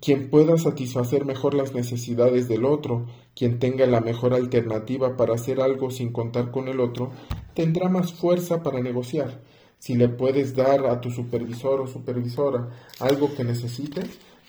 Quien 0.00 0.30
pueda 0.30 0.56
satisfacer 0.56 1.24
mejor 1.24 1.54
las 1.54 1.74
necesidades 1.74 2.46
del 2.46 2.64
otro, 2.64 3.06
quien 3.34 3.58
tenga 3.58 3.86
la 3.86 4.00
mejor 4.00 4.34
alternativa 4.34 5.16
para 5.16 5.34
hacer 5.34 5.60
algo 5.60 5.90
sin 5.90 6.12
contar 6.12 6.52
con 6.52 6.68
el 6.68 6.78
otro, 6.78 7.10
tendrá 7.54 7.88
más 7.88 8.12
fuerza 8.12 8.62
para 8.62 8.80
negociar 8.80 9.42
si 9.80 9.96
le 9.96 10.08
puedes 10.08 10.54
dar 10.54 10.86
a 10.86 11.00
tu 11.00 11.10
supervisor 11.10 11.80
o 11.80 11.86
supervisora 11.88 12.70
algo 13.00 13.34
que 13.34 13.42
necesite, 13.42 14.02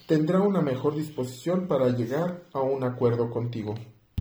tendrá 0.05 0.41
una 0.41 0.61
mejor 0.61 0.95
disposición 0.95 1.67
para 1.67 1.89
llegar 1.89 2.43
a 2.53 2.61
un 2.61 2.83
acuerdo 2.83 3.31
contigo. 3.31 3.73